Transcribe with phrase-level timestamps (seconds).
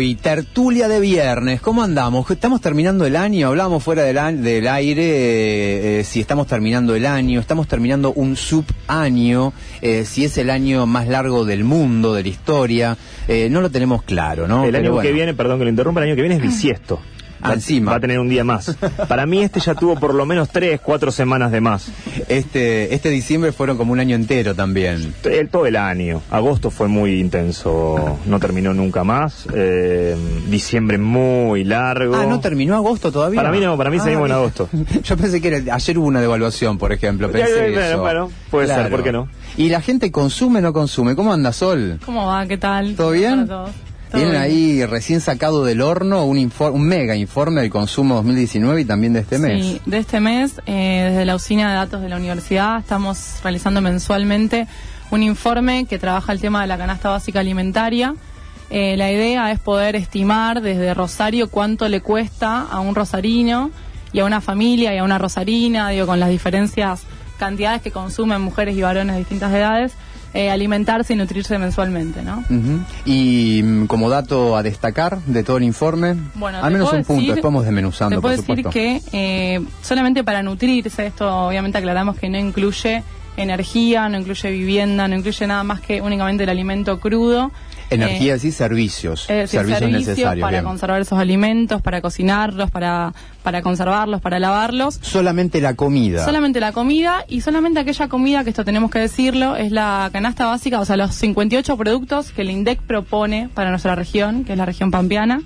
[0.00, 0.14] hoy?
[0.14, 1.60] Tertulia de viernes.
[1.60, 2.30] ¿Cómo andamos?
[2.30, 3.48] Estamos terminando el año.
[3.48, 7.38] Hablábamos fuera del, del aire eh, eh, si estamos terminando el año.
[7.38, 9.52] Estamos terminando un subaño.
[9.82, 12.96] Eh, si es el año más largo del mundo, de la historia.
[13.28, 14.64] Eh, no lo tenemos claro, ¿no?
[14.64, 16.98] El Pero año que viene, perdón que lo interrumpa, el año que viene es bisiesto.
[17.42, 17.92] Ah, Va- encima.
[17.92, 18.76] Va a tener un día más.
[19.08, 21.88] Para mí este ya tuvo por lo menos tres, cuatro semanas de más.
[22.28, 25.14] Este, este diciembre fueron como un año entero también.
[25.24, 26.22] El, todo el año.
[26.30, 29.46] Agosto fue muy intenso, no terminó nunca más.
[29.54, 30.16] Eh,
[30.48, 32.14] diciembre muy largo.
[32.16, 33.40] Ah, ¿no terminó agosto todavía?
[33.40, 34.68] Para mí no, para mí Ah, seguimos en agosto.
[35.04, 37.30] Yo pensé que era- ayer hubo una devaluación, por ejemplo.
[37.30, 38.00] Pensé Ya, ya, eso.
[38.00, 39.28] bueno, puede ser, ¿por qué no?
[39.56, 41.16] ¿Y la gente consume o no consume?
[41.16, 41.98] ¿Cómo anda, Sol?
[42.04, 42.46] ¿Cómo va?
[42.46, 42.94] ¿Qué tal?
[42.96, 43.48] ¿Todo bien?
[44.12, 48.84] Tienen ahí recién sacado del horno un, infor- un mega informe del consumo 2019 y
[48.84, 49.64] también de este mes.
[49.64, 53.80] Sí, de este mes, eh, desde la usina de datos de la universidad, estamos realizando
[53.80, 54.66] mensualmente
[55.10, 58.14] un informe que trabaja el tema de la canasta básica alimentaria.
[58.70, 63.70] Eh, la idea es poder estimar desde Rosario cuánto le cuesta a un rosarino
[64.12, 67.02] y a una familia y a una rosarina, digo, con las diferencias
[67.38, 69.92] cantidades que consumen mujeres y varones de distintas edades,
[70.34, 72.38] eh, alimentarse y nutrirse mensualmente, ¿no?
[72.48, 72.80] Ujú.
[73.04, 77.14] Y mm, como dato a destacar de todo el informe, Bueno, al menos un punto,
[77.22, 81.78] decir- después vamos desmenuzando, Te puedo por decir que eh, solamente para nutrirse, esto obviamente
[81.78, 83.02] aclaramos que no incluye
[83.36, 87.50] energía, no incluye vivienda, no incluye nada más que únicamente el alimento crudo.
[87.90, 89.26] Energía, Eh, sí, servicios.
[89.28, 90.42] decir, servicios, servicios necesarios.
[90.44, 90.64] para bien.
[90.64, 94.98] conservar esos alimentos, para cocinarlos, para, para conservarlos, para lavarlos.
[95.02, 96.24] Solamente la comida.
[96.24, 100.46] Solamente la comida y solamente aquella comida, que esto tenemos que decirlo, es la canasta
[100.46, 104.58] básica, o sea, los 58 productos que el INDEC propone para nuestra región, que es
[104.58, 105.42] la región pampeana,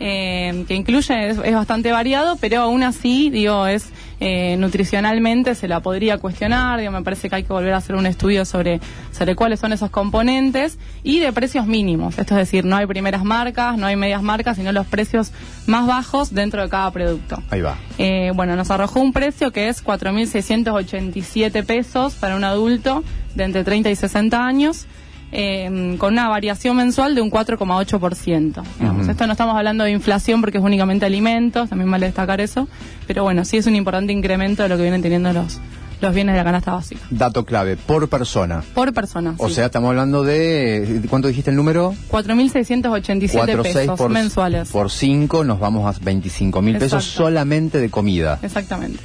[0.00, 5.68] eh, que incluye, es, es bastante variado, pero aún así, digo, es eh, nutricionalmente se
[5.68, 8.80] la podría cuestionar, digo, me parece que hay que volver a hacer un estudio sobre,
[9.12, 13.24] sobre cuáles son esos componentes y de precios mínimos, esto es decir, no hay primeras
[13.24, 15.32] marcas, no hay medias marcas, sino los precios
[15.66, 17.42] más bajos dentro de cada producto.
[17.50, 17.78] Ahí va.
[17.96, 23.64] Eh, bueno, nos arrojó un precio que es 4.687 pesos para un adulto de entre
[23.64, 24.86] 30 y 60 años,
[25.32, 28.62] eh, con una variación mensual de un 4,8%.
[28.78, 29.02] digamos.
[29.02, 29.10] Ujú.
[29.10, 32.68] Esto no estamos hablando de inflación porque es únicamente alimentos, también vale destacar eso,
[33.06, 35.60] pero bueno, sí es un importante incremento de lo que vienen teniendo los,
[36.00, 37.00] los bienes de la canasta básica.
[37.10, 38.62] Dato clave, por persona.
[38.74, 39.34] Por persona.
[39.38, 39.56] O sí.
[39.56, 41.02] sea, estamos hablando de...
[41.08, 41.94] ¿Cuánto dijiste el número?
[42.10, 44.68] 4.687 4, 6 pesos por, mensuales.
[44.70, 47.24] por 5 nos vamos a 25 mil pesos Exacto.
[47.24, 48.38] solamente de comida.
[48.42, 48.98] Exactamente.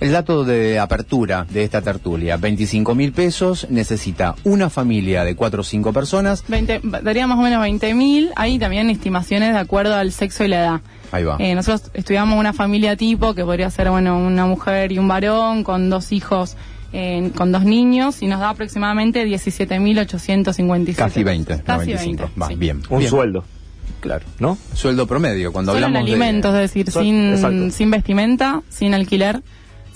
[0.00, 5.60] El dato de apertura de esta tertulia, 25 mil pesos, necesita una familia de 4
[5.60, 6.42] o 5 personas.
[6.48, 8.30] 20, daría más o menos 20.000.
[8.34, 10.80] Hay también estimaciones de acuerdo al sexo y la edad.
[11.12, 11.36] Ahí va.
[11.38, 15.64] Eh, nosotros estudiamos una familia tipo que podría ser bueno una mujer y un varón
[15.64, 16.56] con dos hijos,
[16.94, 20.94] eh, con dos niños y nos da aproximadamente 17.857.
[20.96, 22.22] Casi 20, no, Casi 25.
[22.24, 22.40] 20.
[22.40, 22.54] Va, sí.
[22.54, 22.82] bien.
[22.88, 23.10] Un bien.
[23.10, 23.44] sueldo,
[24.00, 24.24] Claro.
[24.38, 24.56] ¿no?
[24.72, 26.64] Sueldo promedio, cuando Solo en hablamos alimentos, de...
[26.64, 27.70] es decir, Sol- sin, exacto.
[27.70, 29.42] sin vestimenta, sin alquiler,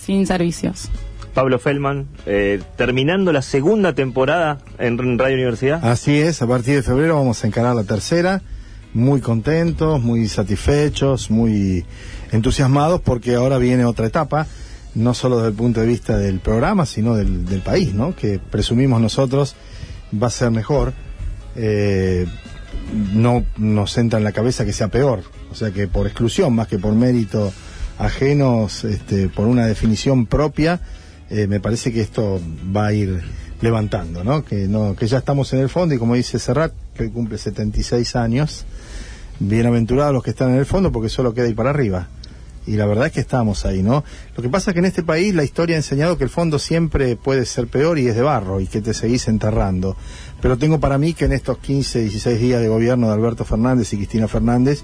[0.04, 0.90] sin servicios.
[1.32, 5.84] Pablo Feldman, eh, terminando la segunda temporada en Radio Universidad.
[5.84, 8.42] Así es, a partir de febrero vamos a encarar la tercera,
[8.92, 11.84] muy contentos, muy satisfechos, muy
[12.30, 14.46] entusiasmados porque ahora viene otra etapa,
[14.94, 18.14] no solo desde el punto de vista del programa, sino del, del país, ¿no?
[18.14, 19.56] Que presumimos nosotros
[20.22, 20.92] va a ser mejor.
[21.56, 22.26] Eh,
[23.12, 26.68] no nos entra en la cabeza que sea peor, o sea que por exclusión más
[26.68, 27.52] que por mérito
[27.98, 30.80] ajenos, este, por una definición propia,
[31.30, 32.40] eh, me parece que esto
[32.74, 33.22] va a ir
[33.60, 34.44] levantando, ¿no?
[34.44, 38.16] Que, no, que ya estamos en el fondo y como dice Serrat, que cumple 76
[38.16, 38.66] años,
[39.40, 42.08] bienaventurados los que están en el fondo porque solo queda ir para arriba.
[42.66, 44.04] Y la verdad es que estamos ahí, ¿no?
[44.36, 46.58] Lo que pasa es que en este país la historia ha enseñado que el fondo
[46.58, 49.96] siempre puede ser peor y es de barro y que te seguís enterrando.
[50.40, 53.92] Pero tengo para mí que en estos 15, 16 días de gobierno de Alberto Fernández
[53.92, 54.82] y Cristina Fernández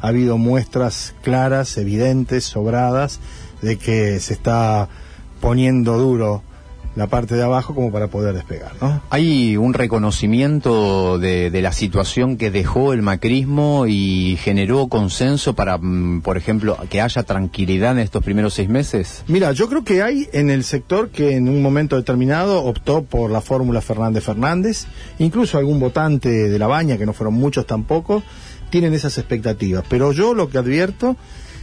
[0.00, 3.20] ha habido muestras claras, evidentes, sobradas,
[3.62, 4.88] de que se está
[5.40, 6.42] poniendo duro
[6.96, 9.00] la parte de abajo como para poder despegar, ¿no?
[9.10, 15.78] Hay un reconocimiento de, de la situación que dejó el macrismo y generó consenso para,
[15.78, 19.22] mm, por ejemplo, que haya tranquilidad en estos primeros seis meses.
[19.28, 23.30] Mira, yo creo que hay en el sector que en un momento determinado optó por
[23.30, 24.86] la fórmula Fernández Fernández,
[25.20, 28.24] incluso algún votante de la baña, que no fueron muchos tampoco,
[28.70, 29.84] tienen esas expectativas.
[29.88, 31.16] Pero yo lo que advierto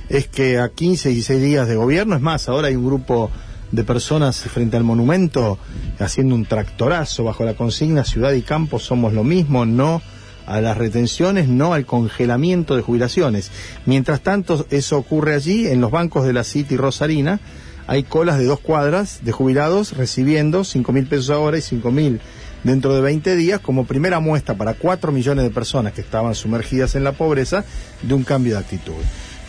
[0.09, 3.31] es que a 15, 16 días de gobierno, es más, ahora hay un grupo
[3.71, 5.57] de personas frente al monumento
[5.99, 10.01] haciendo un tractorazo bajo la consigna ciudad y campo somos lo mismo, no
[10.45, 13.51] a las retenciones, no al congelamiento de jubilaciones.
[13.85, 17.41] Mientras tanto, eso ocurre allí, en los bancos de la City Rosarina,
[17.85, 22.21] hay colas de dos cuadras de jubilados recibiendo cinco mil pesos ahora y cinco mil
[22.63, 26.95] dentro de 20 días como primera muestra para 4 millones de personas que estaban sumergidas
[26.95, 27.63] en la pobreza
[28.01, 28.93] de un cambio de actitud.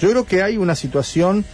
[0.01, 1.45] Yo creo que hay una situación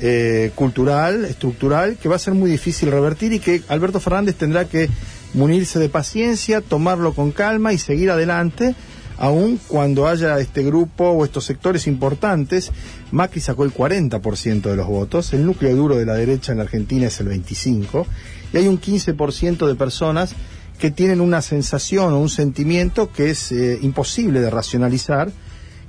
[0.00, 4.64] eh, cultural, estructural, que va a ser muy difícil revertir y que Alberto Fernández tendrá
[4.64, 4.88] que
[5.34, 8.74] munirse de paciencia, tomarlo con calma y seguir adelante,
[9.18, 12.72] aun cuando haya este grupo o estos sectores importantes.
[13.12, 16.64] Macri sacó el 40% de los votos, el núcleo duro de la derecha en la
[16.64, 18.06] Argentina es el 25%,
[18.52, 20.34] y hay un 15% de personas
[20.78, 25.30] que tienen una sensación o un sentimiento que es eh, imposible de racionalizar,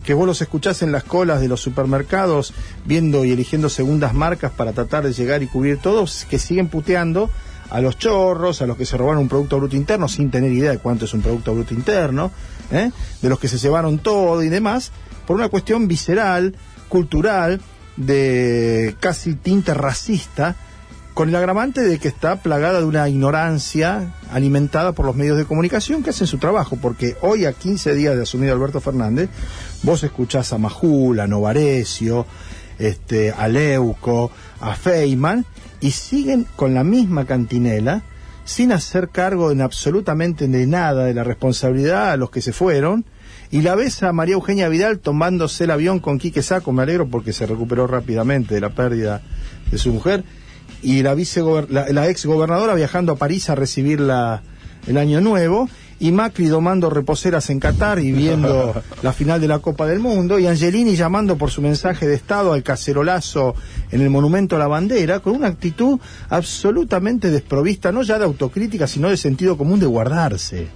[0.04, 2.54] que vos los escuchás en las colas de los supermercados
[2.86, 7.30] viendo y eligiendo segundas marcas para tratar de llegar y cubrir todos, que siguen puteando
[7.72, 10.72] a los chorros, a los que se robaron un Producto Bruto Interno sin tener idea
[10.72, 12.32] de cuánto es un Producto Bruto Interno,
[12.72, 12.92] ¿eh?
[13.22, 14.92] de los que se llevaron todo y demás,
[15.26, 16.56] por una cuestión visceral,
[16.88, 17.60] cultural,
[17.98, 20.56] de casi tinte racista,
[21.16, 25.46] con el agravante de que está plagada de una ignorancia alimentada por los medios de
[25.46, 29.30] comunicación que hacen su trabajo, porque hoy a 15 días de asumir Alberto Fernández,
[29.84, 32.26] vos escuchás a Majul, a Novarecio,
[32.78, 34.30] este, a Leuco,
[34.60, 35.46] a Feynman,
[35.80, 38.04] y siguen con la misma cantinela,
[38.44, 43.06] sin hacer cargo en absolutamente de nada de la responsabilidad a los que se fueron,
[43.52, 47.08] y la ves a María Eugenia Vidal tomándose el avión con Quique Saco, me alegro
[47.08, 49.22] porque se recuperó rápidamente de la pérdida
[49.72, 50.26] de su mujer,
[50.86, 51.16] y la,
[51.70, 54.44] la, la ex gobernadora viajando a París a recibir la,
[54.86, 55.68] el año nuevo
[56.00, 60.38] y Macri domando reposeras en Qatar y viendo la final de la Copa del Mundo
[60.38, 63.56] y Angelini llamando por su mensaje de Estado al cacerolazo
[63.92, 66.00] en el Monumento a la Bandera con una actitud
[66.30, 70.68] absolutamente desprovista, no ya de autocrítica, sino de sentido común de guardarse,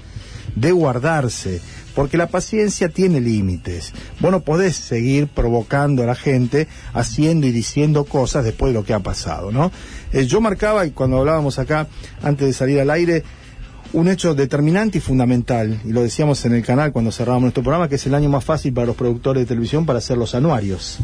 [0.56, 1.62] de guardarse
[1.96, 3.94] porque la paciencia tiene límites.
[4.20, 8.86] Vos no podés seguir provocando a la gente haciendo y diciendo cosas después de lo
[8.86, 9.72] que ha pasado, ¿no?
[10.12, 11.88] Eh, yo marcaba, y cuando hablábamos acá,
[12.22, 13.24] antes de salir al aire,
[13.92, 17.90] un hecho determinante y fundamental, y lo decíamos en el canal cuando cerrábamos nuestro programa,
[17.90, 21.00] que es el año más fácil para los productores de televisión para hacer los anuarios.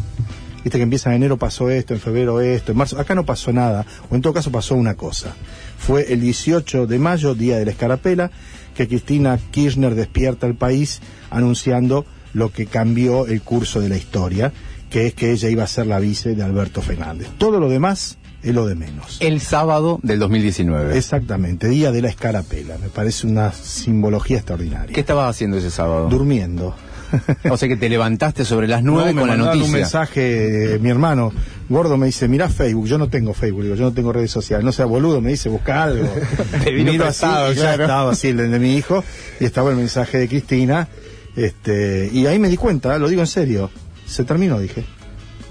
[0.64, 3.54] Viste que empieza en enero pasó esto, en febrero esto, en marzo, acá no pasó
[3.54, 5.36] nada, o en todo caso pasó una cosa.
[5.78, 8.32] Fue el 18 de mayo, día de la escarapela,
[8.76, 11.02] que Cristina Kirchner despierta al país
[11.32, 14.52] anunciando lo que cambió el curso de la historia,
[14.90, 17.30] que es que ella iba a ser la vice de Alberto Fernández.
[17.38, 19.18] Todo lo demás es lo de menos.
[19.22, 20.98] El sábado del 2019.
[20.98, 22.78] Exactamente, día de la escarapela.
[22.78, 24.94] Me parece una simbología extraordinaria.
[24.94, 26.10] ¿Qué estabas haciendo ese sábado?
[26.10, 26.76] Durmiendo.
[27.50, 29.66] o sea que te levantaste sobre las nueve no, con la noticia.
[29.66, 31.32] un mensaje, mi hermano,
[31.70, 34.66] gordo me dice, mira Facebook, yo no tengo Facebook, digo, yo no tengo redes sociales,
[34.66, 36.08] no sea boludo, me dice, busca algo.
[36.64, 39.04] te vino Miro así, y ya estaba así el de mi hijo,
[39.40, 40.88] y estaba el mensaje de Cristina,
[41.36, 43.70] este, y ahí me di cuenta, lo digo en serio,
[44.06, 44.86] se terminó, dije.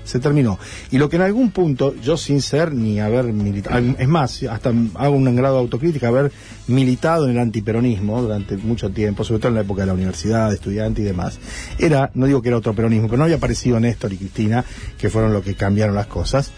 [0.05, 0.59] Se terminó.
[0.91, 4.73] Y lo que en algún punto, yo sin ser ni haber militado, es más, hasta
[4.95, 6.31] hago un grado de autocrítica, haber
[6.67, 10.51] militado en el antiperonismo durante mucho tiempo, sobre todo en la época de la universidad,
[10.51, 11.39] de estudiante y demás,
[11.79, 14.65] era, no digo que era otro peronismo, pero no había aparecido Néstor y Cristina,
[14.99, 16.53] que fueron los que cambiaron las cosas.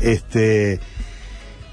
[0.00, 0.80] Este,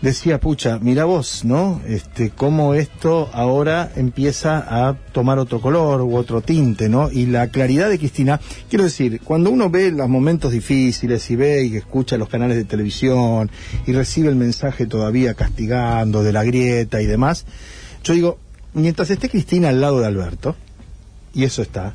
[0.03, 1.81] decía, pucha, mira vos, ¿no?
[1.87, 7.09] Este, cómo esto ahora empieza a tomar otro color u otro tinte, ¿no?
[7.09, 11.63] Y la claridad de Cristina, quiero decir, cuando uno ve los momentos difíciles y ve
[11.63, 13.49] y escucha los canales de televisión
[13.87, 17.45] y recibe el mensaje todavía castigando de la grieta y demás,
[18.03, 18.39] yo digo,
[18.73, 20.57] mientras esté Cristina al lado de Alberto,
[21.33, 21.93] y eso está,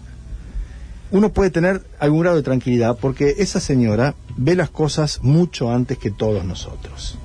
[1.10, 5.98] uno puede tener algún grado de tranquilidad porque esa señora ve las cosas mucho antes
[5.98, 7.18] que todos nosotros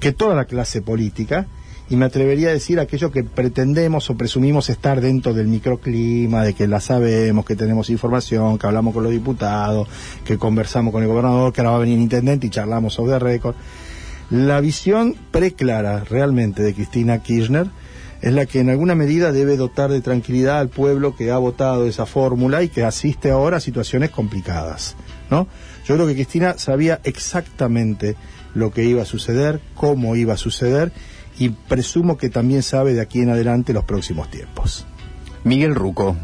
[0.00, 1.46] que toda la clase política,
[1.88, 6.52] y me atrevería a decir aquello que pretendemos o presumimos estar dentro del microclima, de
[6.52, 9.88] que la sabemos, que tenemos información, que hablamos con los diputados,
[10.24, 13.18] que conversamos con el gobernador, que ahora va a venir el intendente y charlamos sobre
[13.20, 13.54] récord.
[14.30, 17.68] La visión preclara realmente de Cristina Kirchner
[18.20, 21.86] es la que en alguna medida debe dotar de tranquilidad al pueblo que ha votado
[21.86, 24.96] esa fórmula y que asiste ahora a situaciones complicadas,
[25.30, 25.46] ¿no?
[25.86, 28.16] Yo creo que Cristina sabía exactamente
[28.56, 30.90] lo que iba a suceder, cómo iba a suceder
[31.38, 34.86] y presumo que también sabe de aquí en adelante los próximos tiempos.
[35.44, 36.16] Miguel Ruco,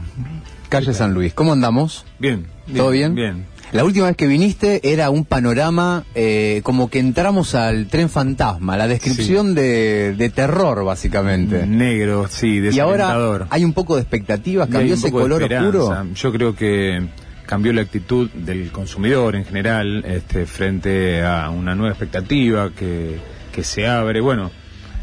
[0.71, 2.07] calle San Luis, ¿cómo andamos?
[2.19, 2.47] Bien.
[2.75, 3.15] ¿Todo bien?
[3.15, 3.47] Bien.
[3.73, 8.77] La última vez que viniste era un panorama eh, como que entramos al tren fantasma,
[8.77, 11.67] la descripción de, de, terror básicamente.
[11.67, 16.07] Negro, sí, Y ahora hay un poco de expectativas, cambió ese color oscuro.
[16.15, 17.09] Yo creo que
[17.53, 23.19] cambió la actitud del consumidor en general este, frente a una nueva expectativa que,
[23.53, 24.23] que se abre.
[24.23, 24.51] Bueno,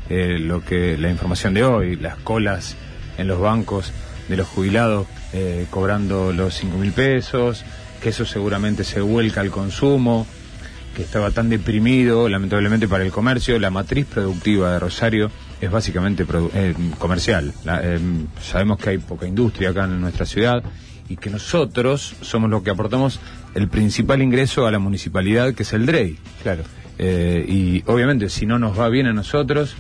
[0.10, 2.76] eh, lo que la información de hoy, las colas
[3.20, 3.94] en los bancos
[4.30, 7.64] de los jubilados eh, cobrando los cinco mil pesos,
[8.02, 10.26] que eso seguramente se vuelca al consumo,
[10.96, 15.30] que estaba tan deprimido, lamentablemente para el comercio, la matriz productiva de Rosario
[15.62, 16.26] es básicamente
[16.56, 17.54] eh, comercial.
[17.64, 18.00] La- eh,
[18.42, 20.64] sabemos que hay poca industria acá en nuestra ciudad
[21.10, 23.20] y que nosotros somos los que aportamos
[23.56, 26.18] el principal ingreso a la municipalidad, que es el DREI.
[26.44, 26.64] Claro.
[27.00, 29.76] Eh, y obviamente, si no nos va bien a nosotros,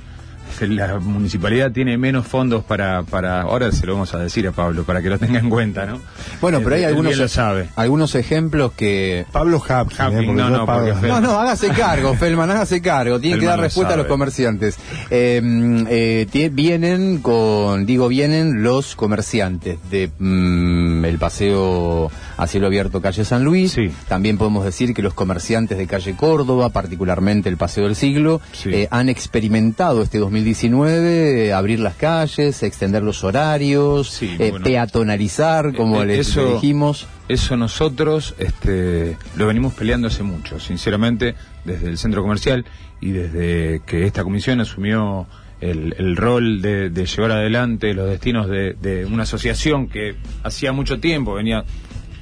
[0.61, 3.41] la municipalidad tiene menos fondos para, para.
[3.41, 5.99] Ahora se lo vamos a decir a Pablo, para que lo tenga en cuenta, ¿no?
[6.41, 7.69] Bueno, pero hay algunos, lo sabe.
[7.75, 9.25] algunos ejemplos que...
[9.31, 13.19] Pablo Hapkin, Hapkin, eh, porque no, no, Fel- No, no, hágase cargo, Felman, hágase cargo.
[13.19, 14.77] Tiene que dar lo respuesta a los comerciantes.
[15.09, 22.67] Eh, mm, eh, vienen con, digo, vienen los comerciantes de mm, el paseo a cielo
[22.67, 23.73] abierto calle San Luis.
[23.73, 23.91] Sí.
[24.07, 28.69] También podemos decir que los comerciantes de calle Córdoba, particularmente el paseo del siglo, Sí.
[28.71, 34.63] eh, han experimentado este 2019 eh, abrir las calles, extender los horarios, Sí, eh, bueno.
[34.63, 37.07] peatonalizar, como Eh, les eso- dijimos.
[37.27, 42.65] Eso nosotros este, lo venimos peleando hace mucho, sinceramente, desde el centro comercial
[43.01, 45.27] y desde que esta comisión asumió
[45.61, 50.71] el, el rol de, de llevar adelante los destinos de, de una asociación que hacía
[50.71, 51.65] mucho tiempo venía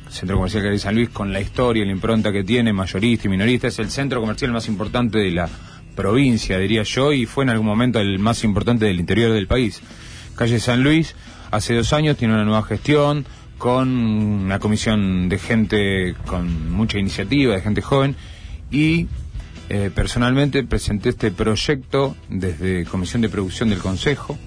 [0.09, 3.29] Centro Comercial Cali San Luis con la historia y la impronta que tiene, mayorista y
[3.29, 5.49] minorista, es el centro comercial más importante de la
[5.97, 9.81] provincia, diría yo, y fue en algún momento el más importante del interior del país.
[10.37, 11.15] Calle San Luis,
[11.51, 13.25] hace dos años tiene una nueva gestión,
[13.57, 18.15] con una comisión de gente con mucha iniciativa, de gente joven,
[18.71, 19.07] y
[19.67, 24.37] eh, personalmente presenté este proyecto desde Comisión de Producción del Consejo,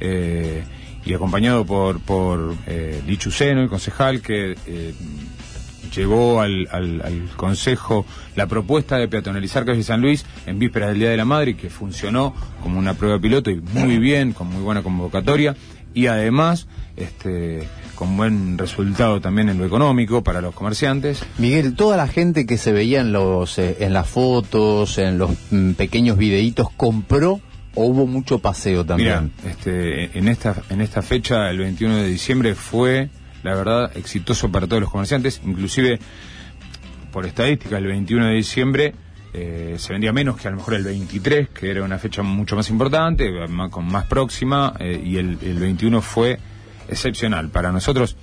[0.00, 0.64] eh,
[1.06, 4.94] y acompañado por, por eh, Lichu Seno, el concejal, que eh,
[5.94, 10.98] llevó al, al- al Consejo la propuesta de peatonalizar calle San Luis en vísperas del
[11.00, 14.62] Día de la Madre, que funcionó como una prueba piloto y muy bien, con muy
[14.62, 15.56] buena convocatoria,
[15.94, 16.66] y además
[16.96, 21.22] este, con buen resultado también en lo económico para los comerciantes.
[21.38, 25.30] Miguel, toda la gente que se veía en los eh, en las fotos, en los
[25.50, 27.40] mm, pequeños videitos, compró
[27.74, 29.32] o hubo mucho paseo también.
[29.46, 33.10] este, en esta en esta fecha, el 21 de diciembre, fue,
[33.46, 35.98] la verdad, exitoso para todos los comerciantes, inclusive
[37.12, 38.94] por estadística, el 21 de diciembre
[39.32, 42.56] eh, se vendía menos que a lo mejor el 23, que era una fecha mucho
[42.56, 46.38] más importante, ma- con más próxima, eh, y el, el 21 fue
[46.88, 47.48] excepcional.
[47.50, 48.16] Para nosotros,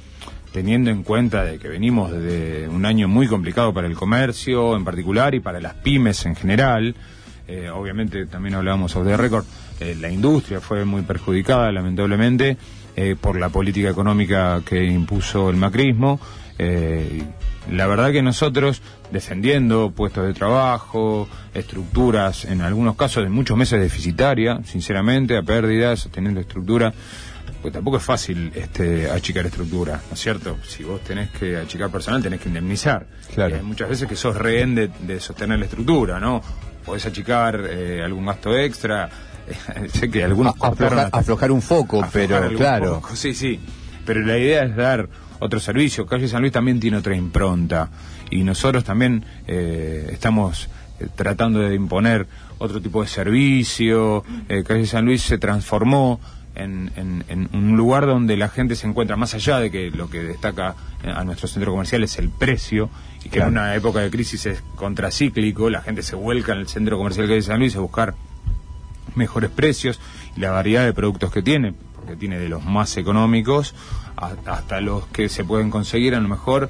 [0.52, 4.84] teniendo en cuenta de que venimos de un año muy complicado para el comercio en
[4.86, 6.96] particular y para las pymes en general,
[7.48, 9.46] eh, obviamente también hablábamos of the record,
[9.80, 12.58] eh, la industria fue muy perjudicada lamentablemente
[12.96, 16.20] eh, por la política económica que impuso el macrismo.
[16.58, 17.24] eh,
[17.72, 18.82] la verdad que nosotros
[19.12, 26.02] defendiendo puestos de trabajo, estructuras, en algunos casos de muchos meses deficitaria, sinceramente, a pérdidas,
[26.02, 26.94] sosteniendo estructura,
[27.62, 30.58] pues tampoco es fácil este, achicar estructura, ¿no es cierto?
[30.68, 33.08] Si vos tenés que achicar personal, tenés que indemnizar.
[33.34, 33.56] Claro.
[33.56, 36.42] Hay muchas veces que sos rehén de, de sostener la estructura, ¿no?
[36.86, 39.10] Podés achicar eh, algún gasto extra.
[39.94, 42.12] sé que algunos aflojar- un foco, aflojar
[42.48, 43.02] pero claro.
[43.14, 43.60] sí, sí.
[44.06, 45.08] Pero la idea es dar
[45.40, 46.06] otro servicio.
[46.06, 47.90] Calle San Luis también tiene otra impronta.
[48.30, 50.68] Y nosotros también eh, estamos
[51.00, 54.24] eh, tratando de imponer otro tipo de servicio.
[54.50, 56.20] Eh, Calle San Luis se transformó
[56.56, 60.10] en, en- en un lugar donde la gente se encuentra más allá de que lo
[60.10, 63.48] que destaca eh, a nuestro centro comercial es el precio y que Claro.
[63.52, 67.28] en una época de crisis es contracíclico, la gente se vuelca en el centro comercial
[67.28, 68.14] Calle San Luis a buscar
[69.16, 70.00] mejores precios
[70.36, 73.74] y la variedad de productos que tiene, porque tiene de los más económicos
[74.18, 76.70] a- hasta los que se pueden conseguir a lo mejor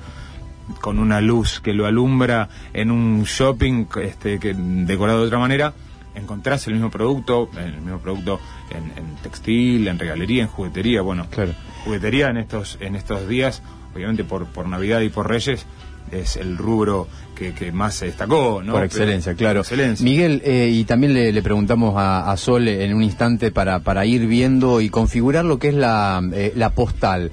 [0.79, 5.73] con una luz que lo alumbra en un shopping este, que decorado de otra manera,
[6.15, 11.27] encontrás el mismo producto, el mismo producto en, en textil, en regalería, en juguetería, bueno,
[11.29, 11.53] Claro.
[11.83, 13.61] juguetería en estos, en estos días,
[13.93, 15.65] obviamente por, por Navidad y por Reyes,
[16.11, 18.73] es el rubro que, que más se destacó, ¿no?
[18.73, 19.61] Por Pero- excelencia, claro.
[19.61, 20.03] por excelencia.
[20.03, 24.05] Miguel, eh, y también le, le preguntamos a, a Sol en un instante para, para
[24.05, 27.31] ir viendo y configurar lo que es la, eh, la postal.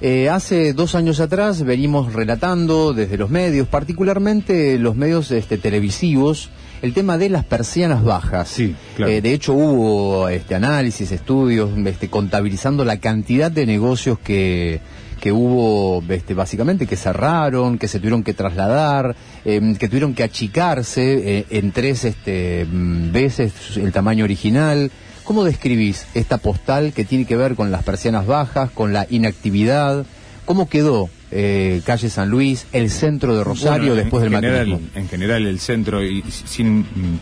[0.00, 6.50] Eh, hace dos años atrás venimos relatando desde los medios, particularmente los medios este, televisivos,
[6.82, 8.48] el tema de las persianas bajas.
[8.48, 9.10] Sí, claro.
[9.10, 14.80] Eh, de hecho hubo este análisis, estudios, este, contabilizando la cantidad de negocios que,
[15.18, 20.22] que hubo, este, básicamente, que cerraron, que se tuvieron que trasladar, eh, que tuvieron que
[20.22, 24.90] achicarse eh, en tres este, mm, veces el tamaño original.
[25.24, 30.06] ¿Cómo describís esta postal que tiene que ver con las persianas bajas, con la inactividad?
[30.46, 34.80] ¿Cómo quedó eh, calle San Luis, el centro de Rosario Bueno, después en del general?
[34.94, 37.20] En general, el centro, y sin mm,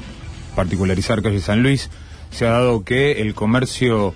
[0.54, 1.90] particularizar calle San Luis,
[2.30, 4.14] se ha dado que el comercio,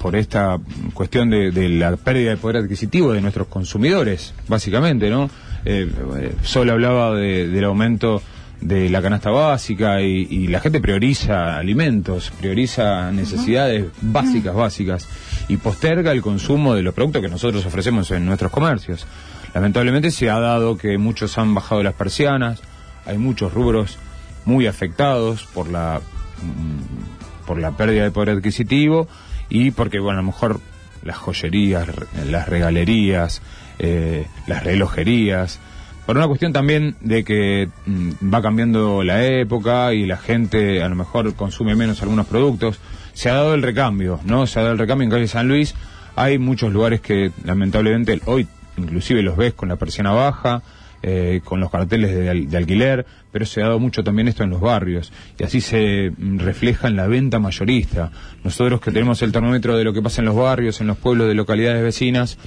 [0.00, 0.58] por esta
[0.92, 5.30] cuestión de, de la pérdida de poder adquisitivo de nuestros consumidores, básicamente, ¿no?
[5.64, 8.22] Eh, eh, Sol hablaba de- del aumento
[8.60, 15.08] de la canasta básica y, y la gente prioriza alimentos, prioriza necesidades básicas, básicas
[15.48, 19.06] y posterga el consumo de los productos que nosotros ofrecemos en nuestros comercios.
[19.54, 22.60] Lamentablemente se ha dado que muchos han bajado las persianas,
[23.06, 23.98] hay muchos rubros
[24.46, 26.00] muy afectados por la
[26.42, 29.06] mm, por la pérdida de poder adquisitivo
[29.48, 30.60] y porque bueno a lo mejor
[31.02, 31.86] las joyerías,
[32.30, 33.42] las regalerías,
[33.78, 35.60] eh, las relojerías,
[36.06, 40.88] por una cuestión también de que mm, va cambiando la época y la gente a
[40.88, 42.78] lo mejor consume menos algunos productos,
[43.14, 44.46] se ha dado el recambio, ¿no?
[44.46, 45.74] Se ha dado el recambio en calle San Luis,
[46.16, 48.46] hay muchos lugares que lamentablemente hoy
[48.76, 50.62] inclusive los ves con la persiana baja,
[51.06, 54.48] eh, con los carteles de, de alquiler, pero se ha dado mucho también esto en
[54.48, 58.10] los barrios y así se mm, refleja en la venta mayorista.
[58.42, 61.28] Nosotros que tenemos el termómetro de lo que pasa en los barrios, en los pueblos
[61.28, 62.38] de localidades vecinas,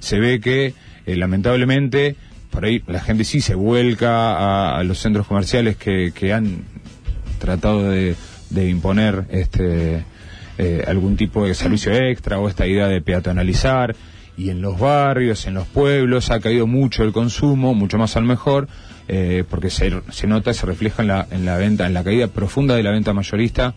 [0.00, 0.74] se ve que
[1.06, 2.16] eh, lamentablemente
[2.50, 6.64] por ahí la gente sí se vuelca a, los centros comerciales que, que han
[7.38, 8.16] tratado de,
[8.50, 10.04] de imponer este
[10.58, 13.94] eh, algún tipo de servicio extra o esta idea de peatonalizar
[14.40, 18.24] y en los barrios, en los pueblos ha caído mucho el consumo, mucho más al
[18.24, 18.68] mejor,
[19.08, 22.28] eh, porque se, se nota, se refleja en la, en la venta, en la caída
[22.28, 23.74] profunda de la venta mayorista,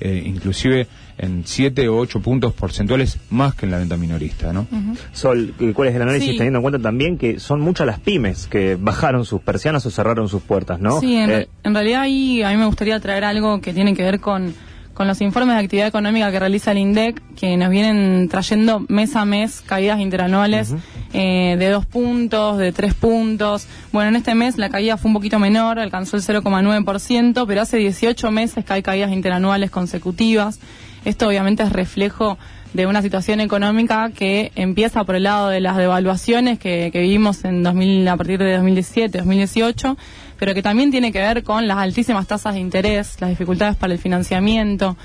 [0.00, 0.88] eh, inclusive
[1.18, 4.66] en 7 o 8 puntos porcentuales más que en la venta minorista, ¿no?
[5.12, 6.36] Sol, ¿cuál es el análisis Sí.
[6.36, 10.28] teniendo en cuenta también que son muchas las pymes que bajaron sus persianas o cerraron
[10.28, 10.98] sus puertas, ¿no?
[11.00, 14.02] Sí, en, Eh, en realidad ahí a mí me gustaría traer algo que tiene que
[14.02, 14.52] ver con,
[14.94, 19.16] con los informes de actividad económica que realiza el INDEC, que nos vienen trayendo mes
[19.16, 20.74] a mes caídas interanuales
[21.12, 23.66] eh, de dos puntos, de tres puntos.
[23.92, 27.78] Bueno, en este mes la caída fue un poquito menor, alcanzó el 0,9%, pero hace
[27.78, 30.60] 18 meses que hay caídas interanuales consecutivas.
[31.04, 32.38] Esto obviamente es reflejo
[32.72, 37.44] de una situación económica que empieza por el lado de las devaluaciones que, que vivimos
[37.44, 39.96] en 2000, a partir de 2017, 2018,
[40.42, 43.92] pero que también tiene que ver con las altísimas tasas de interés, las dificultades para
[43.92, 44.96] el financiamiento,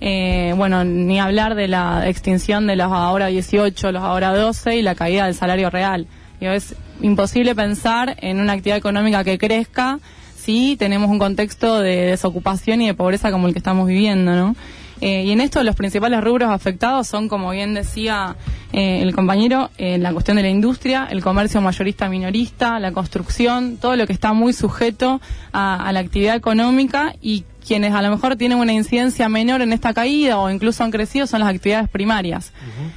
[0.00, 4.80] eh, bueno, ni hablar de la extinción de los ahora 18, los ahora 12 y
[4.80, 6.06] la caída del salario real.
[6.40, 9.98] Digo, es imposible pensar en una actividad económica que crezca
[10.34, 14.56] si tenemos un contexto de desocupación y de pobreza como el que estamos viviendo, ¿no?
[15.00, 18.36] Eh, y en esto los principales rubros afectados son, como bien decía
[18.72, 23.76] eh, el compañero, eh, la cuestión de la industria, el comercio mayorista minorista, la construcción,
[23.76, 25.20] todo lo que está muy sujeto
[25.52, 29.72] a, a la actividad económica y quienes a lo mejor tienen una incidencia menor en
[29.72, 32.52] esta caída o incluso han crecido son las actividades primarias,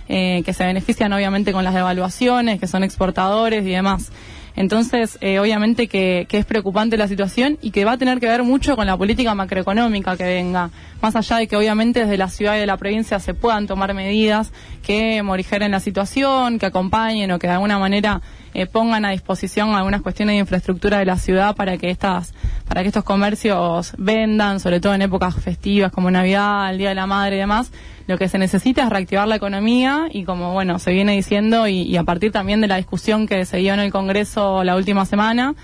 [0.07, 4.11] eh, que se benefician obviamente con las devaluaciones, que son exportadores y demás.
[4.59, 8.27] Entonces, eh, obviamente que, que es preocupante la situación y que va a tener que
[8.27, 10.69] ver mucho con la política macroeconómica que venga.
[11.01, 13.93] Más allá de que obviamente desde la ciudad y de la provincia se puedan tomar
[13.93, 14.51] medidas
[14.83, 18.21] que morigeren la situación, que acompañen o que de alguna manera
[18.53, 22.33] eh, pongan a disposición algunas cuestiones de infraestructura de la ciudad para que estas
[22.67, 26.95] para que estos comercios vendan, sobre todo en épocas festivas como Navidad, el Día de
[26.95, 27.71] la Madre y demás.
[28.05, 31.97] Lo que se necesita es reactivar la economía y como bueno se viene diciendo y,
[31.97, 35.55] a partir también de la discusión que se dio en el Congreso la última semana,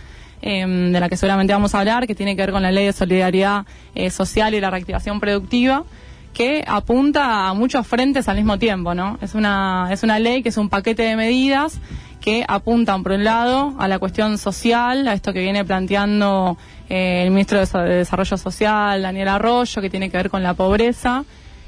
[0.41, 2.87] eh, de la que seguramente vamos a hablar, que tiene que ver con la ley
[2.87, 5.85] de solidaridad eh, social y la reactivación productiva
[6.33, 9.17] que apunta a muchos frentes al mismo tiempo, ¿no?
[9.21, 11.79] Es una, es una ley que es un paquete de medidas
[12.25, 16.57] que apuntan, por un lado, a la cuestión social, a esto que viene planteando
[16.89, 20.41] eh, el ministro de Desa- de Desarrollo Social, Daniel Arroyo, que tiene que ver con
[20.43, 21.23] la pobreza,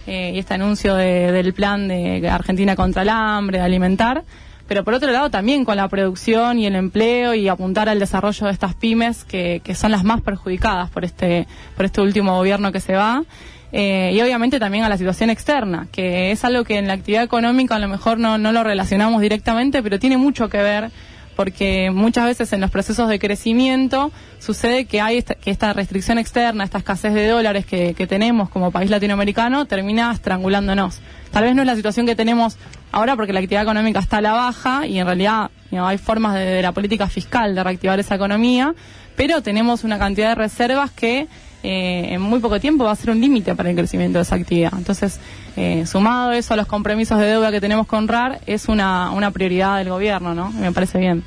[0.08, 4.24] eh, y este anuncio de- del plan de Argentina contra el hambre, de alimentar,
[4.68, 8.48] pero por otro lado también con la producción y el empleo y apuntar al desarrollo
[8.48, 12.72] de estas pymes que, que son las más perjudicadas por este, por este último gobierno
[12.74, 13.24] que se va.
[13.72, 17.24] Eh, y obviamente también a la situación externa, que es algo que en la actividad
[17.24, 20.90] económica a lo mejor no, no lo relacionamos directamente, pero tiene mucho que ver
[21.38, 26.18] porque muchas veces en los procesos de crecimiento sucede que hay esta, que esta restricción
[26.18, 31.00] externa, esta escasez de dólares que, que tenemos como país latinoamericano termina estrangulándonos.
[31.32, 32.58] Tal vez no es la situación que tenemos
[32.92, 36.00] ahora porque la actividad económica está a la baja y en realidad you know, hay
[36.00, 38.74] formas de, de la política fiscal de reactivar esa economía,
[39.16, 41.28] pero tenemos una cantidad de reservas que
[41.64, 44.36] eh, en muy poco tiempo va a ser un límite para el crecimiento de esa
[44.36, 44.74] actividad.
[44.78, 45.20] Entonces,
[45.56, 49.32] eh, sumado eso a los compromisos de deuda que tenemos con RAR, es una, una
[49.32, 50.52] prioridad del gobierno, ¿no?
[50.52, 51.24] Me parece bien.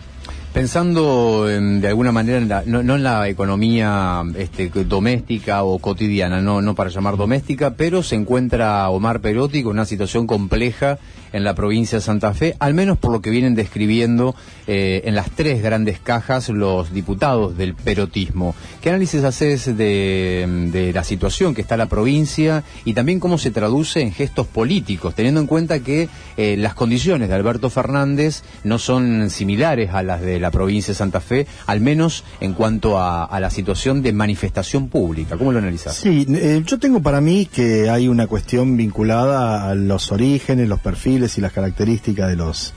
[0.52, 5.78] Pensando en- de alguna manera, en la- no, no en la economía este, doméstica o
[5.78, 10.98] cotidiana, no, no para llamar doméstica, pero se encuentra Omar Perotti con una situación compleja
[11.32, 14.34] en la provincia de Santa Fe, al menos por lo que vienen describiendo
[14.66, 18.54] eh, en las tres grandes cajas los diputados del perotismo.
[18.80, 24.00] ¿Qué análisis haces de, la situación que está la provincia y también cómo se traduce
[24.00, 29.30] en gestos políticos, teniendo en cuenta que eh, las condiciones de Alberto Fernández no son
[29.30, 33.40] similares a las de la provincia de Santa Fe, al menos en cuanto a, a
[33.40, 35.36] la situación de manifestación pública?
[35.36, 35.96] ¿Cómo lo analizas?
[35.96, 40.80] Sí, eh, yo tengo para mí que hay una cuestión vinculada a los orígenes, los
[40.80, 42.74] perfiles y las características de los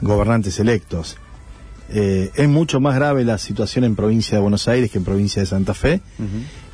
[0.00, 1.16] gobernantes electos.
[1.90, 5.40] Eh, es mucho más grave la situación en provincia de Buenos Aires que en provincia
[5.40, 6.02] de Santa Fe,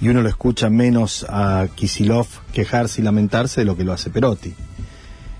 [0.00, 4.11] y uno lo escucha menos a Kisilov quejarse y lamentarse de lo que lo hace
[4.11, 4.55] Perotti.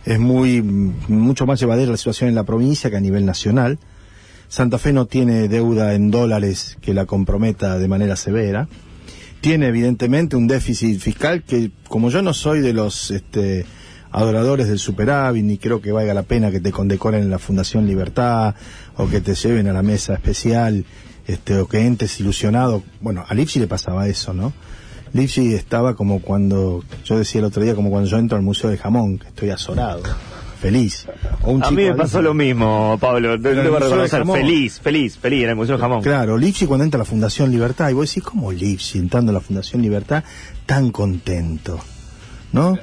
[0.05, 3.79] Es muy mucho más llevadera la situación en la provincia que a nivel nacional.
[4.49, 8.69] Santa Fe no tiene deuda en dólares que la comprometa de manera severa.
[9.41, 13.67] Tiene evidentemente un déficit fiscal que, como yo no soy de los este,
[14.15, 17.87] adoradores del superávit, ni creo que valga la pena que te condecoren en la Fundación
[17.87, 18.55] Libertad
[18.97, 20.85] o que te lleven a la mesa especial
[21.27, 22.83] este, o que entres ilusionado.
[23.01, 24.53] Bueno, a Lipsi le pasaba eso, ¿no?
[25.13, 28.71] Lipsi estaba como cuando, yo decía el otro día, como cuando yo entro al Museo
[28.71, 30.03] de Jamón, que estoy azorado,
[30.61, 31.07] feliz.
[31.43, 33.41] O un A chico mí me de pasó Lipsi- lo mismo, Pablo.
[33.41, 34.25] Te debo reconocer.
[34.27, 36.03] Feliz, feliz, feliz en el Museo de Jamón.
[36.03, 39.35] Claro, Lipsi cuando entra a la Fundación Libertad, y vos decís, ¿cómo Lipsi entrando a
[39.35, 40.23] la Fundación Libertad
[40.67, 41.81] tan contento?
[42.53, 42.77] ¿No?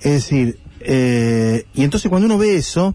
[0.00, 2.94] Es decir, eh, y entonces cuando uno ve eso,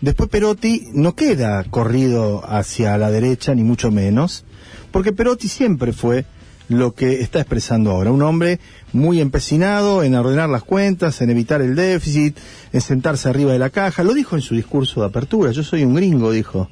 [0.00, 4.44] después Perotti no queda corrido hacia la derecha, ni mucho menos,
[4.90, 6.24] porque Perotti siempre fue
[6.68, 8.58] lo que está expresando ahora, un hombre
[8.92, 12.36] muy empecinado en ordenar las cuentas, en evitar el déficit,
[12.72, 15.84] en sentarse arriba de la caja, lo dijo en su discurso de apertura, yo soy
[15.84, 16.68] un gringo, dijo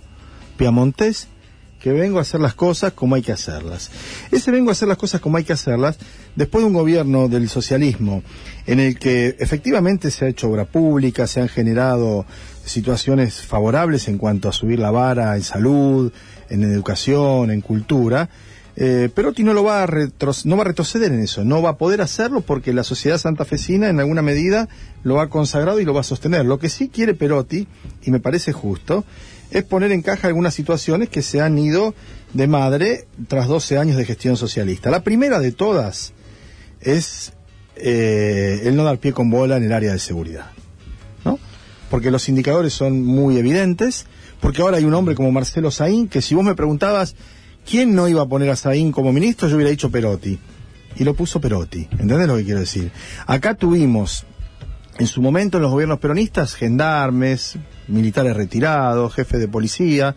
[0.56, 1.28] Piamontés,
[1.80, 3.90] que vengo a hacer las cosas como hay que hacerlas.
[4.30, 5.98] Ese vengo a hacer las cosas como hay que hacerlas,
[6.36, 8.22] después de un gobierno del socialismo
[8.66, 12.26] en el que efectivamente se ha hecho obra pública, se han generado
[12.64, 16.12] situaciones favorables en cuanto a subir la vara en salud,
[16.50, 18.28] en educación, en cultura,
[18.76, 19.86] eh, Perotti no lo va a
[20.44, 23.90] no va a retroceder en eso, no va a poder hacerlo porque la sociedad santafesina
[23.90, 24.68] en alguna medida
[25.02, 26.46] lo ha consagrado y lo va a sostener.
[26.46, 27.66] Lo que sí quiere Perotti,
[28.02, 29.04] y me parece justo,
[29.50, 31.94] es poner en caja algunas situaciones que se han ido
[32.32, 34.90] de madre tras 12 años de gestión socialista.
[34.90, 36.12] La primera de todas
[36.80, 37.32] es
[37.76, 40.50] eh, el no dar pie con bola en el área de seguridad.
[41.24, 41.38] ¿no?
[41.90, 44.06] Porque los indicadores son muy evidentes,
[44.40, 47.16] porque ahora hay un hombre como Marcelo Saín, que si vos me preguntabas
[47.68, 50.38] quién no iba a poner a Saín como ministro, yo hubiera dicho Perotti.
[50.96, 51.88] Y lo puso Perotti.
[51.92, 52.90] ¿Entendés lo que quiero decir?
[53.26, 54.24] Acá tuvimos,
[54.98, 57.56] en su momento en los gobiernos peronistas, gendarmes,
[57.90, 60.14] militares retirados, jefes de policía.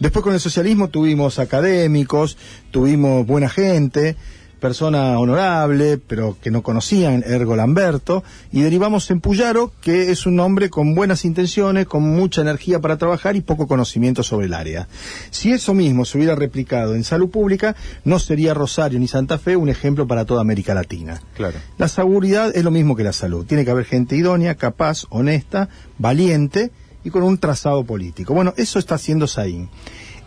[0.00, 2.36] Después con el socialismo tuvimos académicos,
[2.70, 4.16] tuvimos buena gente,
[4.58, 10.38] persona honorable, pero que no conocían, ergo Lamberto, y derivamos en Puyaro, que es un
[10.40, 14.88] hombre con buenas intenciones, con mucha energía para trabajar y poco conocimiento sobre el área.
[15.30, 19.56] Si eso mismo se hubiera replicado en salud pública, no sería Rosario ni Santa Fe
[19.56, 21.20] un ejemplo para toda América Latina.
[21.34, 21.58] Claro.
[21.78, 23.46] La seguridad es lo mismo que la salud.
[23.46, 26.70] Tiene que haber gente idónea, capaz, honesta, valiente
[27.04, 28.34] y con un trazado político.
[28.34, 29.68] Bueno, eso está haciendo Saín.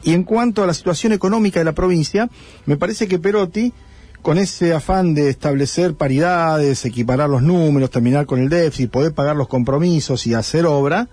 [0.03, 2.29] Y en cuanto a la situación económica de la provincia,
[2.65, 3.73] me parece que Perotti,
[4.21, 9.35] con ese afán de establecer paridades, equiparar los números, terminar con el déficit, poder pagar
[9.35, 11.07] los compromisos y hacer obra,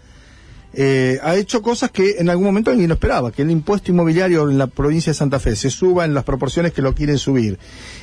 [0.74, 4.50] eh, ha hecho cosas que en algún momento alguien no esperaba, que el impuesto inmobiliario
[4.50, 7.58] en la provincia de Santa Fe se suba en las proporciones que lo quieren subir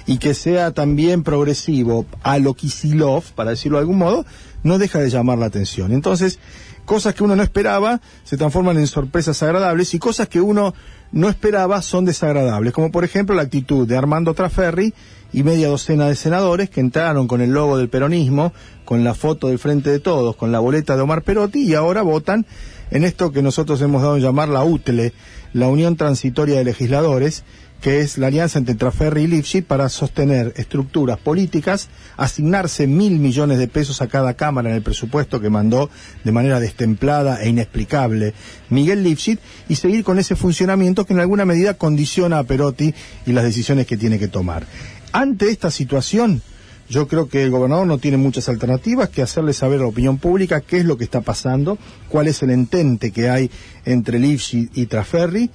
[0.07, 4.25] y que sea también progresivo a lo Kisilov, para decirlo de algún modo,
[4.63, 5.91] no deja de llamar la atención.
[5.91, 6.39] Entonces,
[6.85, 10.73] cosas que uno no esperaba se transforman en sorpresas agradables y cosas que uno
[11.11, 14.93] no esperaba son desagradables, como por ejemplo la actitud de Armando Traferri
[15.33, 18.53] y media docena de senadores que entraron con el logo del peronismo,
[18.85, 22.01] con la foto del frente de todos, con la boleta de Omar Perotti y ahora
[22.01, 22.45] votan
[22.91, 25.13] en esto que nosotros hemos dado en llamar la UTLE,
[25.53, 27.43] la Unión Transitoria de Legisladores,
[27.85, 33.59] que es la alianza entre Traferri y Lifshitz para sostener estructuras políticas, asignarse mil millones
[33.59, 35.91] de pesos a cada Cámara en el presupuesto que mandó
[36.23, 38.33] de manera destemplada e inexplicable
[38.71, 42.91] Miguel Lifshitz y seguir con ese funcionamiento que en alguna medida condiciona a Perotti
[43.27, 44.65] y las decisiones que tiene que tomar.
[45.11, 46.41] Ante esta situación,
[46.89, 50.17] yo creo que el gobernador no tiene muchas alternativas que hacerle saber a la opinión
[50.17, 51.77] pública qué es lo que está pasando,
[52.09, 53.51] cuál es el entente que hay
[53.85, 55.51] entre Lifshitz y Traferri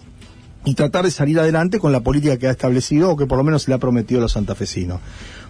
[0.64, 3.44] y tratar de salir adelante con la política que ha establecido o que por lo
[3.44, 5.00] menos se le ha prometido a los santafesinos.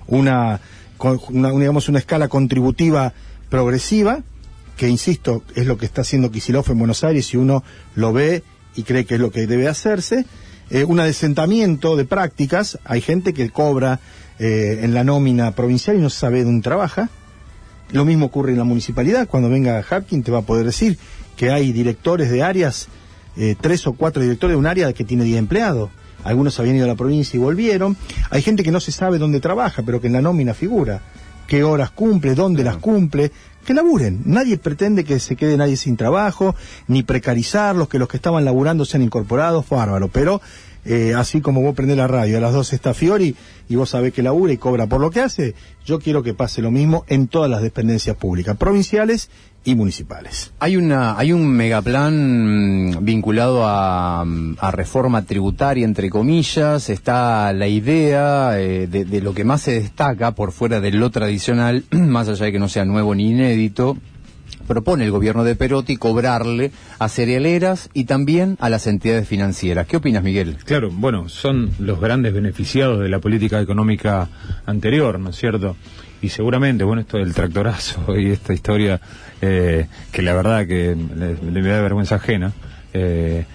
[0.07, 0.61] Una,
[1.31, 3.13] una- digamos, una escala contributiva
[3.49, 4.21] progresiva,
[4.77, 7.63] que insisto, es lo que está haciendo Kicillof en Buenos Aires y uno
[7.95, 8.43] lo ve
[8.77, 10.25] y cree que es lo que debe hacerse.
[10.71, 13.99] Eh, un adesentamiento de prácticas, hay gente que cobra
[14.39, 17.11] eh, en la nómina provincial y no sabe dónde trabaja.
[17.91, 19.27] Lo mismo ocurre en la municipalidad.
[19.27, 20.97] Cuando venga Hapkin te va a poder decir
[21.37, 22.87] que hay directores de áreas,
[23.37, 25.91] eh, tres o cuatro directores de un área que tiene 10 empleados.
[26.25, 27.97] Algunos habían ido a la provincia y volvieron.
[28.31, 31.01] Hay gente que no se sabe dónde trabaja, pero que en la nómina figura.
[31.47, 33.33] Qué horas cumple, dónde las cumple.
[33.65, 34.23] Que laburen.
[34.25, 36.55] Nadie pretende que se quede nadie sin trabajo,
[36.89, 40.09] ni precarizarlos, que los que estaban laburando sean incorporados, bárbaro.
[40.09, 40.41] Pero
[40.85, 43.37] eh, así como vos prendés la radio, a las dos está Fiori
[43.69, 46.63] y vos sabés que labura y cobra por lo que hace, yo quiero que pase
[46.63, 49.31] lo mismo en todas las dependencias públicas, provinciales
[49.63, 50.53] y municipales.
[50.59, 56.89] Hay una, hay un megaplan mm, vinculado a, a reforma tributaria, entre comillas.
[56.89, 61.11] Está la idea eh, de, de lo que más se destaca por fuera de lo
[61.11, 63.99] tradicional, más allá de que no sea nuevo ni inédito,
[64.71, 69.89] propone el gobierno de Perotti cobrarle a cerealeras y también a las entidades financieras.
[69.89, 70.59] ¿Qué opinas, Miguel?
[70.65, 74.29] Claro, bueno, son los grandes beneficiados de la política económica
[74.67, 75.77] anterior, ¿no es cierto?
[76.23, 79.01] Y seguramente, bueno, esto del tractorazo y esta historia,
[79.43, 82.53] eh, que la verdad que le, le da vergüenza ajena,
[82.93, 83.47] eh,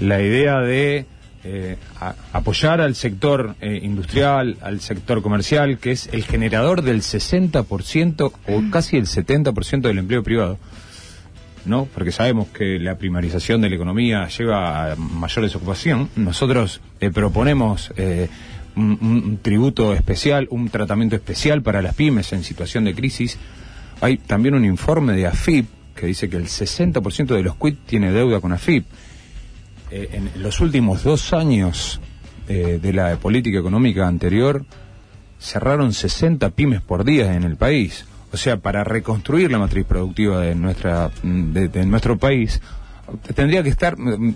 [0.00, 1.04] la idea de
[1.48, 7.02] eh, a- apoyar al sector eh, industrial, al sector comercial, que es el generador del
[7.02, 10.58] 60% o casi el 70% del empleo privado.
[11.64, 11.86] ¿no?
[11.92, 16.08] Porque sabemos que la primarización de la economía lleva a mayor desocupación.
[16.16, 18.28] Nosotros eh, proponemos eh,
[18.76, 23.36] un, un tributo especial, un tratamiento especial para las pymes en situación de crisis.
[24.00, 28.12] Hay también un informe de AFIP que dice que el 60% de los quit tiene
[28.12, 28.84] deuda con AFIP.
[29.90, 32.00] Eh, en los últimos dos años
[32.48, 34.64] eh, de la política económica anterior,
[35.38, 38.04] cerraron 60 pymes por día en el país.
[38.32, 42.60] O sea, para reconstruir la matriz productiva de, nuestra, mm, de, nuestro país,
[43.34, 44.34] tendría que estar, mm,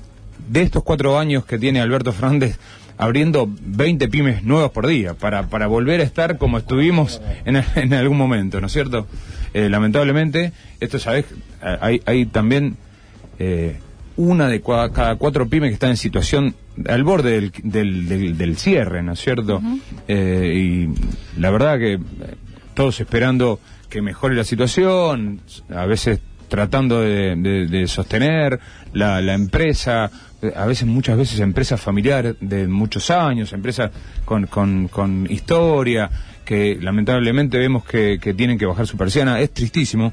[0.48, 2.58] de estos cuatro años que tiene Alberto Fernández,
[2.96, 7.56] abriendo 20 pymes nuevas por día, para, para volver a estar como estuvimos en,
[7.94, 9.06] algún momento, ¿no es cierto?
[9.52, 11.24] Eh, lamentablemente, esto, ¿sabes?
[11.60, 12.76] Hay, también
[14.20, 16.54] una de cua- cada cuatro pymes que están en situación
[16.88, 19.60] al borde del, del, del- del cierre, ¿no es cierto?
[20.08, 21.98] Eh, y la verdad que eh,
[22.74, 25.40] todos esperando que mejore la situación,
[25.74, 28.58] a veces tratando de, de- de sostener
[28.92, 30.10] la, la empresa,
[30.42, 33.90] eh, a veces, muchas veces empresas familiares de muchos años, empresas
[34.24, 36.10] con, con, con historia,
[36.44, 39.38] que lamentablemente vemos que, que tienen que bajar su persiana.
[39.40, 40.12] Es tristísimo,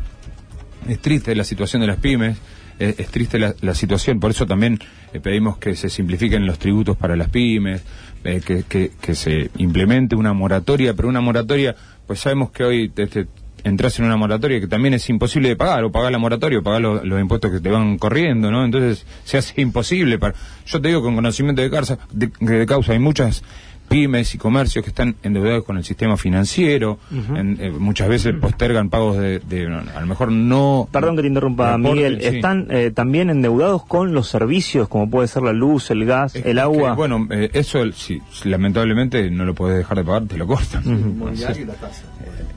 [0.88, 2.38] es triste la situación de las pymes,
[2.80, 4.80] es, triste la, la situación, por eso también
[5.13, 7.84] eh, pedimos que se simplifiquen los tributos para las pymes,
[8.24, 8.63] eh, que,
[9.00, 13.28] que, se implemente una moratoria, pero una moratoria, pues sabemos que hoy este,
[13.63, 16.63] entras en una moratoria que también es imposible de pagar, o pagar la moratoria, o
[16.63, 18.63] pagar lo- los impuestos que te van corriendo, ¿no?
[18.66, 20.20] Entonces se hace imposible.
[20.20, 20.36] Para...
[20.66, 23.44] Yo te digo con conocimiento de causa, de causa hay muchas
[23.88, 28.89] pymes y comercios que están endeudados con el sistema financiero, en- eh, muchas veces postergan
[28.89, 30.89] pagos de, de- a lo mejor no...
[30.91, 32.19] Perdón que te interrumpa, Miguel.
[32.21, 32.28] sí.
[32.28, 36.45] ¿Están eh, también endeudados con los servicios, como puede ser la luz, el gas, Es
[36.45, 36.95] el que, agua?
[36.95, 40.84] bueno, eh, eso si lamentablemente no lo puedes dejar de pagar, te lo cortan.
[40.86, 41.58] Entonces,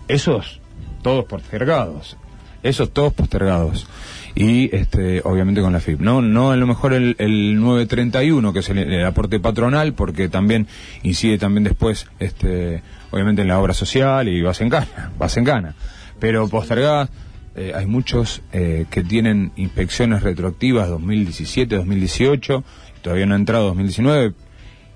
[0.09, 0.61] esos
[1.03, 2.17] todos postergados.
[2.63, 3.87] Esos todos postergados.
[4.35, 6.01] Y este, obviamente con la FIP.
[6.01, 10.29] No, no a lo mejor el, el 931, que es el, el aporte patronal, porque
[10.29, 10.67] también
[11.03, 15.45] incide también después, este, obviamente en la obra social y vas en gana, vas en
[15.45, 15.75] gana.
[16.21, 17.11] Pero postergadas,
[17.57, 22.65] eh, hay muchos eh, que tienen inspecciones retroactivas 2017, 2018,
[22.97, 24.35] y todavía no ha entrado 2019,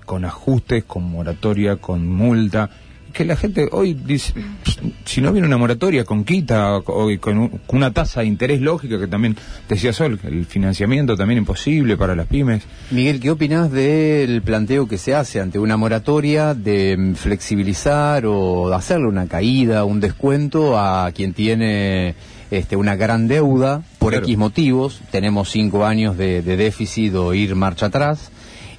[0.05, 2.69] con ajustes, con moratoria, con multa.
[3.15, 4.33] Que la gente hoy dice,
[5.05, 6.83] si no viene una moratoria con quita o
[7.21, 9.37] con, un- con una tasa de interés lógica, que también
[9.69, 12.63] decía Sol, el financiamiento también imposible para las pymes.
[12.91, 18.67] Miguel, ¿qué opinas del planteo que se hace ante una moratoria de mm, flexibilizar o
[18.69, 22.15] de hacerle una caída, un descuento a quien tiene
[22.51, 24.25] este, una gran deuda por Claro.
[24.25, 24.99] X motivos?
[25.09, 28.29] Tenemos cinco años de, de déficit o ir marcha atrás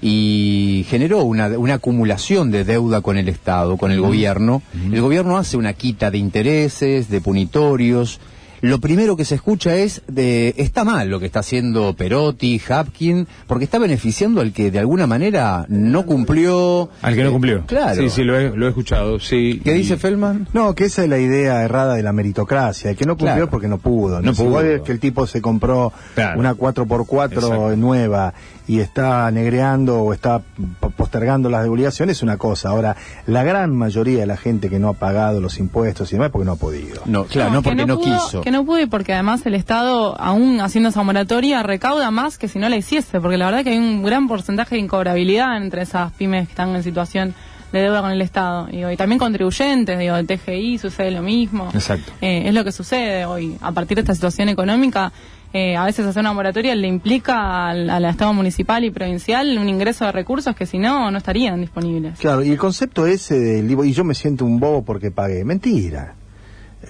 [0.00, 4.62] y generó una, una acumulación de deuda con el Estado, con el gobierno.
[4.92, 8.20] El gobierno hace una quita de intereses, de punitorios.
[8.62, 13.26] Lo primero que se escucha es de está mal lo que está haciendo Perotti, Hapkin,
[13.46, 16.88] porque está beneficiando al que de alguna manera no cumplió.
[17.02, 17.66] Al que no Eh, cumplió.
[17.66, 18.02] Claro.
[18.02, 19.60] Sí, sí, lo he, lo he escuchado, sí.
[19.62, 20.48] ¿Qué Y- dice Feldman?
[20.54, 23.50] No, que esa es la idea errada de la meritocracia, que no cumplió Claro.
[23.50, 24.22] porque no pudo.
[24.22, 24.62] No pudo.
[24.62, 26.40] ves que el tipo se compró Claro.
[26.40, 27.76] una 4x4 Exacto.
[27.76, 28.32] nueva
[28.68, 30.40] y está negreando o está
[30.80, 32.70] po- postergando las devoluciones es una cosa.
[32.70, 36.26] Ahora, la gran mayoría de la gente que no ha pagado los impuestos y demás
[36.26, 37.02] es porque no ha podido.
[37.06, 38.40] No, claro, no, que porque no, pudo- quiso.
[38.40, 42.48] Que no pudo y porque además el Estado, aún haciendo esa moratoria, recauda más que
[42.48, 45.82] si no la hiciese, porque la verdad que hay un gran porcentaje de incobrabilidad entre
[45.82, 47.34] esas pymes que están en situación
[47.72, 48.66] de deuda con el Estado.
[48.66, 51.68] Digo, y también contribuyentes, digo, el TGI sucede lo mismo.
[51.74, 52.12] Exacto.
[52.20, 53.56] Eh, es lo que sucede hoy.
[53.60, 55.12] A partir de esta situación económica,
[55.52, 59.68] eh, a veces hacer una moratoria le implica al, al Estado municipal y provincial un
[59.68, 62.18] ingreso de recursos que si no, no estarían disponibles.
[62.18, 65.44] Claro, y el concepto ese del y yo me siento un bobo porque pagué.
[65.44, 66.14] Mentira.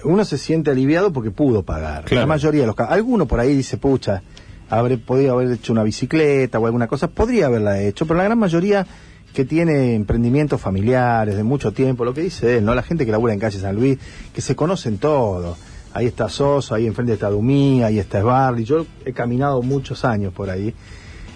[0.03, 2.05] Uno se siente aliviado porque pudo pagar.
[2.05, 2.21] Claro.
[2.21, 2.93] La mayoría de los casos.
[2.93, 4.21] Alguno por ahí dice, pucha,
[4.69, 7.07] habré podido haber hecho una bicicleta o alguna cosa.
[7.07, 8.85] Podría haberla hecho, pero la gran mayoría
[9.33, 12.73] que tiene emprendimientos familiares de mucho tiempo, lo que dice él, ¿no?
[12.73, 13.97] La gente que labura en calle San Luis,
[14.33, 15.57] que se conocen todos.
[15.93, 18.63] Ahí está Soso, ahí enfrente está Dumí, ahí está Esbarli.
[18.63, 20.73] Yo he caminado muchos años por ahí.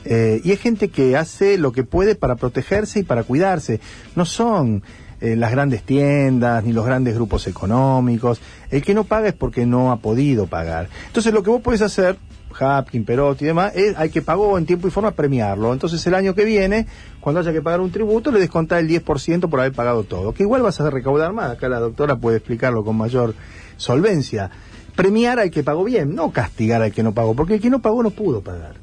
[0.05, 3.79] Eh, y es gente que hace lo que puede para protegerse y para cuidarse.
[4.15, 4.83] No son
[5.21, 8.41] eh, las grandes tiendas ni los grandes grupos económicos.
[8.71, 10.89] El que no paga es porque no ha podido pagar.
[11.07, 12.17] Entonces lo que vos podés hacer,
[12.59, 15.73] Hapkin, Perotti y demás, es hay que pagó en tiempo y forma premiarlo.
[15.73, 16.87] Entonces el año que viene,
[17.19, 20.33] cuando haya que pagar un tributo, le descontás el 10% por haber pagado todo.
[20.33, 21.51] Que igual vas a recaudar más.
[21.51, 23.35] Acá la doctora puede explicarlo con mayor
[23.81, 24.49] solvencia.
[24.95, 27.81] Premiar al que pagó bien, no castigar al que no pagó, porque el que no
[27.81, 28.75] pagó no pudo pagar.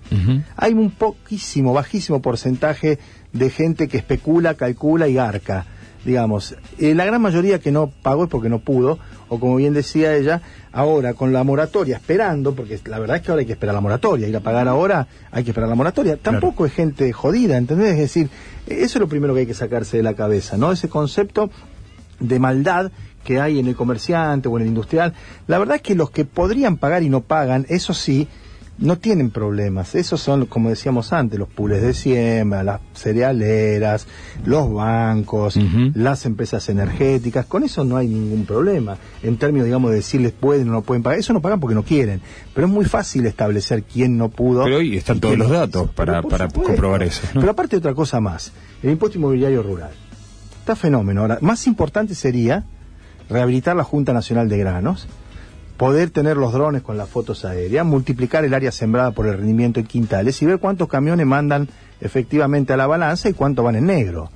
[0.57, 2.99] Hay un poquísimo, bajísimo porcentaje
[3.33, 5.67] de gente que especula, calcula y garca.
[6.05, 9.75] Digamos, Eh, la gran mayoría que no pagó es porque no pudo, o como bien
[9.75, 10.41] decía ella,
[10.73, 13.81] ahora con la moratoria, esperando, porque la verdad es que ahora hay que esperar la
[13.83, 16.17] moratoria, ir a pagar ahora hay que esperar la moratoria.
[16.17, 17.93] Tampoco es gente jodida, ¿entendés?
[17.93, 18.31] Es decir,
[18.67, 20.73] eso es lo primero que hay que sacarse de la cabeza, ¿no?
[20.73, 21.51] Ese concepto
[22.21, 22.91] de maldad
[23.25, 25.13] que hay en el comerciante o en el industrial.
[25.47, 28.27] La verdad es que los que podrían pagar y no pagan, eso sí,
[28.79, 29.97] no tienen problemas.
[29.97, 34.07] Esos son, como decíamos antes, los pules de siembra, las cerealeras,
[34.45, 35.57] los bancos,
[35.95, 37.45] las empresas energéticas.
[37.47, 38.97] Con eso no hay ningún problema.
[39.23, 41.19] En términos, digamos, de decirles pueden o no pueden pagar.
[41.19, 42.21] Eso no pagan porque no quieren.
[42.55, 44.63] Pero es muy fácil establecer quién no pudo.
[44.65, 47.41] Pero hoy están todos los datos para- para comprobar eso, ¿no?
[47.41, 48.53] Pero aparte otra cosa más.
[48.83, 49.91] El impuesto inmobiliario rural.
[50.61, 51.23] Está fenómeno.
[51.23, 52.65] Ahora, más importante sería
[53.29, 55.07] rehabilitar la Junta Nacional de Granos,
[55.77, 59.79] poder tener los drones con las fotos aéreas, multiplicar el área sembrada por el rendimiento
[59.79, 61.69] en quintales y ver cuántos camiones mandan
[62.01, 64.31] efectivamente a la balanza y cuánto van en negro.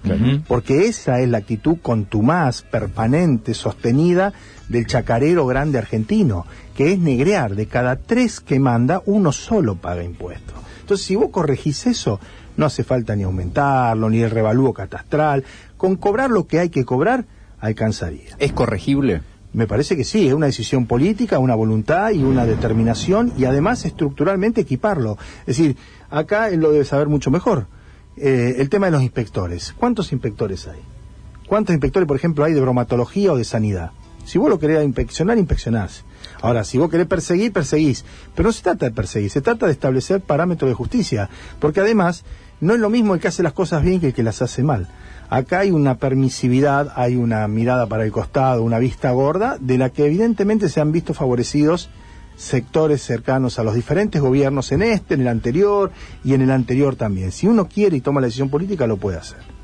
[0.47, 4.33] Porque esa es la actitud contumaz, permanente, sostenida
[4.69, 7.55] del chacarero grande argentino, que es negrear.
[7.55, 10.55] De cada tres que manda, uno solo paga impuestos.
[10.81, 12.21] Entonces, si vos corregís eso,
[12.57, 15.45] no hace falta ni aumentarlo, ni el revalúo catastral.
[15.77, 17.25] Con cobrar lo que hay que cobrar,
[17.63, 18.37] alcanzaría.
[18.39, 19.23] ¿Es corregible?
[19.55, 23.85] Me parece que sí, es una decisión política, una voluntad y una determinación y además
[23.85, 25.17] estructuralmente equiparlo.
[25.41, 25.77] Es decir,
[26.11, 27.67] acá él lo debe saber mucho mejor.
[28.17, 29.75] Eh, el tema de los inspectores.
[29.79, 30.81] ¿Cuántos inspectores hay?
[31.47, 33.93] ¿Cuántos inspectores, por ejemplo, hay de bromatología o de sanidad?
[34.25, 36.05] Si vos lo querés inspeccionar, inspeccionás.
[36.41, 38.05] Ahora, si vos querés perseguir, perseguís.
[38.35, 41.29] Pero no se trata de perseguir, se trata de establecer parámetros de justicia.
[41.59, 42.25] Porque además,
[42.63, 44.63] no es lo mismo el que hace las cosas bien que el que las hace
[44.63, 44.87] mal.
[45.29, 49.91] Acá hay una permisividad, hay una mirada para el costado, una vista gorda, de la
[49.91, 51.91] que evidentemente se han visto favorecidos
[52.37, 55.91] sectores cercanos a los diferentes gobiernos en este, en el anterior
[56.23, 57.33] y en el anterior también.
[57.33, 59.62] Si uno quiere y toma la decisión política, lo puede hacer.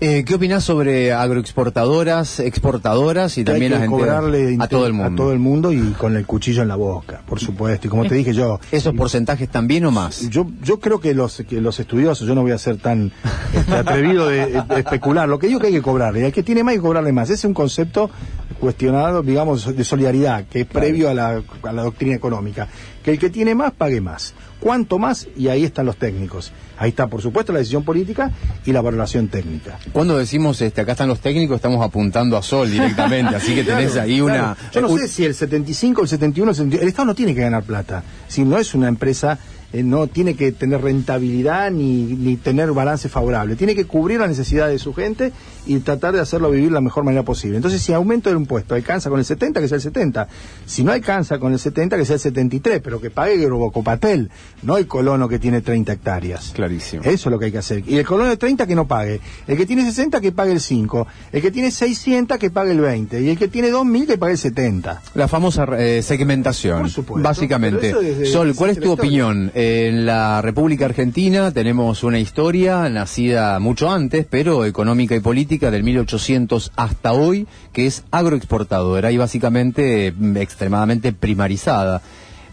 [0.00, 4.06] Eh, ¿Qué opinás sobre agroexportadoras, exportadoras y también hay que entidades?
[4.06, 5.12] cobrarle a todo el mundo?
[5.12, 7.86] a todo el mundo y con el cuchillo en la boca, por supuesto.
[7.86, 10.28] Y como te dije yo, ¿Esos porcentajes también o más?
[10.28, 13.12] Yo, yo creo que los, que los estudiosos, yo no voy a ser tan
[13.54, 15.28] este, atrevido de, de especular.
[15.28, 17.12] Lo que digo que hay que cobrarle, y al que tiene más hay que cobrarle
[17.12, 17.30] más.
[17.30, 18.10] Ese es un concepto
[18.60, 22.68] cuestionado, digamos, de solidaridad, que es previo a la, a la doctrina económica.
[23.02, 24.34] Que el que tiene más pague más.
[24.64, 25.28] ¿Cuánto más?
[25.36, 26.50] Y ahí están los técnicos.
[26.78, 28.30] Ahí está, por supuesto, la decisión política
[28.64, 29.78] y la valoración técnica.
[29.92, 33.92] Cuando decimos, este, acá están los técnicos, estamos apuntando a Sol directamente, así que tenés
[33.92, 34.56] Claro, ahí una...
[34.72, 37.34] Yo no un- sé si el 75, el 71, el 72, el Estado no tiene
[37.34, 38.02] que ganar plata.
[38.26, 39.38] Si no es una empresa,
[39.74, 43.56] eh, no tiene que tener rentabilidad ni, ni tener balance favorable.
[43.56, 45.32] Tiene que cubrir la necesidad de su gente
[45.66, 47.56] y tratar de hacerlo vivir la mejor manera posible.
[47.56, 50.28] Entonces, si aumento el impuesto alcanza con el 70, que sea el 70.
[50.64, 54.30] Si no alcanza con el 70, que sea el 73, pero que pague Grobocopatel,
[54.62, 56.52] no el colono que tiene 30 hectáreas.
[56.54, 57.02] Clarísimo.
[57.02, 57.82] Eso es lo que hay que hacer.
[57.86, 59.20] Y el colono de 30 que no pague.
[59.48, 61.06] El que tiene 60 que pague el 5.
[61.32, 63.20] El que tiene 600 que pague el 20.
[63.22, 65.02] Y el que tiene 2000 que pague el 70.
[65.14, 67.26] La famosa eh, segmentación, Por supuesto.
[67.28, 67.92] básicamente.
[67.92, 69.02] Desde- Sol, ¿cuál es tu historia.
[69.02, 69.50] opinión?
[69.66, 75.84] En la República Argentina tenemos una historia nacida mucho antes, pero económica y política del
[75.84, 82.02] 1800 hasta hoy, que es agroexportadora y básicamente mm, extremadamente primarizada.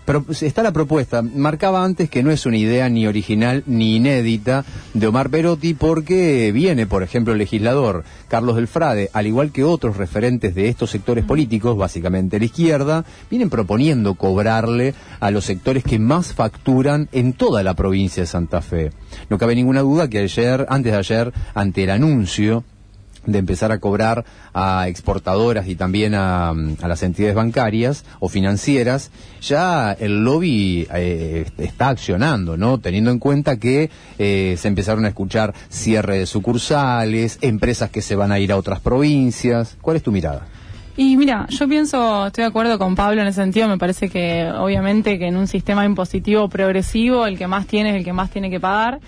[0.06, 1.22] Pero pues, está la propuesta.
[1.22, 6.52] Marcaba antes que no es una idea ni original ni inédita de Omar Perotti porque
[6.52, 10.90] viene, por ejemplo, el legislador Carlos del Frade, al igual que otros referentes de estos
[10.90, 17.34] sectores políticos, básicamente la izquierda, vienen proponiendo cobrarle a los sectores que más facturan en
[17.34, 18.91] toda la provincia de Santa Fe.
[19.30, 22.64] No cabe ninguna duda que ayer, antes de ayer, ante el anuncio
[23.26, 29.11] de empezar a cobrar a exportadoras y también a, a las entidades bancarias o financieras,
[29.41, 32.80] ya el lobby eh, está accionando, ¿no?
[32.80, 38.15] Teniendo en cuenta que eh, se empezaron a escuchar cierre de sucursales, empresas que se
[38.15, 39.78] van a ir a otras provincias.
[39.82, 40.47] ¿Cuál es tu mirada?
[40.97, 44.51] Y mira, yo pienso, estoy de acuerdo con Pablo en ese sentido, me parece que
[44.51, 48.30] obviamente que en un sistema impositivo progresivo el que más tiene es el que más
[48.30, 48.99] tiene que pagar.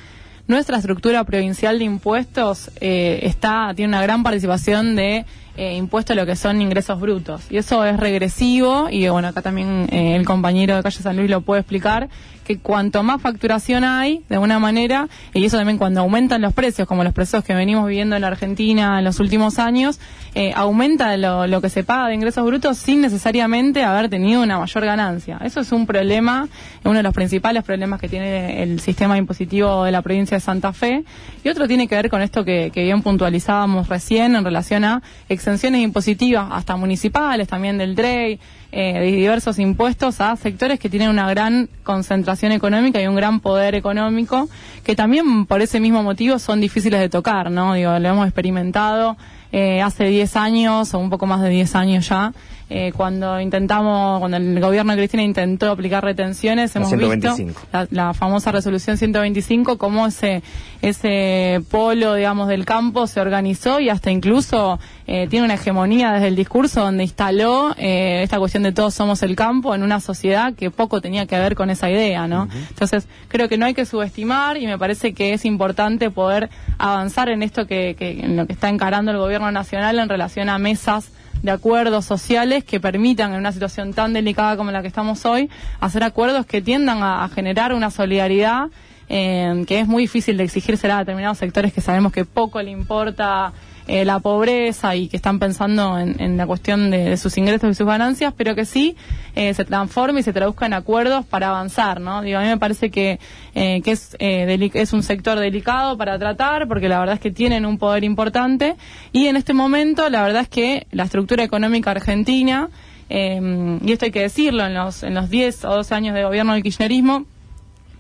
[0.47, 5.25] Nuestra estructura provincial de impuestos eh, está tiene una gran participación de
[5.55, 7.43] eh, impuestos a lo que son ingresos brutos.
[7.51, 11.29] Y eso es regresivo, y bueno, acá también eh, el compañero de Calle San Luis
[11.29, 12.09] lo puede explicar,
[12.43, 16.87] que cuanto más facturación hay, de alguna manera, y eso también cuando aumentan los precios,
[16.87, 19.99] como los precios que venimos viviendo en la Argentina en los últimos años,
[20.35, 24.85] eh, aumenta lo, que se paga de ingresos brutos sin necesariamente haber tenido una mayor
[24.85, 25.39] ganancia.
[25.43, 26.47] Eso es un problema,
[26.83, 30.73] uno de los principales problemas que tiene el sistema impositivo de la provincia de Santa
[30.73, 31.05] Fe,
[31.43, 35.01] y otro tiene que ver con esto que bien puntualizábamos recién en relación a
[35.43, 38.39] exenciones impositivas, hasta municipales, también del DREI,
[38.71, 43.41] eh, de diversos impuestos a sectores que tienen una gran concentración económica y un gran
[43.41, 44.47] poder económico,
[44.85, 47.73] que también por ese mismo motivo son difíciles de tocar, ¿no?
[47.73, 49.17] Digo, lo hemos experimentado
[49.51, 52.31] eh, hace 10 años o un poco más de 10 años ya,
[52.75, 57.35] eh, cuando intentamos, cuando el gobierno de Cristina intentó aplicar retenciones, hemos visto
[57.71, 60.41] la, la, famosa resolución 125, cómo ese,
[60.81, 66.29] ese polo, digamos, del campo se organizó y hasta incluso eh, tiene una hegemonía desde
[66.29, 70.55] el discurso donde instaló eh, esta cuestión de todos somos el campo en una sociedad
[70.55, 72.45] que poco tenía que ver con esa idea, ¿no?
[72.45, 72.69] Uh -huh.
[72.69, 76.49] Entonces, creo que no hay que subestimar y me parece que es importante poder
[76.79, 80.49] avanzar en esto que, que en lo que está encarando el gobierno nacional en relación
[80.49, 81.11] a mesas
[81.43, 85.49] de acuerdos sociales que permitan en una situación tan delicada como la que estamos hoy
[85.79, 88.69] hacer acuerdos que tiendan a, generar una solidaridad
[89.09, 92.71] eh, que es muy difícil de exigírsela a determinados sectores que sabemos que poco le
[92.71, 93.51] importa
[93.87, 97.73] eh, la pobreza y que están pensando en, en la cuestión de, sus ingresos y
[97.75, 98.95] sus ganancias, pero que sí
[99.35, 102.21] eh, se transforme y se traduzca en acuerdos para avanzar, ¿no?
[102.21, 103.19] Digo, a mí me parece que,
[103.55, 107.31] eh, que es, eh, es un sector delicado para tratar, porque la verdad es que
[107.31, 108.75] tienen un poder importante,
[109.11, 112.69] y en este momento la verdad es que la estructura económica argentina,
[113.09, 116.23] eh, y esto hay que decirlo, en los, en los 10 o 12 años de
[116.23, 117.25] gobierno del kirchnerismo,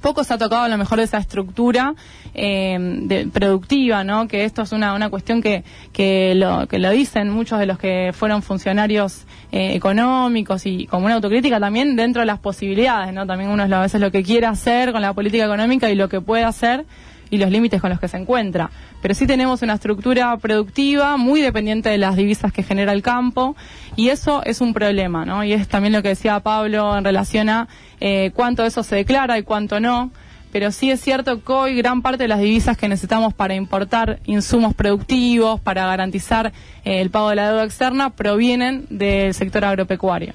[0.03, 1.95] poco se ha tocado a lo mejor de esa estructura
[2.35, 4.27] eh, de, productiva, ¿no?
[4.27, 7.79] Que esto es una, una cuestión que, que, lo, que lo dicen muchos de los
[7.79, 13.25] que fueron funcionarios eh, económicos y como una autocrítica también dentro de las posibilidades, ¿no?
[13.25, 16.09] También uno es a veces lo que quiere hacer con la política económica y lo
[16.09, 16.85] que puede hacer
[17.33, 18.69] y los límites con los que se encuentra.
[19.01, 23.55] Pero sí tenemos una estructura productiva muy dependiente de las divisas que genera el campo
[23.95, 25.43] y eso es un problema, ¿no?
[25.43, 27.67] Y es también lo que decía Pablo en relación a
[27.99, 30.11] eh, cuánto eso se declara y cuánto no.
[30.51, 34.19] Pero sí es cierto que hoy gran parte de las divisas que necesitamos para importar
[34.25, 36.53] insumos productivos, para garantizar
[36.85, 40.33] eh, el pago de la deuda externa, provienen del sector agropecuario.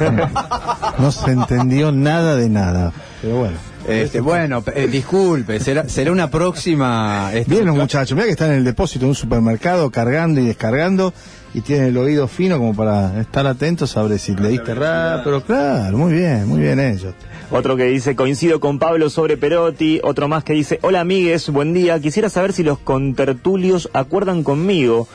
[1.00, 2.94] no se entendió nada de nada.
[3.22, 3.58] Pero bueno.
[3.88, 7.32] Este, bueno, eh, disculpe, será, será una próxima...
[7.34, 10.46] este, Bien los muchachos, mira que están en el depósito de un supermercado cargando y
[10.46, 11.12] descargando
[11.54, 15.24] y tienen el oído fino como para estar atentos a ver si le diste rap,
[15.24, 17.16] pero claro, muy bien, muy bien ellos.
[17.52, 20.00] Otro que dice, coincido con Pablo sobre Perotti.
[20.04, 22.00] Otro más que dice, hola amigues, buen día.
[22.00, 25.08] Quisiera saber si los contertulios acuerdan conmigo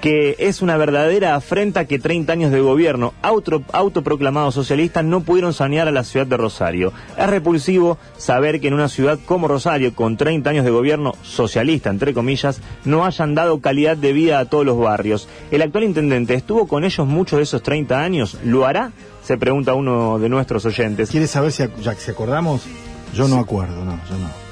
[0.00, 5.52] que es una verdadera afrenta que 30 años de gobierno auto, autoproclamados socialistas no pudieron
[5.54, 6.92] sanear a la ciudad de Rosario.
[7.16, 11.90] Es repulsivo saber que en una ciudad como Rosario, con 30 años de gobierno socialista,
[11.90, 15.26] entre comillas, no hayan dado calidad de vida a todos los barrios.
[15.50, 18.36] ¿El actual intendente estuvo con ellos muchos de esos 30 años?
[18.44, 18.92] ¿Lo hará?
[19.22, 21.10] Se pregunta uno de nuestros oyentes.
[21.10, 22.66] ¿Quieres saber si, ac- ya que si acordamos?
[23.14, 24.43] Yo no acuerdo, no, yo no.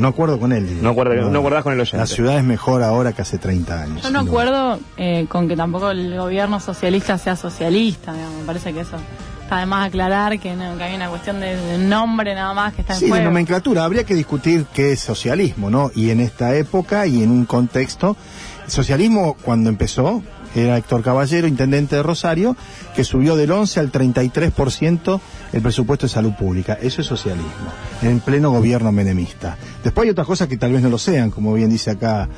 [0.00, 0.82] No acuerdo con él.
[0.82, 1.98] No acuerda- no acordás con el oyente.
[1.98, 4.02] La ciudad es mejor ahora que hace 30 años.
[4.02, 8.38] Yo no acuerdo eh, con que tampoco el gobierno socialista sea socialista, digamos.
[8.40, 8.96] me parece que eso
[9.42, 12.72] está de más aclarar, que, no, que hay una cuestión de, de nombre nada más
[12.72, 13.84] que está en Sí, de nomenclatura.
[13.84, 15.90] Habría que discutir qué es socialismo, ¿no?
[15.94, 18.16] Y en esta época y en un contexto,
[18.64, 20.22] el socialismo cuando empezó
[20.54, 22.56] era Héctor Caballero, intendente de Rosario,
[22.94, 25.20] que subió del 11 al 33%
[25.52, 26.78] el presupuesto de salud pública.
[26.80, 27.70] Eso es socialismo,
[28.02, 29.56] en pleno gobierno menemista.
[29.84, 32.28] Después hay otras cosas que tal vez no lo sean, como bien dice acá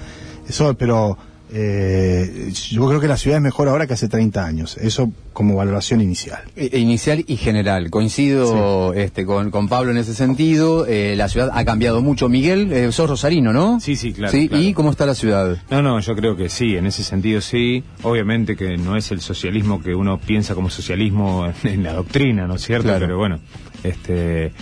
[0.48, 1.16] eso, pero
[1.54, 4.78] eh, yo creo que la ciudad es mejor ahora que hace 30 años.
[4.78, 6.40] Eso como valoración inicial.
[6.56, 7.90] Eh, Inicial y general.
[7.90, 10.86] Coincido este, con, con Pablo en ese sentido.
[10.86, 12.30] Eh, la ciudad ha cambiado mucho.
[12.30, 13.80] Miguel, eh, sos rosarino, ¿no?
[13.80, 14.48] Sí, sí, claro, ¿Sí?
[14.48, 14.62] claro.
[14.62, 15.58] ¿Y cómo está la ciudad?
[15.70, 17.84] No, no, yo creo que sí, en ese sentido sí.
[18.02, 22.46] Obviamente que no es el socialismo que uno piensa como socialismo en, en la doctrina,
[22.46, 22.88] ¿no es cierto?
[22.88, 23.00] Claro.
[23.00, 23.40] Pero bueno,
[23.84, 24.52] este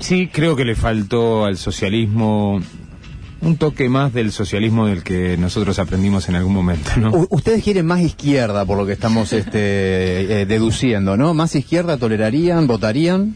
[0.00, 2.60] sí creo que le faltó al socialismo
[3.44, 7.10] un toque más del socialismo del que nosotros aprendimos en algún momento, ¿no?
[7.10, 11.34] U- ustedes quieren más izquierda, por lo que estamos este, eh, deduciendo, ¿no?
[11.34, 13.34] ¿Más izquierda tolerarían, votarían?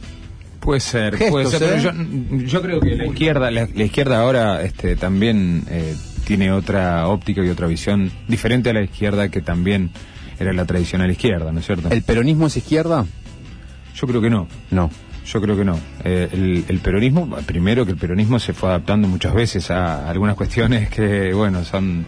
[0.61, 1.67] Puede ser, Gestos, puede ser, ¿eh?
[1.83, 5.95] pero yo, yo creo que la izquierda, la, la izquierda ahora este, también eh,
[6.25, 9.91] tiene otra óptica y otra visión diferente a la izquierda que también
[10.41, 11.89] era la tradicional izquierda, ¿no es cierto?
[11.91, 13.07] ¿El peronismo es izquierda?
[13.95, 14.47] Yo creo que no.
[14.71, 14.91] No.
[15.33, 15.79] Yo creo que no.
[16.05, 20.37] Eh, el, el peronismo, primero que el peronismo se fue adaptando muchas veces a algunas
[20.37, 22.07] cuestiones que, bueno, son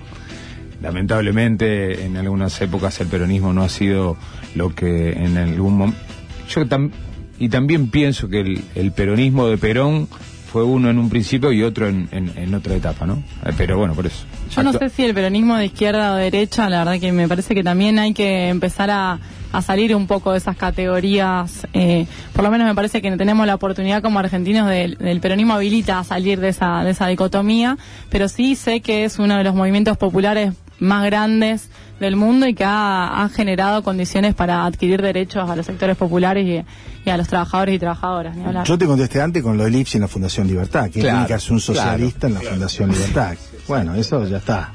[0.82, 4.16] lamentablemente en algunas épocas el peronismo no ha sido
[4.54, 6.00] lo que en algún momento.
[6.48, 6.90] Yo tam-
[7.38, 10.08] y también pienso que el, el peronismo de Perón
[10.50, 13.22] fue uno en un principio y otro en, en- en otra etapa, ¿no?
[13.44, 14.24] Eh, pero bueno, por eso.
[14.54, 17.54] Yo no sé si el peronismo de izquierda o derecha, la verdad que me parece
[17.54, 19.18] que también hay que empezar a,
[19.52, 21.66] a salir un poco de esas categorías.
[21.72, 25.54] eh, por lo menos me parece que tenemos la oportunidad como argentinos del, del peronismo
[25.54, 27.76] habilita a salir de esa, de esa dicotomía,
[28.10, 31.68] pero sí sé que es uno de los movimientos populares más grandes
[32.00, 36.46] del mundo y que ha, ha generado condiciones para adquirir derechos a los sectores populares
[36.46, 36.64] y,
[37.06, 38.34] y a los trabajadores y trabajadoras.
[38.36, 38.64] ni hablar.
[38.66, 41.50] Yo te contesté antes con lo del IPSI en la Fundación Libertad, que Claro, es
[41.50, 43.36] un socialista en la Fundación Libertad.
[43.68, 44.72] Bueno, eso ya está.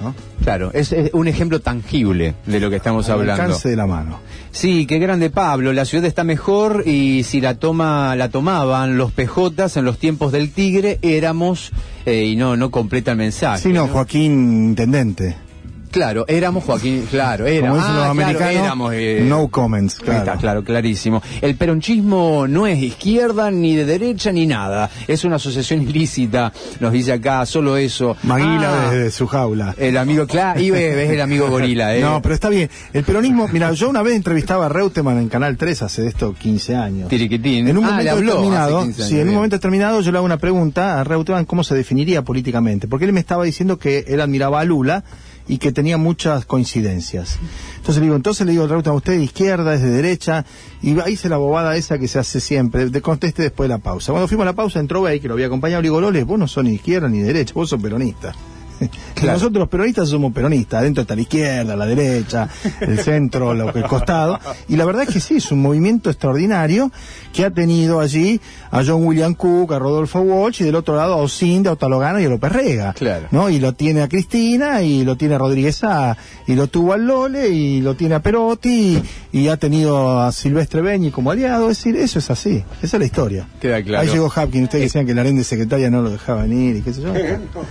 [0.00, 0.14] ¿No?
[0.42, 3.42] Claro, es, es un ejemplo tangible de lo que estamos Al hablando.
[3.42, 4.20] alcance de la mano.
[4.50, 9.12] Sí, qué grande Pablo, la ciudad está mejor y si la toma la tomaban los
[9.12, 11.70] pejotas en los tiempos del Tigre éramos
[12.06, 13.62] eh, y no no completa el mensaje.
[13.62, 14.32] Sí, no, Joaquín
[14.70, 15.36] Intendente.
[15.90, 17.78] Claro, éramos Joaquín, claro, éramos.
[17.78, 20.18] Como dicen los ah, claro, americanos, éramos, eh, no comments, claro.
[20.20, 21.22] Está, claro, clarísimo.
[21.40, 24.90] El peronchismo no es izquierda, ni de derecha, ni nada.
[25.06, 28.16] Es una asociación ilícita, nos dice acá, solo eso.
[28.22, 29.74] Maguila Ah, desde su jaula.
[29.78, 32.00] El amigo, claro, y ves, ves el amigo gorila, ¿eh?
[32.00, 32.68] No, pero está bien.
[32.92, 36.34] El peronismo, mira, yo una vez entrevistaba a Reutemann en Canal 3 hace de esto
[36.38, 37.08] 15 años.
[37.08, 37.68] Tiriquitín.
[37.68, 40.12] En un Ah, momento habló determinado, hace 15 años, sí, en un momento determinado yo
[40.12, 43.78] le hago una pregunta a Reutemann cómo se definiría políticamente, porque él me estaba diciendo
[43.78, 45.04] que él admiraba a Lula
[45.48, 47.38] y que tenía muchas coincidencias.
[47.76, 50.44] Entonces le digo, entonces le digo, Reutemann, usted es de izquierda, es de derecha,
[50.82, 53.78] y ahí hice la bobada esa que se hace siempre, de conteste después de la
[53.78, 54.12] pausa.
[54.12, 56.38] Cuando fuimos a la pausa entró ahí que lo había acompañado, le digo, Loles, vos
[56.38, 58.34] no sos ni izquierda ni de derecha, vos sos peronista.
[59.14, 59.32] Claro.
[59.32, 62.48] Nosotros los peronistas somos peronistas, adentro está la izquierda, la derecha,
[62.80, 64.38] el centro, lo que el costado.
[64.68, 66.92] Y la verdad es que sí, es un movimiento extraordinario
[67.32, 71.14] que ha tenido allí a John William Cook, a Rodolfo Walsh y del otro lado
[71.14, 72.92] a Ocinda, a Otalogano y a López Rega.
[72.92, 73.26] Claro.
[73.30, 73.50] ¿no?
[73.50, 76.16] Y lo tiene a Cristina, y lo tiene a Rodríguez A,
[76.46, 79.02] y lo tuvo al Lole, y lo tiene a Perotti,
[79.32, 81.70] y, y ha tenido a Silvestre Beñi como aliado.
[81.70, 82.62] Es decir, eso es así.
[82.82, 83.48] Esa es la historia.
[83.60, 84.02] Queda claro.
[84.02, 86.92] Ahí llegó Hapkin, ustedes decían que la de secretaria no lo dejaba venir y qué
[86.92, 87.12] sé yo.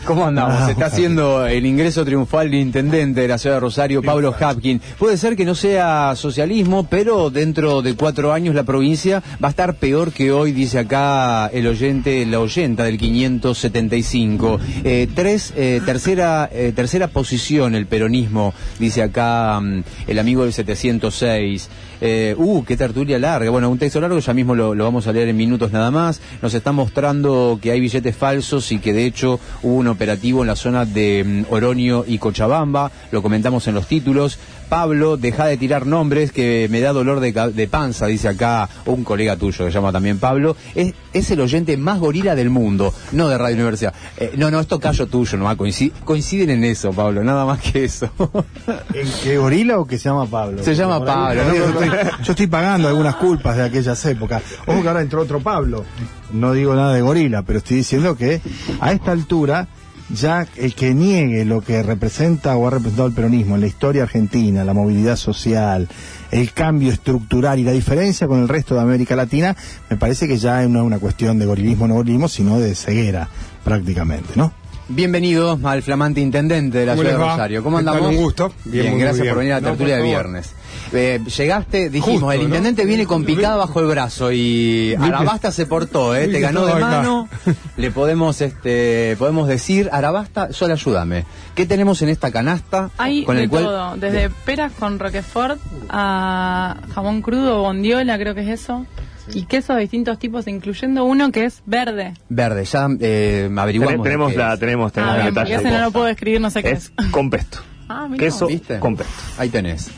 [0.06, 0.56] ¿Cómo andamos?
[0.58, 0.97] Ah, Está bueno.
[0.98, 4.82] Haciendo el ingreso triunfal del intendente de la ciudad de Rosario, Pablo Hapkin.
[4.98, 9.52] Puede ser que no sea socialismo, pero dentro de cuatro años la provincia va a
[9.52, 14.60] estar peor que hoy, dice acá el oyente, la oyenta del 575.
[14.84, 20.54] Eh, tres, eh, tercera, eh, tercera posición el peronismo, dice acá mm, el amigo del
[20.54, 21.70] 706.
[22.02, 23.50] Eh, uh, qué tertulia larga.
[23.50, 26.22] Bueno, un texto largo, ya mismo lo, vamos a leer en minutos nada más.
[26.42, 30.48] Nos está mostrando que hay billetes falsos y que de hecho hubo un operativo en
[30.48, 32.92] la zona de mm, Oroño y Cochabamba.
[33.12, 34.38] Lo comentamos en los títulos.
[34.68, 39.04] Pablo, deja de tirar nombres que me da dolor de, de panza, dice acá un
[39.04, 40.56] colega tuyo que se llama también Pablo.
[40.76, 43.94] Es, es el oyente más gorila del mundo, no de Radio Universidad.
[44.18, 47.86] Eh, no, no, esto callo tuyo, nomás coinciden, coinciden en eso, Pablo, nada más que
[47.86, 48.10] eso.
[48.94, 50.64] ¿El que gorila o que se llama Pablo?
[50.64, 51.66] Se llama Pablo, por ahí ¿no?
[51.66, 51.90] Yo estoy,
[52.24, 54.44] yo estoy pagando algunas culpas de aquellas épocas.
[54.66, 55.86] Ojo que ahora entró otro Pablo.
[56.32, 58.42] No digo nada de gorila, pero estoy diciendo que
[58.82, 59.68] a esta altura
[60.10, 64.04] ya el que niegue lo que representa o ha representado el peronismo en la historia
[64.04, 65.88] argentina, la movilidad social,
[66.32, 69.56] el cambio estructural y la diferencia con el resto de América Latina,
[69.90, 72.76] me parece que ya no es una cuestión de gorilismo o no gorilismo, sino de
[72.76, 73.28] ceguera
[73.64, 74.54] prácticamente, ¿no?
[74.90, 77.26] Bienvenidos al flamante intendente de la ¿Cómo ciudad de?
[77.26, 77.64] Rosario.
[77.64, 78.10] ¿Cómo andamos?
[78.10, 78.54] Un gusto.
[78.64, 79.34] Bien, gracias bien.
[79.34, 80.54] por venir a la No, tertulia de viernes.
[80.94, 82.46] Eh, llegaste, dijimos, Justo, el ¿no?
[82.46, 86.30] intendente viene con picada bajo el brazo y Arabasta se portó, ¿eh?
[86.30, 87.28] te ganó de mano.
[87.78, 91.26] Le podemos, este, podemos decir, Arabasta, solo ayúdame.
[91.54, 95.60] ¿Qué tenemos en esta canasta Hay con de el cual todo, desde peras con roquefort
[95.90, 98.86] a jamón crudo, bondiola, creo que es eso,
[99.34, 102.14] y quesos de distintos tipos, incluyendo uno que es verde.
[102.30, 102.66] verde?
[102.66, 104.04] Ya eh, averiguamos.
[104.04, 104.60] Tenemos la, es.
[104.60, 105.56] tenemos, tenemos Ah, bien, detalle.
[105.56, 107.06] ese no lo puedo describir, no sé qué Es es.
[107.12, 107.60] con pesto.
[107.90, 108.26] Ah, mirá.
[108.26, 108.80] Queso ¿Viste?
[108.80, 109.14] con pesto.
[109.38, 109.90] Ahí tenés.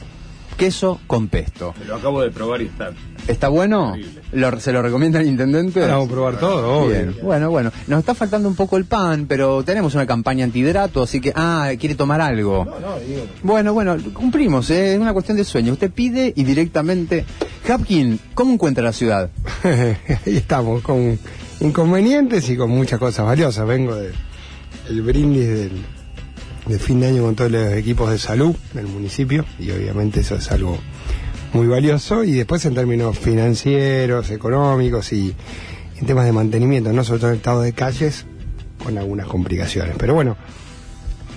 [0.60, 1.74] Queso con pesto.
[1.88, 2.91] Lo acabo de probar y está.
[3.30, 3.95] ¿Está bueno?
[4.34, 5.80] Lo- ¿Se lo recomienda el intendente?
[5.80, 6.89] Vamos a probar todo, obvio.
[6.89, 7.16] Bien.
[7.24, 11.22] Bueno, bueno, nos está faltando un poco el pan, pero tenemos una campaña antihidrato, así
[11.22, 12.68] que, ah, quiere tomar algo.
[13.41, 14.95] Bueno, bueno, cumplimos, ¿eh?
[14.95, 15.72] es una cuestión de sueño.
[15.74, 17.24] Usted pide y directamente.
[17.68, 19.30] Hapkin, ¿cómo encuentra la ciudad?
[19.64, 21.18] Ahí estamos, con
[21.62, 23.66] inconvenientes y con muchas cosas valiosas.
[23.66, 24.12] Vengo de
[24.89, 25.72] el brindis del,
[26.70, 30.36] de fin de año con todos los equipos de salud del municipio y obviamente eso
[30.36, 30.78] es algo
[31.52, 35.34] muy valioso y después en términos financieros, económicos y
[36.00, 38.26] en temas de mantenimiento, no sobre todo en el estado de calles
[38.84, 39.96] con algunas complicaciones.
[39.98, 40.38] Pero bueno,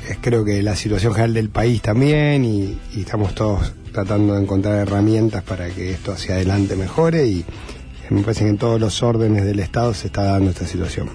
[0.06, 4.42] es creo que la situación general del país también y, y estamos todos tratando de
[4.42, 7.44] encontrar herramientas para que esto hacia adelante mejore y
[8.10, 11.08] me parece que en todos los órdenes del Estado se está dando esta situación.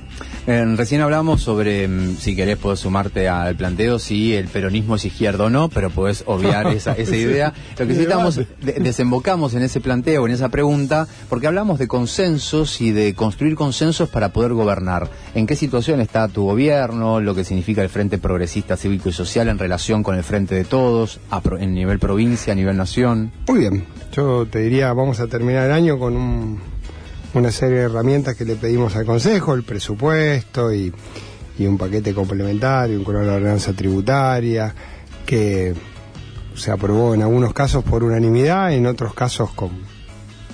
[0.50, 5.04] Eh, recién hablamos sobre, mm, si querés, podés sumarte al planteo si el peronismo es
[5.04, 7.54] izquierda o no, pero podés obviar esa, esa idea.
[7.78, 8.46] Lo que sí estamos, de-
[8.80, 14.08] desembocamos en ese planteo, en esa pregunta, porque hablamos de consensos y de construir consensos
[14.08, 15.10] para poder gobernar.
[15.36, 17.20] ¿En qué situación está tu gobierno?
[17.20, 20.64] Lo que significa el Frente Progresista Cívico y Social en relación con el Frente de
[20.64, 23.34] Todos, a pro- en nivel provincia, a nivel nación.
[23.50, 23.84] Muy bien,
[24.14, 26.77] yo te diría, vamos a terminar el año con un-
[27.38, 30.94] una serie de herramientas que le pedimos al Consejo, el presupuesto y,
[31.60, 34.74] y un paquete complementario, un la ordenanza tributaria,
[35.26, 35.74] que
[36.56, 39.72] se aprobó en algunos casos por unanimidad, en otros casos con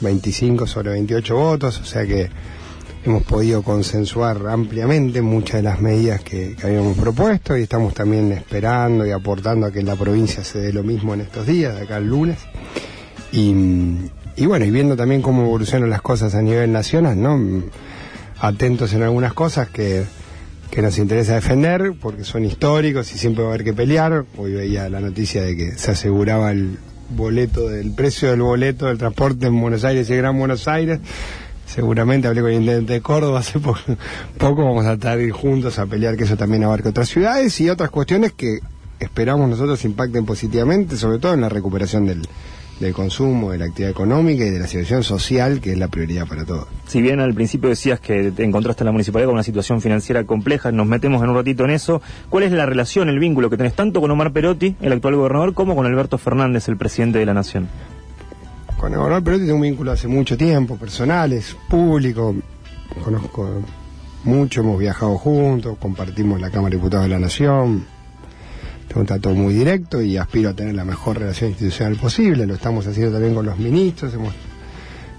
[0.02, 2.30] 25 sobre 28 votos, o sea que
[3.06, 9.06] hemos podido consensuar ampliamente muchas de las medidas que, habíamos propuesto y estamos también esperando
[9.06, 11.84] y aportando a que en la provincia se dé lo mismo en estos días, de
[11.84, 12.38] acá al lunes.
[13.32, 13.54] Y,
[14.36, 17.40] y bueno, y viendo también cómo evolucionan las cosas a nivel nacional, ¿no?
[18.40, 20.04] Atentos en algunas cosas que,
[20.72, 24.26] que nos interesa defender, porque son históricos y siempre va a haber que pelear.
[24.38, 26.78] Hoy veía la noticia de que se aseguraba el
[27.10, 31.00] boleto del precio del boleto del transporte en Buenos Aires y Gran Buenos Aires.
[31.66, 33.78] Seguramente hablé con el intendente de Córdoba hace po-
[34.38, 37.90] poco, vamos a estar juntos a pelear que eso también abarque otras ciudades y otras
[37.90, 38.60] cuestiones que
[39.00, 42.22] esperamos nosotros impacten positivamente, sobre todo en la recuperación del,
[42.80, 46.28] del consumo, de la actividad económica y de la situación social, que es la prioridad
[46.28, 46.68] para todos.
[46.88, 50.24] Si bien al principio decías que te encontraste en la municipalidad con una situación financiera
[50.26, 52.02] compleja, nos metemos en un ratito en eso.
[52.30, 55.54] ¿Cuál es la relación, el vínculo que tenés tanto con Omar Perotti, el actual gobernador,
[55.54, 57.68] como con Alberto Fernández, el presidente de la Nación?
[58.78, 62.36] Con el gobernador Perotti tengo un vínculo hace mucho tiempo, personal, es público,
[63.04, 63.62] conozco
[64.24, 67.86] mucho, hemos viajado juntos, compartimos la Cámara de Diputados de la Nación,
[69.02, 72.46] un trato muy directo y aspiro a tener la mejor relación institucional posible.
[72.46, 74.14] Lo estamos haciendo también con los ministros.
[74.14, 74.34] Hemos,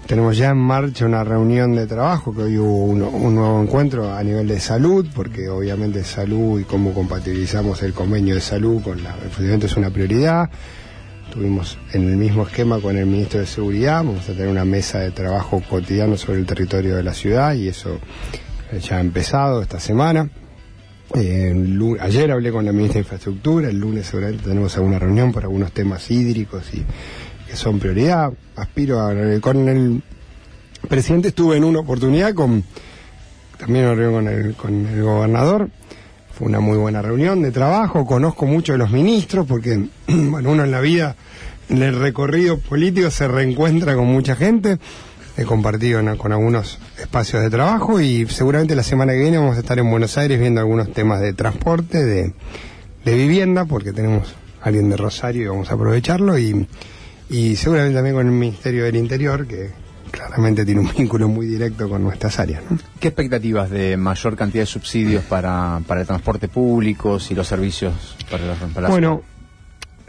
[0.07, 4.13] tenemos ya en marcha una reunión de trabajo, que hoy hubo uno- un nuevo encuentro
[4.13, 9.03] a nivel de salud, porque obviamente salud y cómo compatibilizamos el convenio de salud con
[9.03, 10.49] la, el funcionamiento es una prioridad.
[11.27, 14.99] Estuvimos en el mismo esquema con el ministro de Seguridad, vamos a tener una mesa
[14.99, 17.99] de trabajo cotidiano sobre el territorio de la ciudad y eso
[18.81, 20.29] ya ha empezado esta semana.
[21.13, 25.43] Eh, ayer hablé con la ministra de Infraestructura, el lunes seguramente tenemos alguna reunión por
[25.43, 26.83] algunos temas hídricos y
[27.47, 28.33] que son prioridad.
[28.55, 30.01] Aspiro a con el
[30.89, 32.63] presidente estuve en una oportunidad con
[33.57, 35.69] también una reunión con el, con el gobernador.
[36.33, 38.05] Fue una muy buena reunión de trabajo.
[38.05, 41.15] Conozco mucho de los ministros porque, bueno, uno en la vida,
[41.69, 44.79] en el recorrido político, se reencuentra con mucha gente.
[45.37, 49.59] He compartido con algunos espacios de trabajo y seguramente la semana que viene vamos a
[49.59, 52.33] estar en Buenos Aires viendo algunos temas de transporte, de,
[53.03, 56.39] de vivienda, porque tenemos a alguien de Rosario y vamos a aprovecharlo.
[56.39, 56.67] Y,
[57.29, 59.71] y seguramente también con el Ministerio del Interior, que
[60.09, 62.63] claramente tiene un vínculo muy directo con nuestras áreas.
[62.69, 62.77] ¿no?
[62.99, 68.15] ¿Qué expectativas de mayor cantidad de subsidios para, para el transporte público y los servicios
[68.31, 69.21] para la, para Bueno,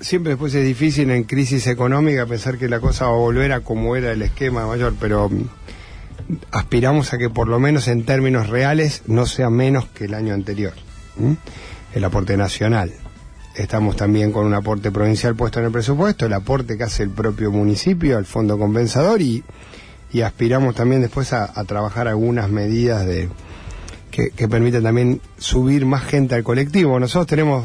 [0.01, 3.61] siempre después es difícil en crisis económica pensar que la cosa va a volver a
[3.61, 5.45] como era el esquema mayor, pero mm,
[6.51, 10.35] aspiramos a que por lo menos en términos reales no sea menos que el año
[10.35, 10.75] anterior.
[11.95, 12.93] El aporte nacional.
[13.55, 17.11] Estamos también con un aporte provincial puesto en el presupuesto, el aporte que hace el
[17.11, 19.43] propio municipio al fondo compensador y,
[20.13, 23.31] y aspiramos también después a, a trabajar algunas medidas de
[24.11, 27.01] que, que permitan también subir más gente al colectivo.
[27.01, 27.65] Nosotros tenemos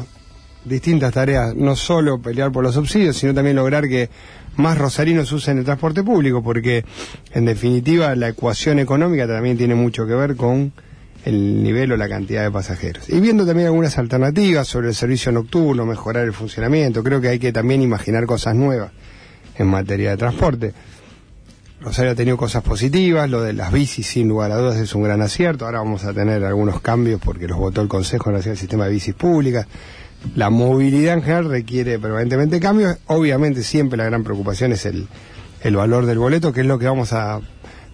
[0.64, 4.08] distintas tareas, no solo pelear por los subsidios, sino también lograr que
[4.56, 6.84] más rosarinos usen el transporte público, porque
[7.32, 10.72] en definitiva la ecuación económica también tiene mucho que ver con
[11.24, 13.08] el nivel o la cantidad de pasajeros.
[13.08, 17.38] Y viendo también algunas alternativas sobre el servicio nocturno, mejorar el funcionamiento, creo que hay
[17.38, 18.90] que también imaginar cosas nuevas
[19.56, 20.74] en materia de transporte.
[21.80, 25.02] Rosario ha tenido cosas positivas, lo de las bicis sin lugar a dudas es un
[25.02, 28.58] gran acierto, ahora vamos a tener algunos cambios porque los votó el Consejo Nacional del
[28.58, 29.66] Sistema de Bicis Públicas.
[30.34, 35.06] La movilidad en general requiere permanentemente cambios, obviamente siempre la gran preocupación es el,
[35.62, 37.40] el valor del boleto, que es lo que vamos a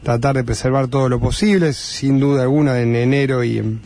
[0.02, 3.80] tratar de preservar todo lo posible, sin duda alguna en enero y en,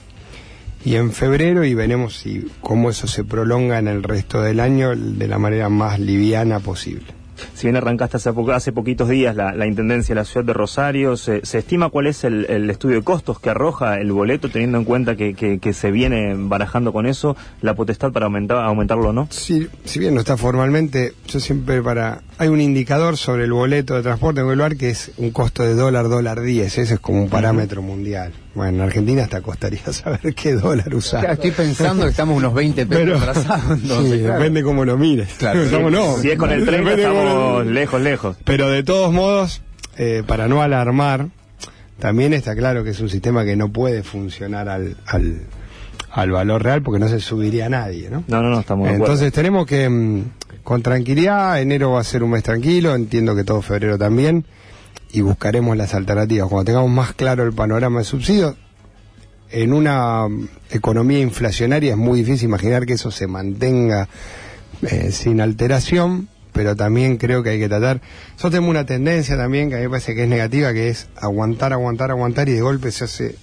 [0.84, 4.94] y en febrero y veremos si cómo eso se prolonga en el resto del año
[4.94, 7.21] de la manera más liviana posible.
[7.54, 11.16] Si bien arrancaste hace, hace poquitos días la, la Intendencia de la Ciudad de Rosario,
[11.16, 14.78] ¿se, se estima cuál es el, el estudio de costos que arroja el boleto, teniendo
[14.78, 19.10] en cuenta que, que- que se viene barajando con eso la potestad para aumentar, aumentarlo
[19.10, 19.28] o no?
[19.30, 22.22] Si, si bien no está formalmente, yo siempre para...
[22.38, 26.08] Hay un indicador sobre el boleto de transporte en que es un costo de dólar,
[26.08, 28.32] dólar 10, ese es como un parámetro mundial.
[28.54, 31.24] Bueno, en Argentina hasta costaría saber qué dólar usar.
[31.30, 33.78] Estoy pensando que estamos unos 20 pesos Pero, atrasados.
[33.82, 34.34] entonces, sí, claro.
[34.38, 35.28] depende cómo lo mires.
[35.38, 35.62] Claro.
[35.64, 36.16] Estamos, no.
[36.18, 38.36] Si es con el 30 Depende cómo lo- estamos lejos, lejos.
[38.44, 39.62] Pero de todos modos,
[39.96, 41.28] eh, para no alarmar,
[41.98, 45.42] también está claro que es un sistema que no puede funcionar al, al,
[46.10, 48.24] al valor real porque no se subiría a nadie, ¿no?
[48.28, 48.90] No, no, no, estamos.
[48.90, 50.24] Entonces tenemos que, mm,
[50.62, 54.44] con tranquilidad, enero va a ser un mes tranquilo, entiendo que todo febrero también,
[55.12, 56.48] y buscaremos las alternativas.
[56.48, 58.56] Cuando tengamos más claro el panorama de subsidios,
[59.50, 64.08] en una mm, economía inflacionaria es muy difícil imaginar que eso se mantenga
[64.82, 68.00] eh, sin alteración, pero también creo que hay que tratar.
[68.32, 71.08] Nosotros tenemos una tendencia también que a mí me parece que es negativa, que es
[71.16, 73.36] aguantar, aguantar, aguantar y de golpe se hace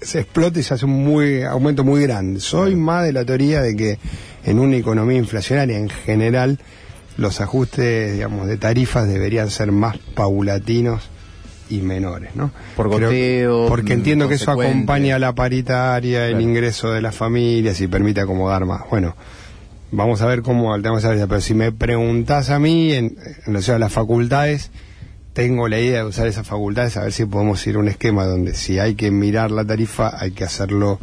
[0.00, 2.40] se explota y se hace un muy aumento muy grande.
[2.40, 3.98] Soy más de la teoría de que
[4.44, 6.58] en una economía inflacionaria en general
[7.16, 11.02] los ajustes, digamos, de tarifas deberían ser más paulatinos
[11.68, 12.50] y menores, ¿no?
[12.76, 16.42] Por goteo, porque entiendo que eso acompaña a la paritaria, el Claro.
[16.42, 18.82] ingreso de las familias y permite acomodar más.
[18.90, 19.16] Bueno,
[19.90, 23.76] vamos a ver cómo alteramos esa pero si me preguntás a mí en, en relación
[23.76, 24.70] a las facultades,
[25.32, 28.26] tengo la idea de usar esas facultades a ver si podemos ir a un esquema
[28.26, 30.98] donde si hay que mirar la tarifa hay que hacerlo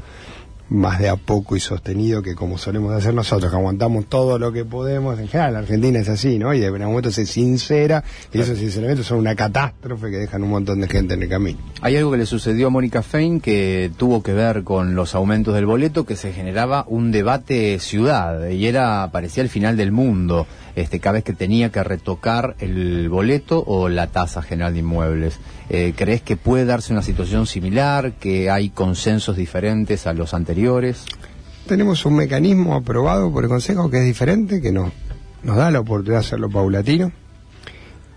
[0.69, 4.51] más de a poco y sostenido que como solemos hacer nosotros, que aguantamos todo lo
[4.51, 5.19] que podemos.
[5.19, 6.53] En general, la Argentina es así, ¿no?
[6.53, 8.03] Y de algún momento se sincera
[8.33, 11.59] y esos sinceramientos son una catástrofe que dejan un montón de gente en el camino.
[11.81, 15.55] Hay algo que le sucedió a Mónica Fein que tuvo que ver con los aumentos
[15.55, 20.47] del boleto, que se generaba un debate ciudad y era parecía el final del mundo.
[20.79, 25.37] Este, cada vez que tenía que retocar el boleto o la tasa general de inmuebles.
[25.69, 31.03] Eh, ¿Crees que puede darse una situación similar, que hay consensos diferentes a los anteriores?
[31.67, 34.93] Tenemos un mecanismo aprobado por el Consejo que es diferente, que nos,
[35.43, 37.11] da la oportunidad de hacerlo paulatino.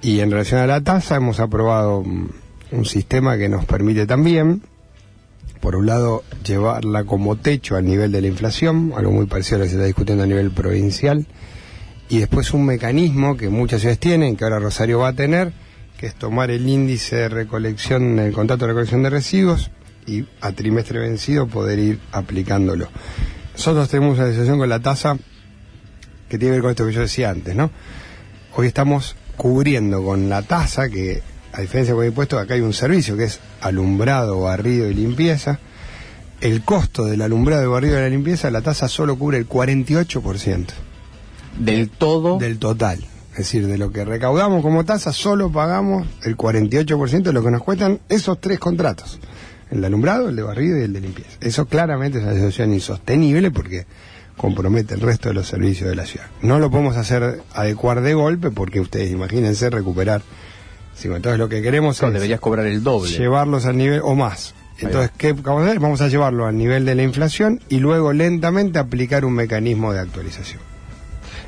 [0.01, 2.29] Y en relación a la tasa hemos aprobado mm,
[2.71, 4.63] un sistema que nos permite también
[5.61, 9.59] por un lado, llevarla como techo al nivel de la inflación, algo muy parecido a
[9.59, 11.25] lo que se está discutiendo a nivel provincial,
[12.13, 15.51] y después un mecanismo que muchas ciudades tienen, que ahora Rosario va a tener,
[15.97, 19.71] que es tomar el índice de recolección, el contrato de recolección de residuos,
[20.07, 22.89] y a trimestre vencido poder ir aplicándolo.
[23.55, 25.17] Nosotros tenemos una decisión con la tasa
[26.29, 27.71] que tiene que ver con esto que yo decía antes, ¿no?
[28.57, 31.23] Hoy estamos cubriendo con la tasa que
[31.55, 35.61] a diferencia con el impuesto, acá hay un servicio que es alumbrado, barrido y limpieza.
[36.43, 40.91] El costo del alumbrado, barrido y la limpieza, la tasa solo cubre el 48%.
[41.59, 42.39] Del todo.
[42.39, 43.05] Del total.
[43.33, 47.51] Es decir, de lo que recaudamos como tasa, solo pagamos el 48% de lo que
[47.51, 49.19] nos cuestan esos tres contratos.
[49.71, 51.31] El de alumbrado, el de barrido y el de limpieza.
[51.41, 53.87] Eso claramente es una situación insostenible porque
[54.37, 56.27] compromete el resto de los servicios de la ciudad.
[56.43, 60.23] No lo podemos hacer adecuar de golpe porque ustedes imagínense recuperar
[60.95, 63.11] Sí, entonces lo que queremos no, es deberías cobrar el doble.
[63.11, 64.55] Llevarlos al nivel o más.
[64.79, 65.81] Entonces, ¿qué vamos a hacer?
[65.81, 70.01] Vamos a llevarlo al nivel de la inflación y luego lentamente aplicar un mecanismo de
[70.01, 70.61] actualización.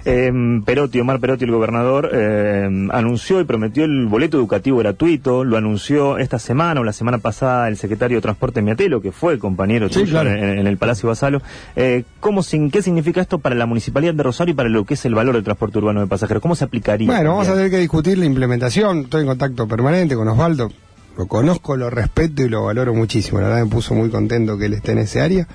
[0.06, 5.56] Eh, Perotti, Omar Perotti, el gobernador, eh, anunció y prometió el boleto educativo gratuito, lo
[5.56, 9.88] anunció esta semana o la semana pasada el secretario de Transporte Miatelo, que fue compañero
[9.88, 11.40] tuyo en, el Palacio Basalo.
[11.74, 14.94] Eh, ¿cómo, sin, ¿Qué significa esto para la Municipalidad de Rosario y para lo que
[14.94, 16.42] es el valor del transporte urbano de pasajeros?
[16.42, 17.06] ¿Cómo se aplicaría?
[17.06, 19.00] Bueno, vamos a tener que discutir la implementación.
[19.00, 20.70] Estoy en contacto permanente con Osvaldo.
[21.16, 23.40] Lo conozco, lo respeto y lo valoro muchísimo.
[23.40, 25.48] La verdad me puso muy contento que él esté en ese área.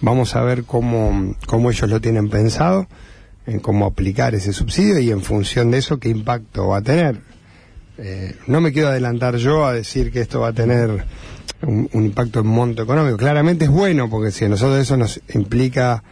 [0.00, 2.86] Vamos a ver cómo, cómo ellos lo tienen pensado
[3.46, 7.20] en cómo aplicar ese subsidio y en función de eso qué impacto va a tener.
[7.98, 11.04] Eh, no me quiero adelantar yo a decir que esto va a tener
[11.62, 13.16] un, impacto en monto económico.
[13.16, 16.02] Claramente es bueno porque si a nosotros eso nos implica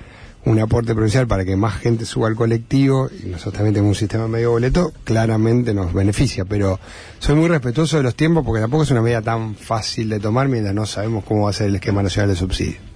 [0.44, 3.98] un aporte provincial para que más gente suba al colectivo y nosotros también tenemos un
[3.98, 6.44] sistema medio boleto, claramente nos beneficia.
[6.44, 6.78] Pero
[7.18, 10.48] soy muy respetuoso de los tiempos porque tampoco es una medida tan fácil de tomar
[10.48, 12.89] mientras no sabemos cómo va a ser el esquema nacional de subsidio.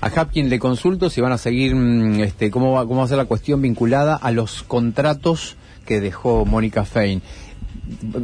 [0.00, 3.08] A Hapkin le consulto si van a seguir, mm, este, cómo, va, cómo va a
[3.08, 7.22] ser la cuestión vinculada a los contratos que dejó Mónica Fein.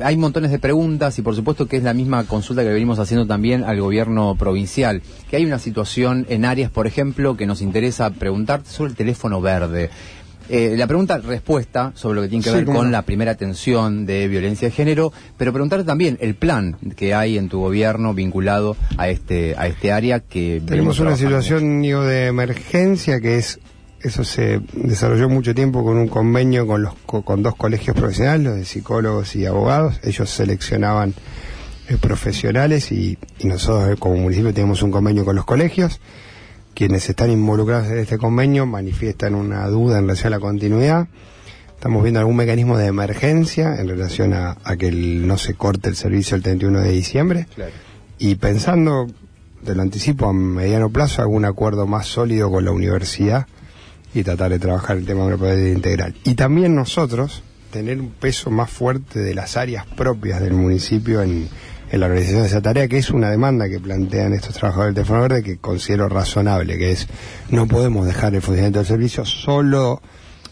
[0.02, 3.26] Hay montones de preguntas y por supuesto que es la misma consulta que venimos haciendo
[3.26, 5.02] también al gobierno provincial.
[5.28, 9.40] Que hay una situación en áreas, por ejemplo, que nos interesa preguntarte sobre el teléfono
[9.40, 9.90] verde.
[10.52, 14.26] Eh, la pregunta, respuesta sobre lo que tiene que ver con la primera atención de
[14.26, 19.08] violencia de género, pero preguntarte también el plan que hay en tu gobierno vinculado a
[19.08, 23.60] este a este área que tenemos una situación de emergencia que es
[24.00, 28.56] eso se desarrolló mucho tiempo con un convenio con los con dos colegios profesionales, los
[28.56, 30.00] de psicólogos y abogados.
[30.02, 31.14] Ellos seleccionaban
[31.88, 36.00] eh, profesionales y, y nosotros eh, como municipio tenemos un convenio con los colegios
[36.80, 41.08] quienes están involucrados en este convenio manifiestan una duda en relación a la continuidad.
[41.74, 46.38] Estamos viendo algún mecanismo de emergencia en relación a, que no se corte el servicio
[46.38, 47.46] el 31 de diciembre.
[48.18, 49.08] Y pensando,
[49.62, 53.46] te lo anticipo, a mediano plazo, algún acuerdo más sólido con la universidad
[54.14, 56.14] y tratar de trabajar el tema de una integral.
[56.24, 61.46] Y también nosotros tener un peso más fuerte de las áreas propias del municipio en,
[61.90, 65.04] en la organización de esa tarea, que es una demanda que plantean estos trabajadores del
[65.04, 67.08] teléfono verde que considero razonable, que es
[67.50, 70.00] no podemos dejar el funcionamiento del servicio solo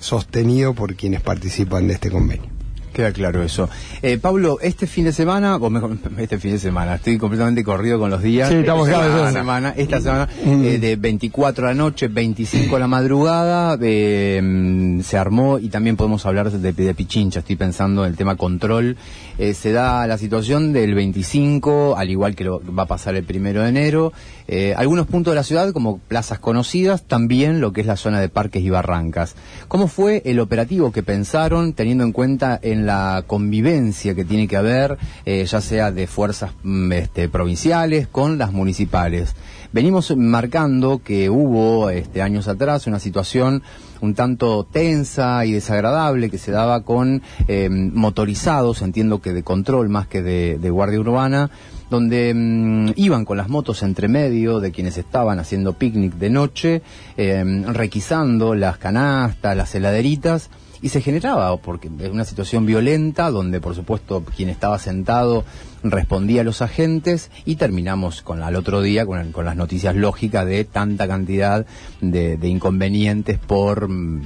[0.01, 2.57] sostenido por quienes participan de este convenio.
[2.93, 3.68] Queda claro eso.
[4.03, 7.99] Eh, Pablo, este fin de semana, o mejor, este fin de semana, estoy completamente corrido
[7.99, 8.49] con los días.
[8.49, 10.64] Sí, estamos esta semana, esta semana, mm.
[10.64, 15.97] eh, de 24 a la noche, 25 a la madrugada, eh, se armó y también
[15.97, 18.97] podemos hablar de, de, Pichincha, estoy pensando en el tema control.
[19.39, 23.24] Eh, se da la situación del 25, al igual que lo va a pasar el
[23.24, 24.12] primero de enero.
[24.49, 28.18] Eh, algunos puntos de la ciudad, como plazas conocidas, también lo que es la zona
[28.20, 29.34] de parques y barrancas.
[29.68, 34.57] ¿Cómo fue el operativo que pensaron, teniendo en cuenta en la convivencia que tiene que
[34.57, 34.96] haber,
[35.26, 39.34] eh, ya sea de fuerzas mm, este, provinciales con las municipales.
[39.70, 43.62] Venimos marcando que hubo este, años atrás una situación
[44.01, 49.88] un tanto tensa y desagradable que se daba con eh, motorizados, entiendo que de control
[49.88, 51.51] más que de, guardia urbana,
[51.91, 56.82] donde mm, iban con las motos entre medio de quienes estaban haciendo picnic de noche,
[57.16, 63.74] eh, requisando las canastas, las heladeritas, y se generaba, porque una situación violenta, donde por
[63.74, 65.45] supuesto quien estaba sentado
[65.82, 70.47] respondía a los agentes y terminamos con al otro día con, con las noticias lógicas
[70.47, 71.66] de tanta cantidad
[72.01, 74.22] de, inconvenientes por mm,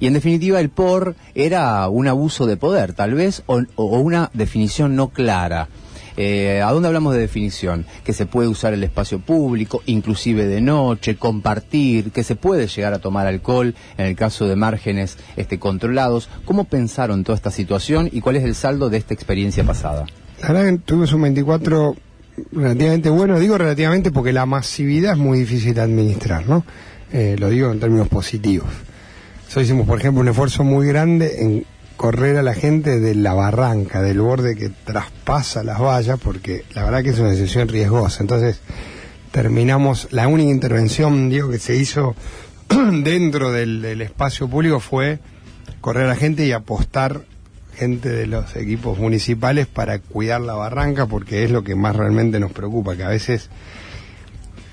[0.00, 4.96] y en definitiva el por era un abuso de poder tal vez o una definición
[4.96, 5.68] no clara
[6.16, 7.86] eh, ¿A dónde hablamos de definición?
[8.04, 12.94] Que se puede usar el espacio público, inclusive de noche, compartir, que se puede llegar
[12.94, 16.28] a tomar alcohol en el caso de márgenes este, controlados.
[16.44, 20.06] ¿Cómo pensaron toda esta situación y cuál es el saldo de esta experiencia pasada?
[20.40, 21.96] La verdad tuvimos un 24
[22.52, 23.38] relativamente bueno.
[23.38, 26.64] Digo relativamente porque la masividad es muy difícil de administrar, ¿no?
[27.12, 28.68] Eh, lo digo en términos positivos.
[29.44, 31.66] Nosotros hicimos, por ejemplo, un esfuerzo muy grande en
[31.96, 36.84] correr a la gente de la barranca, del borde que traspasa las vallas, porque la
[36.84, 38.22] verdad que es una decisión riesgosa.
[38.22, 38.60] Entonces,
[39.30, 42.14] terminamos, la única intervención, digo, que se hizo
[43.02, 45.18] dentro del, del espacio público fue
[45.80, 47.22] correr a la gente y apostar
[47.74, 52.40] gente de los equipos municipales para cuidar la barranca, porque es lo que más realmente
[52.40, 53.50] nos preocupa, que a veces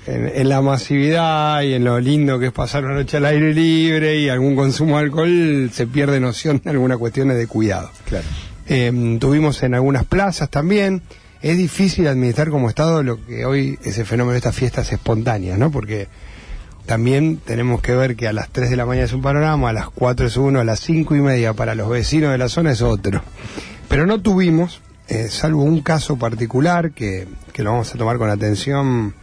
[0.06, 3.52] en, en la masividad y en lo lindo que es pasar una noche al aire
[3.54, 7.90] libre y algún consumo de alcohol, se pierde noción de algunas cuestiones de cuidado.
[8.06, 8.26] Claro.
[8.66, 11.02] Eh, tuvimos en algunas plazas también.
[11.40, 15.58] Es difícil administrar como Estado lo que hoy es el fenómeno de estas fiestas espontáneas,
[15.58, 15.70] ¿no?
[15.70, 16.06] Porque
[16.86, 19.72] también tenemos que ver que a las 3 de la mañana es un panorama, a
[19.72, 22.72] las 4 es uno, a las 5 y media para los vecinos de la zona
[22.72, 23.22] es otro.
[23.88, 28.30] Pero no tuvimos, eh, salvo un caso particular que, que lo vamos a tomar con
[28.30, 29.14] atención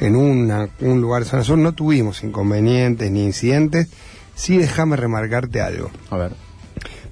[0.00, 3.88] en una- un lugar de zona sur, no tuvimos inconvenientes ni incidentes.
[4.34, 6.32] Sí, déjame remarcarte algo A ver.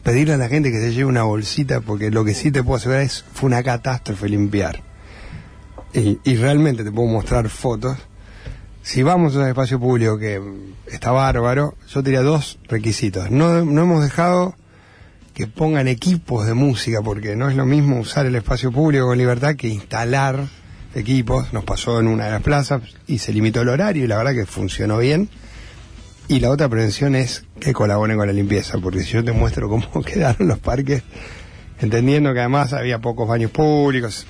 [0.02, 2.76] pedirle a la gente que se lleve una bolsita, porque lo que sí te puedo
[2.76, 4.82] asegurar es, fue una catástrofe limpiar.
[5.94, 7.96] Y, y realmente te puedo mostrar fotos.
[8.82, 13.30] Si vamos a un espacio público que mm, está bárbaro, yo diría dos requisitos.
[13.30, 14.54] No, no hemos dejado
[15.32, 19.16] que pongan equipos de música, porque no es lo mismo usar el espacio público con
[19.18, 20.46] libertad que instalar
[20.94, 21.52] equipos.
[21.52, 24.32] Nos pasó en una de las plazas y se limitó el horario y la verdad
[24.34, 25.28] que funcionó bien.
[26.28, 29.68] Y la otra prevención es que colaboren con la limpieza, porque si yo te muestro
[29.68, 31.02] cómo quedaron los parques,
[31.80, 34.26] entendiendo que además había pocos baños públicos,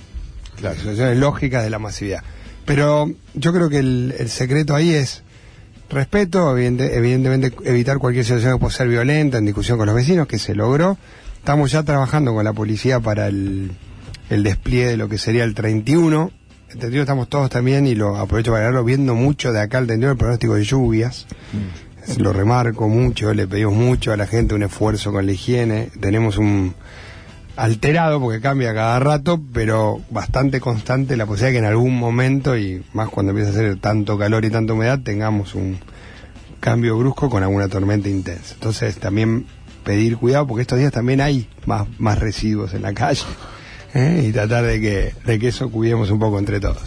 [0.62, 2.23] las situaciones lógicas de la masividad.
[2.65, 5.23] Pero yo creo que el, el secreto ahí es
[5.91, 10.27] respeto, evidente- evidentemente evitar cualquier situación que pueda ser violenta, en discusión con los vecinos,
[10.27, 10.97] que se logró.
[11.37, 13.71] Estamos ya trabajando con la policía para el
[14.31, 16.33] despliegue de lo que sería el 31.
[16.79, 20.12] 31 estamos todos también, y lo aprovecho para verlo, viendo mucho de acá al 31
[20.12, 21.27] el pronóstico de lluvias.
[22.18, 25.91] Lo remarco mucho, le pedimos mucho a la gente un esfuerzo con la higiene.
[26.01, 26.75] Tenemos un
[27.57, 32.85] alterado porque cambia cada rato, pero bastante constante la posibilidad que en algún momento, y
[32.93, 35.79] más cuando empieza a hacer tanto calor y tanta humedad, tengamos un
[36.61, 38.55] cambio brusco con alguna tormenta intensa.
[38.55, 39.47] Entonces también
[39.85, 43.25] pedir cuidado porque estos días también hay más, más residuos en la calle
[43.95, 44.24] ¿eh?
[44.28, 46.82] y tratar de que, de que eso cuidemos un poco entre todos.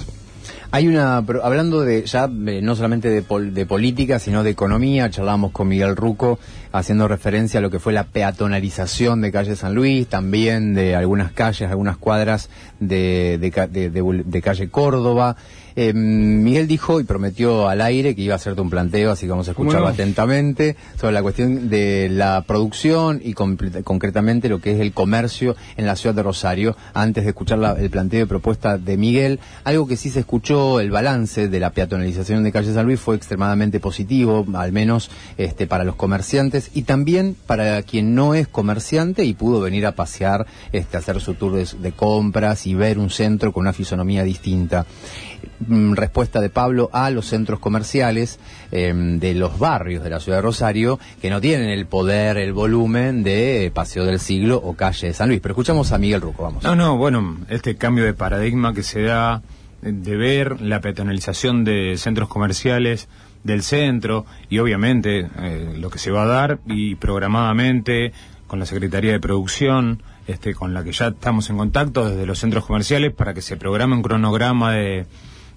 [0.70, 5.10] Hay una, hablando de ya eh, no solamente de, pol- de política, sino de economía,
[5.10, 6.40] charlamos con Miguel Ruco
[6.72, 11.32] haciendo referencia a lo que fue la peatonalización de calle San Luis, también de algunas
[11.32, 12.50] calles, algunas cuadras
[12.80, 15.36] de, calle Córdoba.
[15.80, 19.30] Eh, Miguel dijo y prometió al aire que iba a hacerte un planteo, así que
[19.30, 24.72] vamos a ¿Cómo escucharlo atentamente, sobre la cuestión de la producción y concretamente lo que
[24.72, 26.76] es el comercio en la ciudad de Rosario.
[26.96, 30.80] Antes de escuchar la- el planteo de propuesta de Miguel, algo que sí se escuchó,
[30.80, 35.68] el balance de la peatonalización de calle San Luis fue extremadamente positivo, al menos este,
[35.68, 40.46] para los comerciantes y también para quien no es comerciante y pudo venir a pasear,
[40.72, 44.86] este, hacer su tour de, compras y ver un centro con una fisonomía distinta
[45.68, 48.40] mm, respuesta de Pablo a los centros comerciales
[48.72, 52.54] eh, de los barrios de la ciudad de Rosario que no tienen el poder, el
[52.54, 55.42] volumen de Paseo del Siglo o Calle de San Luis.
[55.42, 56.64] Pero escuchamos a Miguel Ruco, vamos.
[56.64, 59.42] No, no, bueno, este cambio de paradigma que se da
[59.82, 63.08] de ver la peatonalización de centros comerciales
[63.44, 68.12] del centro y obviamente eh, lo que se va a dar y programadamente
[68.48, 72.40] con la Secretaría de Producción, este, con la que ya estamos en contacto desde los
[72.40, 75.06] centros comerciales para que se programe un cronograma de,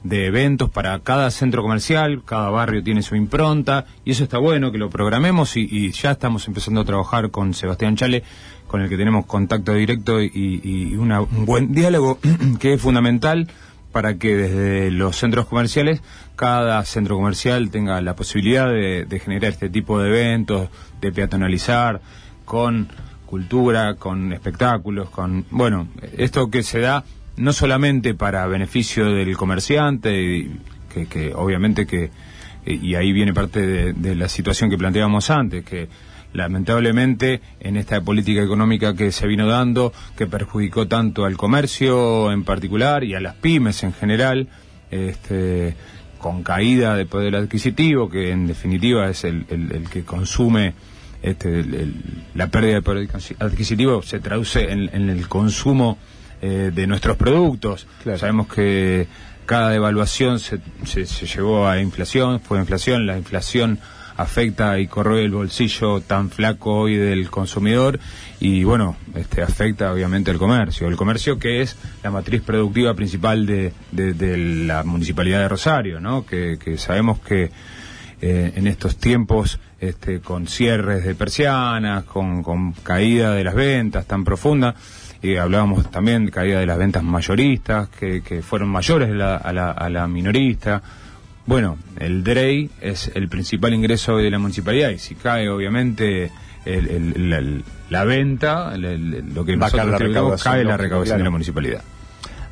[0.05, 4.73] de eventos para cada centro comercial, cada barrio tiene su impronta y eso está bueno
[4.73, 8.23] que lo programemos y, y ya estamos empezando a trabajar con Sebastián Chale,
[8.67, 12.19] con el que tenemos contacto directo y, y una- un buen diálogo
[12.61, 13.49] que es fundamental
[13.93, 16.03] para que desde los centros comerciales
[16.37, 20.71] cada centro comercial tenga la posibilidad de, generar este tipo de eventos,
[21.01, 22.01] de peatonalizar
[22.45, 22.89] con
[23.27, 27.05] cultura, con espectáculos, con bueno, esto que se da
[27.37, 30.61] no solamente para beneficio del comerciante, y
[30.93, 32.11] que, que obviamente que,
[32.67, 35.89] y ahí viene parte de, de la situación que planteábamos antes, que
[36.33, 42.45] lamentablemente en esta política económica que se vino dando, que perjudicó tanto al comercio en
[42.45, 44.49] particular y a las pymes en general,
[44.91, 45.75] este,
[46.19, 50.75] con caída de poder adquisitivo, que en definitiva es el, el- el que consume
[51.23, 51.95] este, el-
[52.35, 53.09] la pérdida de poder
[53.41, 55.99] adquisitivo, se traduce en, en el consumo
[56.43, 57.87] eh, de nuestros productos.
[58.03, 58.19] Claro.
[58.19, 59.07] Sabemos que
[59.47, 63.79] cada devaluación se, se, se llevó a inflación, fue inflación, la inflación
[64.21, 67.99] afecta y corroe el bolsillo tan flaco hoy del consumidor
[68.41, 70.89] y bueno, este afecta obviamente al comercio.
[70.89, 76.25] El comercio que es la matriz productiva principal de, de- la municipalidad de Rosario, ¿no?
[76.27, 77.51] Que, que sabemos que
[78.23, 84.07] eh, en estos tiempos este, con cierres de persianas, con, con caída de las ventas
[84.07, 84.75] tan profunda.
[85.23, 89.71] Y hablábamos también de caída de las ventas mayoristas, que, que fueron mayores a la,
[89.71, 90.83] a la minorista.
[91.51, 96.31] Bueno, el DREI es el principal ingreso de la municipalidad y si cae obviamente
[96.65, 97.43] el- el- la,
[97.91, 101.83] la venta, el- lo que Va nosotros la recaudación, cae la recaudación de la municipalidad.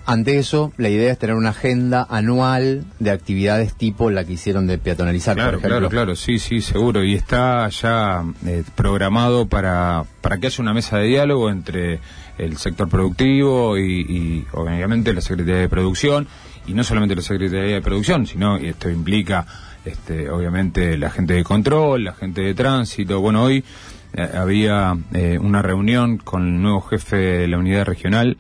[0.05, 4.67] Ante eso, la idea es tener una agenda anual de actividades tipo la que hicieron
[4.67, 5.89] de peatonalizar, Claro, por ejemplo.
[5.91, 7.05] claro, claro, sí, sí, seguro.
[7.05, 12.01] Y está ya eh, programado para, para que haya una mesa de diálogo entre
[12.37, 16.27] el sector productivo y, y, obviamente la Secretaría de Producción.
[16.69, 19.47] Y no solamente la Secretaría de Producción, sino, y esto implica
[19.85, 23.21] este, obviamente la gente de control, la gente de tránsito.
[23.21, 23.65] Bueno, hoy
[24.13, 28.37] eh, había eh, una reunión con el nuevo jefe de la unidad regional,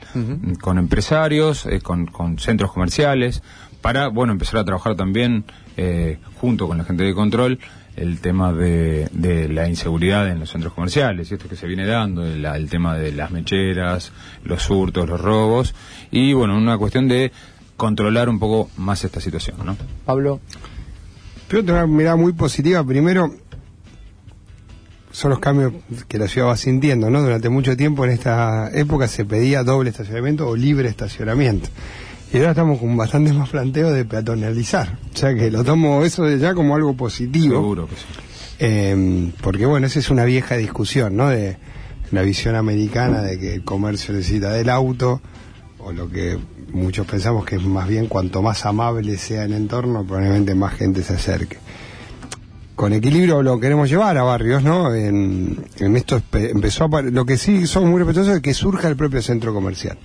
[0.60, 3.42] con empresarios, eh, con, con centros comerciales,
[3.80, 5.44] para, bueno, empezar a trabajar también
[5.76, 7.58] eh, junto con la gente de control
[7.96, 11.86] el tema de, de la inseguridad en los centros comerciales, y esto que se viene
[11.86, 14.12] dando, el, el tema de las mecheras,
[14.44, 15.74] los hurtos, los robos,
[16.10, 17.32] y bueno, una cuestión de
[17.78, 19.76] controlar un poco más esta situación, ¿no?
[20.04, 20.40] Pablo,
[21.46, 22.84] tengo una mirada muy positiva.
[22.84, 23.32] Primero,
[25.12, 25.72] son los cambios
[26.08, 27.22] que la ciudad va sintiendo, ¿no?
[27.22, 31.68] Durante mucho tiempo en esta época se pedía doble estacionamiento o libre estacionamiento.
[32.32, 34.98] Y ahora estamos con bastantes más planteos de peatonalizar.
[35.14, 37.54] O sea que lo tomo eso de ya como algo positivo.
[37.54, 38.02] Seguro que sí.
[38.58, 41.28] Eh, porque bueno, esa es una vieja discusión, ¿no?
[41.28, 41.58] De
[42.10, 45.22] la visión americana de que el comercio necesita del auto,
[45.78, 46.38] o lo que
[46.72, 51.02] muchos pensamos que es más bien cuanto más amable sea el entorno, probablemente más gente
[51.02, 51.58] se acerque.
[52.74, 54.94] Con equilibrio lo queremos llevar a barrios, ¿no?
[54.94, 55.66] En,
[55.96, 59.52] esto empezó a lo que sí somos muy respetuosos es que surja el propio centro
[59.52, 59.98] comercial.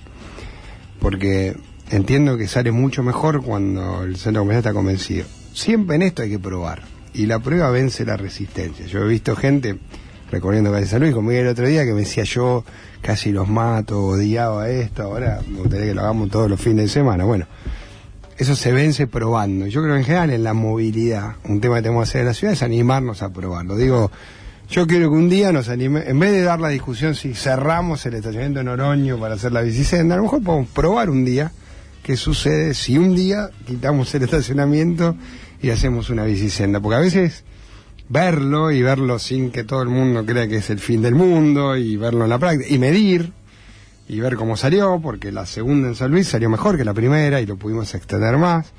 [0.98, 1.56] Porque
[1.90, 5.24] entiendo que sale mucho mejor cuando el centro comercial está convencido.
[5.52, 6.82] Siempre en esto hay que probar.
[7.12, 8.86] Y la prueba vence la resistencia.
[8.86, 9.78] Yo he visto gente
[10.34, 12.64] recorriendo calle San Luis conmigo el otro día que me decía yo
[13.00, 16.88] casi los mato, odiaba esto, ahora me gustaría que lo hagamos todos los fines de
[16.88, 17.24] semana.
[17.24, 17.46] Bueno,
[18.36, 19.66] eso se vence probando.
[19.68, 22.26] Yo creo que en general en la movilidad, un tema que tenemos que hacer en
[22.26, 23.76] la ciudad es animarnos a probarlo.
[23.76, 24.10] Digo,
[24.68, 28.04] yo quiero que un día nos anime, en vez de dar la discusión si cerramos
[28.06, 31.52] el estacionamiento en Oroño para hacer la bicisenda, a lo mejor podemos probar un día
[32.02, 35.14] qué sucede si un día quitamos el estacionamiento
[35.62, 36.80] y hacemos una bicisenda.
[36.80, 37.44] Porque a veces
[38.08, 41.76] verlo y verlo sin que todo el mundo crea que es el fin del mundo
[41.76, 43.32] y verlo en la práctica y medir
[44.08, 47.40] y ver cómo salió, porque la segunda en San Luis salió mejor que la primera
[47.40, 48.72] y lo pudimos extender más.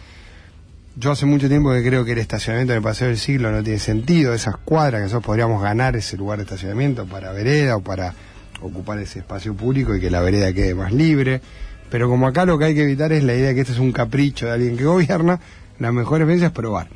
[0.98, 3.62] Yo hace mucho tiempo que creo que el estacionamiento en el Paseo del Siglo no
[3.64, 7.82] tiene sentido, esas cuadras que nosotros podríamos ganar ese lugar de estacionamiento para vereda o
[7.82, 8.14] para
[8.62, 11.42] ocupar ese espacio público y que la vereda quede más libre.
[11.90, 13.80] Pero como acá lo que hay que evitar es la idea de que este es
[13.80, 15.40] un capricho de alguien que gobierna,
[15.80, 16.88] la mejor experiencia es probar.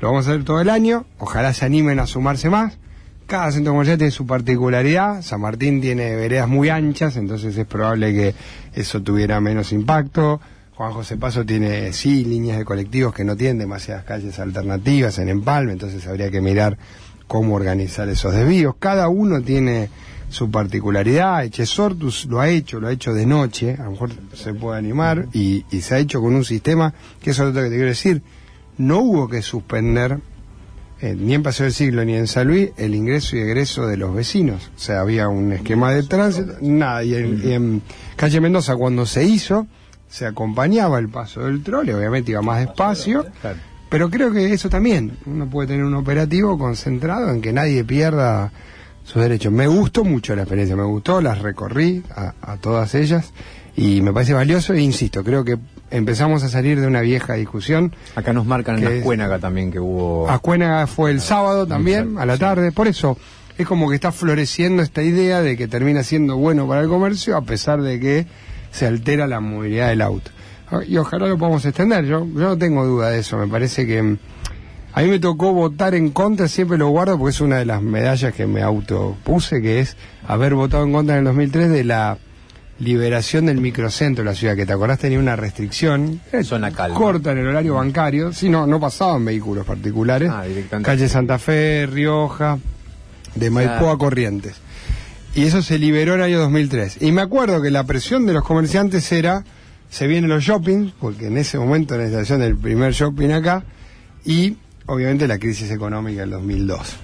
[0.00, 2.78] Lo vamos a hacer todo el año, ojalá se animen a sumarse más.
[3.26, 5.20] Cada centro comercial tiene su particularidad.
[5.22, 8.34] San Martín tiene veredas muy anchas, entonces es probable que
[8.74, 10.40] eso tuviera menos impacto.
[10.76, 15.28] Juan José Paso tiene, sí, líneas de colectivos que no tienen demasiadas calles alternativas en
[15.28, 16.78] Empalme, entonces habría que mirar
[17.26, 18.76] cómo organizar esos desvíos.
[18.78, 19.90] Cada uno tiene
[20.30, 21.44] su particularidad.
[21.44, 25.26] Echesortus lo ha hecho, lo ha hecho de noche, a lo mejor se puede animar,
[25.32, 27.88] y, y se ha hecho con un sistema, que eso es lo que te quiero
[27.88, 28.22] decir,
[28.78, 30.18] no hubo que suspender
[31.00, 33.96] eh, ni en Paseo del Siglo ni en San Luis el ingreso y egreso de
[33.96, 34.70] los vecinos.
[34.76, 37.04] O sea, había un esquema de tránsito, nada.
[37.04, 37.82] Y en, y en
[38.16, 39.66] Calle Mendoza, cuando se hizo,
[40.08, 43.26] se acompañaba el paso del trole, obviamente iba más despacio.
[43.88, 48.52] Pero creo que eso también, uno puede tener un operativo concentrado en que nadie pierda
[49.04, 49.50] sus derechos.
[49.50, 53.32] Me gustó mucho la experiencia, me gustó, las recorrí a, a todas ellas
[53.76, 55.56] y me parece valioso e insisto, creo que
[55.90, 57.94] empezamos a salir de una vieja discusión.
[58.16, 60.28] acá nos marcan en Que la es- Cuénaga también que hubo...
[60.30, 63.16] Acuénaga fue el sábado también, a la tarde, por eso
[63.56, 67.36] es como que está floreciendo esta idea de que termina siendo bueno para el comercio
[67.36, 68.26] a pesar de que
[68.70, 70.30] se altera la movilidad del auto.
[70.86, 74.02] Y ojalá lo podamos extender, yo, yo no tengo duda de eso, me parece que
[74.02, 74.18] mm,
[74.92, 77.80] a mí me tocó votar en contra, siempre lo guardo porque es una de las
[77.80, 82.18] medallas que me autopuse, que es haber votado en contra en el 2003 de la
[82.80, 86.96] liberación del microcentro de la ciudad, que te acordás tenía una restricción Zona calma.
[86.96, 90.44] corta en el horario bancario, si no, no pasaban vehículos particulares, Ah,
[90.82, 92.58] calle Santa Fe, Rioja,
[93.34, 94.54] de Maipú a Corrientes.
[95.34, 97.02] Y eso se liberó en el año 2003.
[97.02, 99.44] Y me acuerdo que la presión de los comerciantes era,
[99.90, 103.64] se vienen los shopping, porque en ese momento en la instalación del primer shopping acá,
[104.24, 104.56] y
[104.86, 106.96] obviamente la crisis económica del 2002.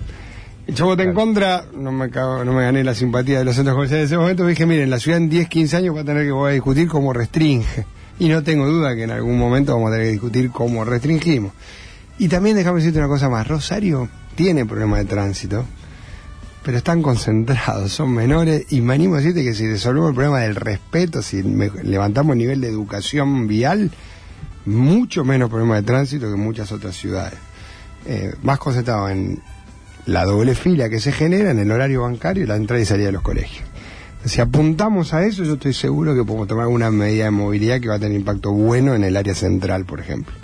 [0.67, 3.55] Y yo voté en contra, no me, cago- no me gané la simpatía de los
[3.55, 6.05] centros comerciales en ese momento, dije, miren, la ciudad en 10, 15 años va a
[6.05, 7.85] tener que volver a discutir cómo restringe.
[8.19, 11.53] Y no tengo duda que en algún momento vamos a tener que discutir cómo restringimos.
[12.19, 15.65] Y también déjame decirte una cosa más, Rosario tiene problemas de tránsito,
[16.63, 20.41] pero están concentrados, son menores, y me animo a decirte que si resolvemos el problema
[20.41, 23.91] del respeto, si me- levantamos el nivel de educación vial,
[24.65, 27.39] mucho menos problemas de tránsito que en muchas otras ciudades.
[28.07, 29.41] Eh, más concentrado en
[30.07, 33.07] la doble fila que se genera, en el horario bancario y la entrada y salida
[33.07, 33.65] de los colegios.
[34.25, 37.89] Si apuntamos a eso, yo estoy seguro que podemos tomar alguna medida de movilidad que
[37.89, 40.35] va a tener impacto bueno en el área central, por ejemplo.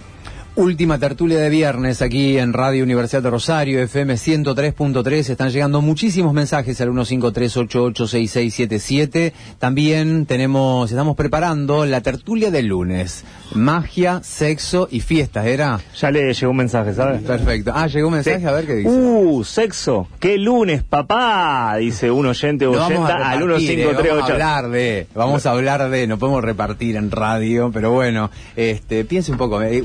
[0.60, 5.30] Última tertulia de viernes aquí en Radio Universidad de Rosario, FM 103.3.
[5.30, 9.32] Están llegando muchísimos mensajes al 153886677.
[9.58, 13.24] También tenemos, estamos preparando la tertulia del lunes.
[13.54, 15.80] Magia, sexo y fiestas, ¿era?
[15.98, 17.22] Ya le llegó un mensaje, ¿sabes?
[17.22, 17.72] Perfecto.
[17.74, 18.90] Ah, llegó un mensaje, a ver qué dice.
[18.90, 20.08] Uh, sexo.
[20.20, 21.76] ¿Qué lunes, papá?
[21.78, 24.32] Dice un oyente o No vamos a oyenta al repartir, eh, vamos a 1538.
[24.32, 29.32] hablar de, vamos a hablar de, no podemos repartir en radio, pero bueno, este, piense
[29.32, 29.80] un poco, eh,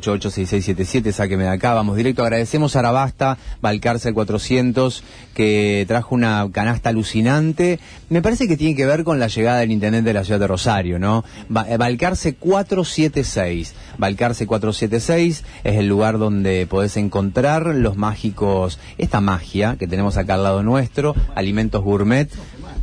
[0.00, 5.02] 153886677, sáqueme de acá, vamos directo, agradecemos a Arabasta, Balcarce 400,
[5.34, 7.78] que trajo una canasta alucinante,
[8.08, 10.46] me parece que tiene que ver con la llegada del intendente de la ciudad de
[10.46, 11.24] Rosario, ¿no?
[11.48, 19.86] Balcarce 476, Balcarce 476 es el lugar donde podés encontrar los mágicos, esta magia que
[19.86, 22.30] tenemos acá al lado nuestro, alimentos gourmet,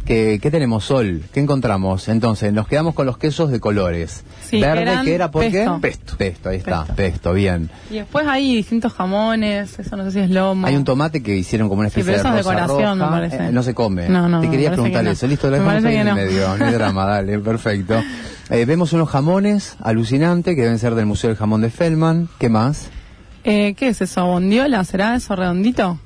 [0.09, 1.21] ¿Qué, qué tenemos, Sol?
[1.31, 2.07] ¿Qué encontramos?
[2.09, 4.23] Entonces, nos quedamos con los quesos de colores.
[4.43, 5.29] Sí, Verde, eran ¿qué era?
[5.29, 5.75] ¿Por pesto.
[5.75, 5.81] qué?
[5.87, 6.17] Pesto.
[6.17, 6.79] Pesto, ahí está.
[6.79, 6.95] Pesto.
[6.95, 7.69] Pesto, bien.
[7.91, 10.65] Y después hay distintos jamones, eso no sé si es lomo.
[10.65, 13.11] Hay un tomate que hicieron como una Sí, especie pero de es rosa decoración, roja.
[13.11, 13.49] me parece.
[13.49, 14.09] Eh, no se come.
[14.09, 15.11] No, no, Te quería preguntar que no.
[15.11, 15.27] eso.
[15.27, 16.15] Listo, lo dejamos ahí en el que no.
[16.15, 16.57] medio.
[16.57, 18.01] No hay drama, dale, perfecto.
[18.49, 22.29] Eh, vemos unos jamones alucinantes que deben ser del Museo del Jamón de Feldman.
[22.39, 22.89] ¿Qué más?
[23.43, 24.25] Eh, ¿Qué es eso?
[24.25, 24.83] ¿Bondiola?
[24.85, 25.99] ¿Será eso redondito?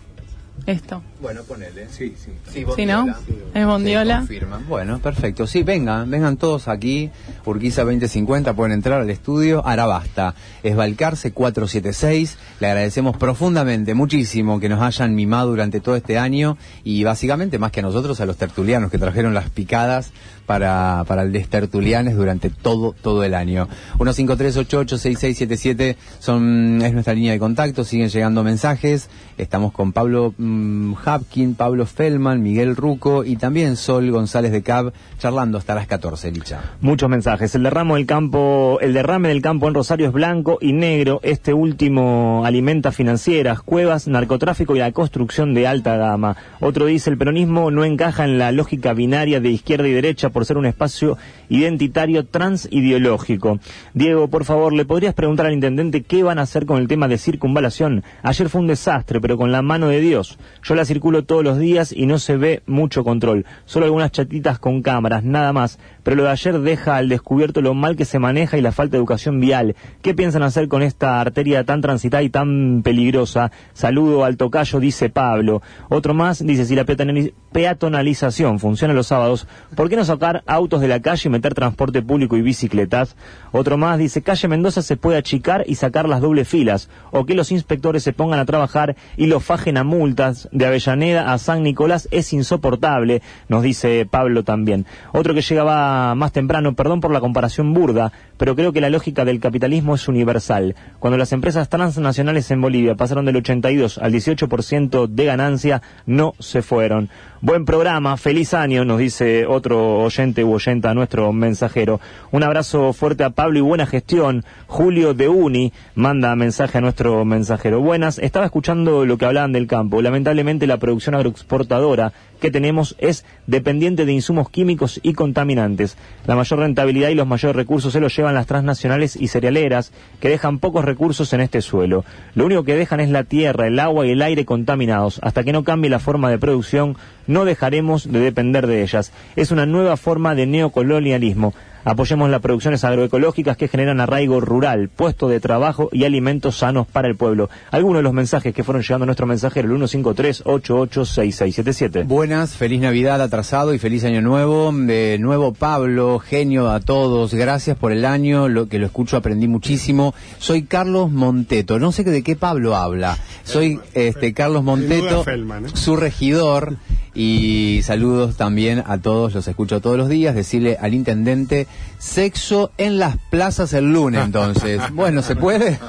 [0.65, 1.01] Esto.
[1.24, 1.88] Bueno, ponele.
[1.90, 2.32] Sí, sí.
[2.52, 3.06] Sí, Sí, ¿no?
[3.54, 4.18] Es bondiola.
[4.18, 4.68] Confirman.
[4.68, 5.48] Bueno, perfecto.
[5.48, 7.12] Sí, vengan, vengan todos aquí.
[7.45, 9.66] Urquiza 2050, pueden entrar al estudio.
[9.66, 12.38] Arabasta, es Balcarce 476.
[12.60, 17.72] Le agradecemos profundamente, muchísimo, que nos hayan mimado durante todo este año y básicamente, más
[17.72, 20.12] que a nosotros, a los tertulianos que trajeron las picadas
[20.45, 23.70] para, para el Destertulianes durante todo, todo el año.
[23.98, 29.10] 153886677 son, es nuestra línea de contacto, siguen llegando mensajes.
[29.38, 34.94] Estamos con Pablo mm, Hapkin, Pablo Feldman, Miguel Ruco y también Sol González de Cab,
[35.19, 36.61] charlando hasta las 14, Licha.
[36.81, 37.53] Muchos mensajes.
[37.56, 41.19] El derrame del campo, el derrame del campo en Rosario es blanco y negro.
[41.23, 46.35] Este último alimenta financieras, cuevas, narcotráfico y la construcción de alta gama.
[46.60, 50.45] Otro dice el peronismo no encaja en la lógica binaria de izquierda y derecha por
[50.45, 51.18] ser un espacio
[51.53, 53.59] identitario transideológico.
[53.93, 57.07] Diego, por favor, ¿le podrías preguntar al intendente qué van a hacer con el tema
[57.07, 58.03] de circunvalación?
[58.23, 60.39] Ayer fue un desastre, pero con la mano de Dios.
[60.63, 63.45] Yo la circulo todos los días y no se ve mucho control.
[63.65, 65.80] Solo algunas chatitas con cámaras, nada más.
[66.03, 68.91] Pero lo de ayer deja al descubierto lo mal que se maneja y la falta
[68.91, 69.75] de educación vial.
[70.01, 73.51] ¿Qué piensan hacer con esta arteria tan transitada y tan peligrosa?
[73.73, 75.61] Saludo al tocayo, dice Pablo.
[75.89, 80.81] Otro más dice, si la peatonali- peatonalización funciona los sábados, ¿por qué no sacar autos
[80.81, 83.15] de la calle y meter transporte público y bicicletas?
[83.51, 87.34] Otro más dice, calle Mendoza se puede achicar y sacar las dobles filas, o que
[87.34, 90.49] los inspectores se pongan a trabajar y lo fajen a multas.
[90.51, 94.85] De Avellaneda a San Nicolás es insoportable, nos dice Pablo también.
[95.13, 99.26] Otro que llegaba más temprano, perdón por la comparación burda, pero creo que la lógica
[99.26, 100.76] del capitalismo es universal.
[100.99, 106.61] Cuando las empresas transnacionales en Bolivia pasaron del 82 al 18% de ganancia, no se
[106.61, 107.10] fueron.
[107.41, 111.99] Buen programa, feliz año, nos dice otro oyente u oyenta, nuestro mensajero.
[112.32, 114.45] Un abrazo fuerte a Pablo y buena gestión.
[114.68, 117.82] Julio de Uni manda mensaje a nuestro mensajero.
[117.82, 120.02] Buenas, estaba escuchando lo que hablaban del campo.
[120.02, 122.14] Lamentablemente la producción agroexportadora
[122.44, 125.98] que tenemos es dependiente de insumos químicos y contaminantes.
[126.28, 130.28] La mayor rentabilidad y los mayores recursos se los llevan las transnacionales y cerealeras, que
[130.28, 132.03] dejan pocos recursos en este suelo.
[132.36, 135.22] Lo único que dejan es la tierra, el agua y el aire contaminados.
[135.24, 136.98] Hasta que no cambie la forma de producción,
[137.28, 139.14] no dejaremos de depender de ellas.
[139.38, 141.53] Es una nueva forma de neocolonialismo.
[141.85, 147.07] Apoyemos las producciones agroecológicas que generan arraigo rural, puestos de trabajo y alimentos sanos para
[147.07, 147.49] el pueblo.
[147.72, 152.05] Algunos de los mensajes que fueron llegando a nuestro mensajero, el 153-886677.
[152.05, 154.72] Buena buenas, feliz Navidad atrasado y feliz Año Nuevo.
[154.73, 159.47] De nuevo Pablo, genio a todos, gracias por el año, lo que lo escucho aprendí
[159.47, 160.14] muchísimo.
[160.39, 163.18] Soy Carlos Monteto, no sé de qué Pablo habla.
[163.43, 165.43] Soy este Carlos Monteto, ¿eh?
[165.73, 166.77] su regidor
[167.14, 171.68] y saludos también a todos, los escucho todos los días, decirle al intendente
[171.99, 174.81] sexo en las plazas el lunes entonces.
[174.94, 175.80] Bueno, ¿se puede?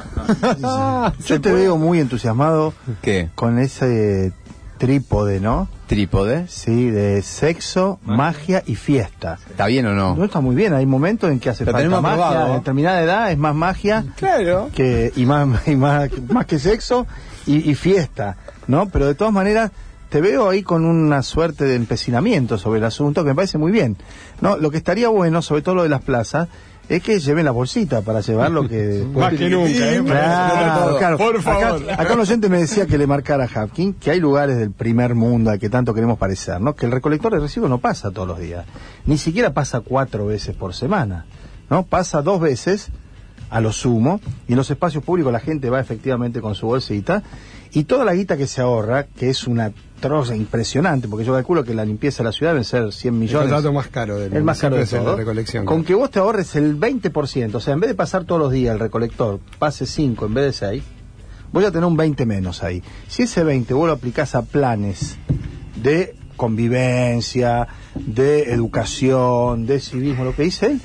[1.27, 3.29] Yo te veo muy entusiasmado ¿Qué?
[3.35, 4.33] con ese
[4.79, 5.69] trípode, ¿no?
[5.87, 6.47] ¿Trípode?
[6.49, 9.39] Sí, de sexo, magia y fiesta.
[9.49, 10.15] ¿Está bien o no?
[10.17, 13.31] No está muy bien, hay momentos en que hace Lo falta magia, a determinada edad
[13.31, 14.05] es más magia
[14.75, 17.07] que y más y más, más que sexo
[17.47, 18.37] y, y fiesta,
[18.67, 18.89] ¿no?
[18.89, 19.71] Pero de todas maneras
[20.15, 23.73] te veo ahí con una suerte de empecinamiento sobre el asunto que me parece muy
[23.73, 23.97] bien.
[24.41, 26.47] No, lo que estaría bueno, sobre todo lo de las plazas,
[26.89, 30.01] es que lleven la bolsita para llevar lo que Más que nunca, ¿eh?
[30.05, 31.19] Claro, claro.
[31.19, 31.83] Por favor.
[31.91, 34.71] Acá, acá un oyente me decía que le marcara a Hapkin que hay lugares del
[34.71, 36.77] primer mundo al que tanto queremos parecer, ¿no?
[36.77, 38.67] Que el recolector de residuos no pasa todos los días.
[39.07, 41.27] Ni siquiera pasa cuatro veces por semana,
[41.69, 41.87] ¿no?
[41.87, 42.93] Pasa dos veces
[43.51, 47.25] a lo sumo y en los espacios públicos la gente va efectivamente con su bolsita
[47.73, 49.73] y toda la guita que se ahorra, que es una
[50.35, 53.49] impresionante, porque yo calculo que la limpieza de la ciudad deben ser 100 El millones.
[53.51, 55.11] contrato más caro del El más caro de el todo.
[55.13, 55.65] de recolección.
[55.67, 58.53] Con que vos te ahorres el 20%, o sea, en vez de pasar todos los
[58.53, 60.83] días el recolector, pase 5 en vez de 6,
[61.53, 62.83] voy a tener un 20 menos ahí.
[63.09, 65.17] Si ese 20 vos lo aplicás a planes
[65.83, 70.81] de convivencia, de educación, de civismo, lo que dice él,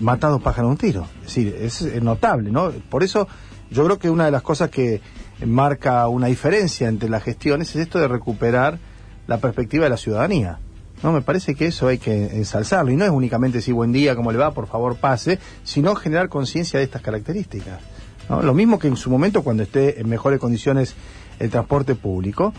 [0.00, 1.06] mata dos pájaros un tiro.
[1.20, 2.70] Es decir, es notable, ¿no?
[2.88, 3.26] Por eso
[3.70, 5.00] yo creo que una de las cosas que
[5.46, 8.78] marca una diferencia entre las gestiones es esto de recuperar
[9.26, 10.58] la perspectiva de la ciudadanía.
[11.02, 12.92] No, me parece que eso hay que ensalzarlo.
[12.92, 16.28] Y no es únicamente decir buen día, cómo le va, por favor pase, sino generar
[16.28, 17.80] conciencia de estas características.
[18.28, 18.42] ¿no?
[18.42, 20.94] Lo mismo que en su momento, cuando esté en mejores condiciones
[21.40, 22.52] el transporte público,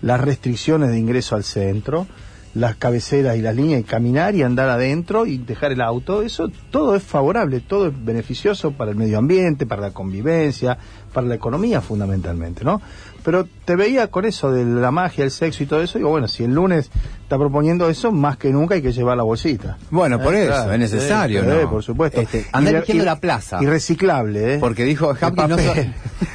[0.00, 2.06] las restricciones de ingreso al centro,
[2.54, 6.50] las cabeceras y las líneas y caminar y andar adentro y dejar el auto, eso
[6.70, 10.78] todo es favorable, todo es beneficioso para el medio ambiente, para la convivencia,
[11.12, 12.80] para la economía fundamentalmente, ¿no?
[13.28, 16.28] Pero te veía con eso de la magia, el sexo y todo eso, digo, bueno,
[16.28, 16.90] si el lunes
[17.20, 19.76] está proponiendo eso, más que nunca hay que llevar la bolsita.
[19.90, 21.60] Bueno, por Eh, eso, claro, es necesario, sí, ¿no?
[21.60, 22.22] sí, por supuesto.
[22.22, 23.58] Este, andar eligiendo la plaza.
[23.60, 24.58] Y reciclable, ¿eh?
[24.58, 25.74] Porque dijo Hapkin, no so-.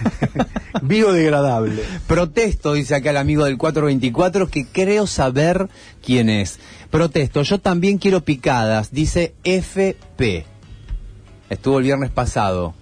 [0.83, 1.81] Biodegradable.
[2.05, 5.69] Protesto, dice acá el amigo del 424, que creo saber
[6.05, 6.59] quién es.
[6.91, 10.45] Protesto, yo también quiero picadas, dice FP.
[11.49, 12.75] Estuvo el viernes pasado.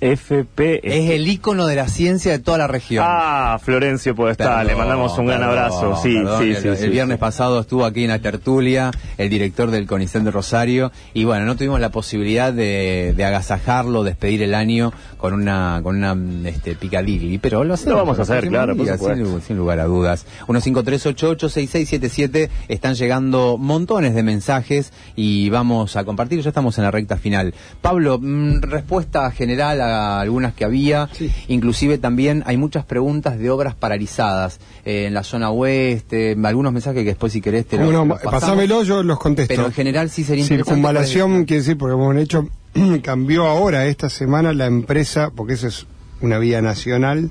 [0.00, 0.80] FP.
[0.82, 3.04] Es el ícono de la ciencia de toda la región.
[3.06, 5.96] Ah, Florencio Podestá, le mandamos un gran abrazo.
[6.02, 7.20] Sí, perdón, sí, el, sí, el sí, viernes sí.
[7.20, 11.56] pasado estuvo aquí en la tertulia el director del CONICEN de Rosario y bueno, no
[11.56, 16.16] tuvimos la posibilidad de, de agasajarlo, despedir el año con una con una
[16.48, 17.94] este, picadilly, pero lo hacemos.
[17.94, 19.26] Lo vamos a hacer, claro, por días, supuesto.
[19.26, 20.26] sin, sin lugar a dudas.
[20.46, 27.16] 153886677 están llegando montones de mensajes y vamos a compartir, ya estamos en la recta
[27.16, 27.54] final.
[27.80, 29.85] Pablo, mm, respuesta general a
[30.20, 31.30] algunas que había, Sí.
[31.48, 37.00] inclusive también hay muchas preguntas de obras paralizadas eh, en la zona oeste, algunos mensajes
[37.00, 39.52] que después si querés te los, no, los pasámelo, yo los contesto.
[39.54, 40.44] Pero en general sí sería.
[40.44, 42.48] Circunvalación, quiere decir, porque hemos hecho,
[43.02, 45.86] cambió ahora esta semana la empresa, porque esa es
[46.20, 47.30] una vía nacional,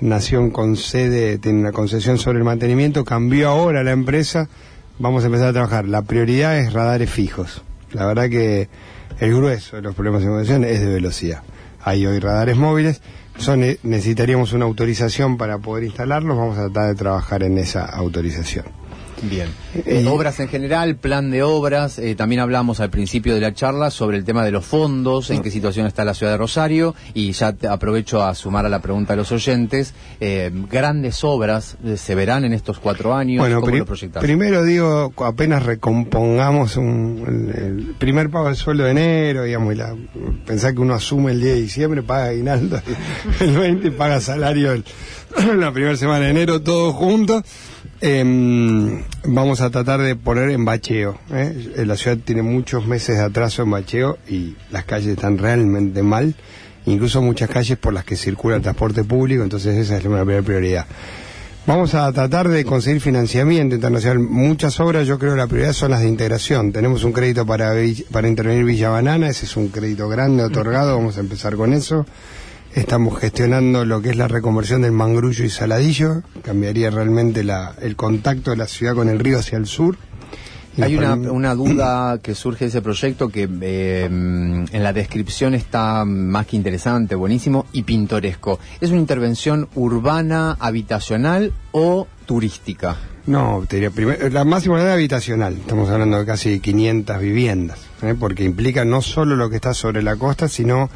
[0.00, 4.48] nación con sede, tiene una concesión sobre el mantenimiento, cambió ahora la empresa,
[4.98, 5.88] vamos a empezar a trabajar.
[5.88, 7.62] La prioridad es radares fijos.
[7.92, 8.68] La verdad que
[9.20, 11.42] el grueso de los problemas de conducción es de velocidad.
[11.86, 13.00] Hay hoy radares móviles,
[13.46, 18.64] eh, necesitaríamos una autorización para poder instalarlos, vamos a tratar de trabajar en esa autorización.
[19.22, 19.48] Bien.
[19.74, 21.98] Eh, Y- obras en general, plan de obras.
[21.98, 25.42] eh, también hablamos al principio de la charla sobre el tema de los fondos, en
[25.42, 26.94] qué situación está la ciudad de Rosario.
[27.14, 29.94] Y ya te aprovecho a sumar a la pregunta de los oyentes.
[30.20, 33.40] eh, grandes obras eh, se verán en estos cuatro años.
[33.40, 34.22] Bueno, ¿Cómo lo proyectás?
[34.22, 37.24] primero digo, apenas recompongamos un-
[37.56, 39.94] el, el primer pago del sueldo de enero, digamos, y la,
[40.46, 42.80] pensar que uno asume el 10 de diciembre, paga aguinaldo
[43.40, 44.84] el 20 y paga salario el-
[45.58, 47.42] la primera semana de enero, todos juntos.
[48.00, 51.18] Em, vamos a tratar de poner en bacheo.
[51.30, 51.72] ¿eh?
[51.76, 56.02] Eh, La ciudad tiene muchos meses de atraso en bacheo y las calles están realmente
[56.02, 56.34] mal,
[56.86, 60.42] incluso muchas calles por las que circula el transporte público, entonces esa es una primera
[60.42, 60.86] prioridad.
[61.66, 64.20] Vamos a tratar de conseguir financiamiento internacional.
[64.20, 66.70] Muchas obras, yo creo la prioridad son las de integración.
[66.70, 67.72] Tenemos un crédito para,
[68.12, 72.06] para intervenir Villa Banana, ese es un crédito grande otorgado, vamos a empezar con eso.
[72.76, 77.96] Estamos gestionando lo que es la reconversión del Mangrullo y Saladillo, cambiaría realmente la, el
[77.96, 79.96] contacto de la ciudad con el río hacia el sur.
[80.78, 86.04] Hay una, una duda que surge de ese proyecto que eh, en la descripción está
[86.04, 88.60] más que interesante, buenísimo y pintoresco.
[88.78, 92.96] ¿Es una intervención urbana, habitacional o turística?
[93.26, 98.14] No, te diría, primer- la máxima unidad habitacional, estamos hablando de casi 500 viviendas, ¿eh?
[98.20, 100.90] porque implica no solo lo que está sobre la costa, sino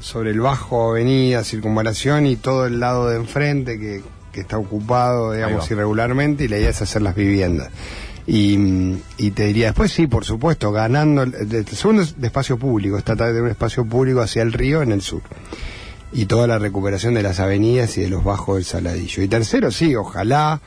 [0.00, 4.02] sobre el bajo avenida, circunvalación y todo el lado de enfrente que,
[4.32, 7.70] que está ocupado, digamos, irregularmente, y la idea es hacer las viviendas.
[8.26, 12.58] Y, y te diría después, sí, por supuesto, ganando, el, el segundo es de espacio
[12.58, 15.22] público, está tratar de un espacio público hacia el río en el sur
[16.12, 19.22] y toda la recuperación de las avenidas y de los bajos del Saladillo.
[19.22, 20.60] Y tercero, sí, ojalá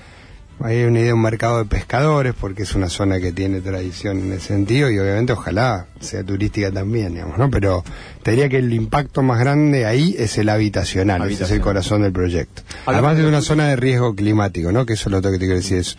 [0.59, 4.19] hay una idea de un mercado de pescadores, porque es una zona que tiene tradición
[4.19, 7.49] en ese sentido, y obviamente ojalá sea turística también, digamos, ¿no?
[7.49, 7.83] Pero
[8.21, 12.01] te diría que el impacto más grande ahí es el habitacional, ese es el corazón
[12.03, 12.61] del proyecto.
[12.85, 14.85] Hablamos Además de- es una zona de riesgo climático, ¿no?
[14.85, 15.79] Que eso es lo otro que te quiero decir.
[15.79, 15.97] Es,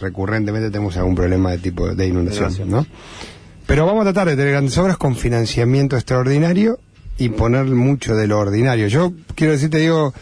[0.00, 2.86] recurrentemente tenemos algún problema de tipo de inundación, ¿no?
[3.66, 6.80] Pero vamos a tratar de tener grandes obras con financiamiento extraordinario
[7.18, 8.88] y poner mucho de lo ordinario.
[8.88, 10.14] Yo quiero decirte, digo,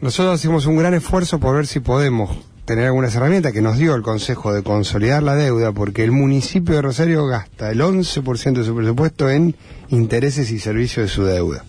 [0.00, 3.96] nosotros hacemos un gran esfuerzo por ver si podemos tener algunas herramientas que nos dio
[3.96, 8.64] el Consejo de consolidar la deuda, porque el municipio de Rosario gasta el 11% de
[8.64, 9.56] su presupuesto en
[9.88, 11.64] intereses y servicios de su deuda.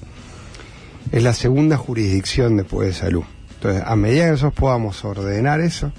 [1.12, 3.24] Es la segunda jurisdicción después de salud.
[3.56, 5.92] Entonces, a medida que nosotros podamos ordenar eso,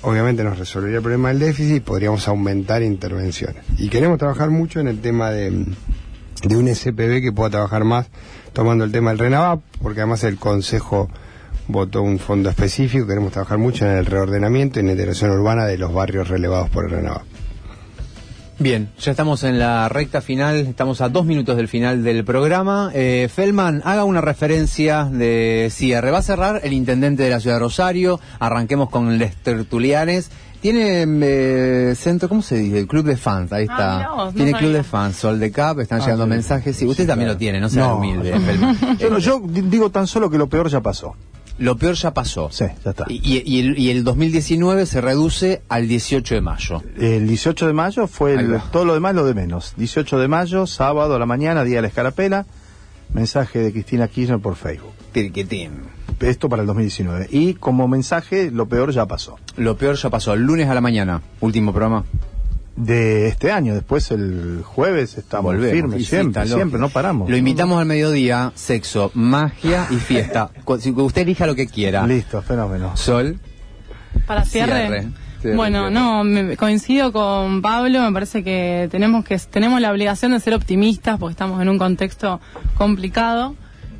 [0.00, 3.64] obviamente nos resolvería el problema del déficit y podríamos aumentar intervenciones.
[3.76, 5.66] Y queremos trabajar mucho en el tema de,
[6.42, 8.06] de un SPB que pueda trabajar más
[8.54, 11.10] tomando el tema del RENAVAP, porque además el Consejo
[11.68, 15.64] votó un fondo específico, queremos trabajar mucho en el reordenamiento y en la integración urbana
[15.66, 17.22] de los barrios relevados por el RENAVAP.
[18.56, 22.92] Bien, ya estamos en la recta final, estamos a dos minutos del final del programa.
[22.94, 26.12] Eh, Feldman, haga una referencia de cierre.
[26.12, 30.30] Va a cerrar el intendente de la ciudad de Rosario, arranquemos con los tertulianes.
[30.60, 32.78] Tiene eh, centro, ¿cómo se dice?
[32.78, 34.16] El club de fans, ahí Ah, está.
[34.16, 36.30] no tiene club de fans, Sol de Cap, están llegando sí.
[36.30, 36.76] mensajes.
[36.76, 37.96] Sí, usted también lo tiene, no sea No.
[37.96, 38.98] humilde, Feldman.
[38.98, 41.16] Yo, no- yo di- digo tan solo que lo peor ya pasó.
[41.58, 42.48] Lo peor ya pasó.
[42.50, 43.04] Sí, ya está.
[43.08, 46.82] Y, el, y el 2019 se reduce al 18 de mayo.
[46.98, 49.74] El 18 de mayo fue el- todo lo demás lo de menos.
[49.76, 52.44] 18 de mayo, sábado a la mañana, día de la escarapela,
[53.12, 54.92] mensaje de Cristina Kirchner por Facebook.
[55.12, 55.70] Tirquitín.
[56.20, 57.28] Esto para el 2019.
[57.30, 59.36] Y como mensaje, lo peor ya pasó.
[59.56, 60.32] Lo peor ya pasó.
[60.34, 62.04] El lunes a la mañana, último programa.
[62.76, 65.72] De este año, después el jueves estamos Volvemos.
[65.72, 67.30] firmes, Y siempre, siempre, no paramos.
[67.30, 70.50] Lo invitamos al mediodía, sexo, magia y fiesta.
[70.66, 72.04] Usted elija lo que quiera.
[72.06, 72.96] Listo, fenómeno.
[72.96, 73.38] Sol.
[74.26, 74.72] Para cierre.
[74.88, 75.08] Cierre.
[75.40, 75.90] Cierre, bueno, cierre.
[75.94, 80.54] no, me- coincido con Pablo, me parece que tenemos que tenemos la obligación de ser
[80.54, 82.40] optimistas porque estamos en un contexto
[82.76, 83.54] complicado.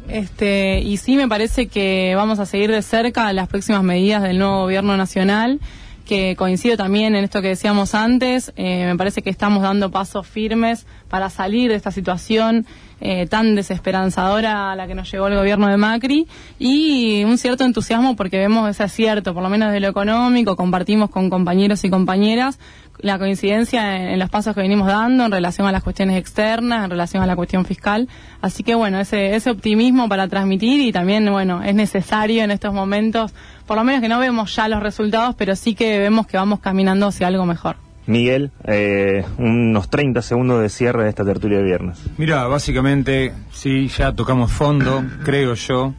[0.09, 4.39] Este, y sí me parece que vamos a seguir de cerca las próximas medidas del
[4.39, 5.61] nuevo gobierno nacional,
[6.05, 10.27] que coincido también en esto que decíamos antes, eh, me parece que estamos dando pasos
[10.27, 12.67] firmes para salir de esta situación
[13.07, 16.27] eh, tan desesperanzadora a la que nos llevó el gobierno de Macri
[16.59, 21.11] y un cierto entusiasmo porque vemos ese acierto, por lo menos de lo económico, compartimos
[21.11, 22.59] con compañeros y compañeras
[23.01, 26.91] la coincidencia en, los pasos que venimos dando en relación a las cuestiones externas, en
[26.93, 28.09] relación a la cuestión fiscal.
[28.41, 32.73] Así que bueno, ese, ese optimismo para transmitir y también, bueno, es necesario en estos
[32.73, 33.35] momentos,
[33.67, 36.61] por lo menos que no vemos ya los resultados, pero sí que vemos que vamos
[36.61, 37.84] caminando hacia algo mejor.
[38.07, 41.99] Miguel, eh, unos 30 segundos de cierre de esta tertulia de viernes.
[42.19, 45.95] Mira, básicamente, sí, ya tocamos fondo, creo yo,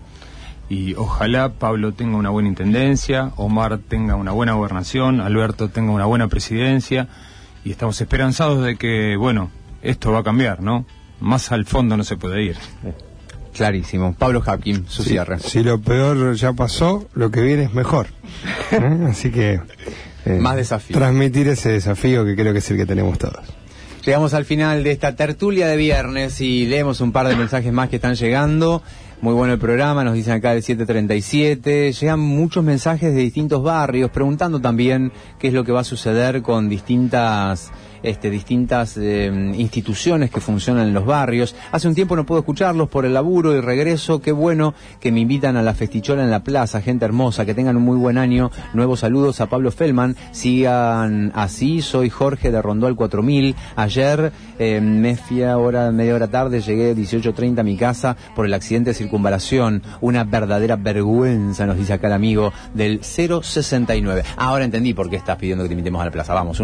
[0.69, 6.05] y ojalá Pablo tenga una buena intendencia, Omar tenga una buena gobernación, Alberto tenga una
[6.05, 7.07] buena presidencia,
[7.63, 9.49] y estamos esperanzados de que, bueno,
[9.81, 10.85] esto va a cambiar, ¿no?
[11.19, 12.57] Más al fondo no se puede ir.
[13.53, 14.13] Clarísimo.
[14.13, 15.39] Pablo Hapkin, su cierre.
[15.39, 18.07] Si lo peor ya pasó, lo que viene es mejor.
[18.71, 19.07] ¿Eh?
[19.09, 19.61] Así que...
[20.25, 20.97] eh, Más desafío.
[20.97, 23.45] Transmitir ese desafío que creo que es el que tenemos todos.
[24.05, 27.89] Llegamos al final de esta tertulia de viernes y leemos un par de mensajes más
[27.89, 28.83] que están llegando.
[29.21, 31.91] Muy bueno el programa, nos dicen acá del 737.
[31.91, 36.43] Llegan muchos mensajes de distintos barrios preguntando también qué es lo que va a suceder
[36.43, 37.71] con distintas
[38.05, 41.55] este, distintas eh, instituciones que funcionan en los barrios.
[41.71, 44.21] Hace un tiempo no puedo escucharlos por el laburo y regreso.
[44.21, 47.77] Qué bueno que me invitan a la festichola en la plaza, gente hermosa, que tengan
[47.77, 48.51] un muy buen año.
[48.73, 50.15] Nuevos saludos a Pablo Feldman.
[50.31, 53.55] Sigan así, soy Jorge de Rondó 4000.
[53.75, 58.91] Ayer eh, me fui media hora tarde, llegué 18.30 a mi casa por el accidente
[58.91, 59.81] de circunvalación.
[60.01, 64.23] Una verdadera vergüenza, nos dice acá el amigo del 069.
[64.37, 66.33] Ahora entendí por qué estás pidiendo que te invitemos a la plaza.
[66.33, 66.59] Vamos,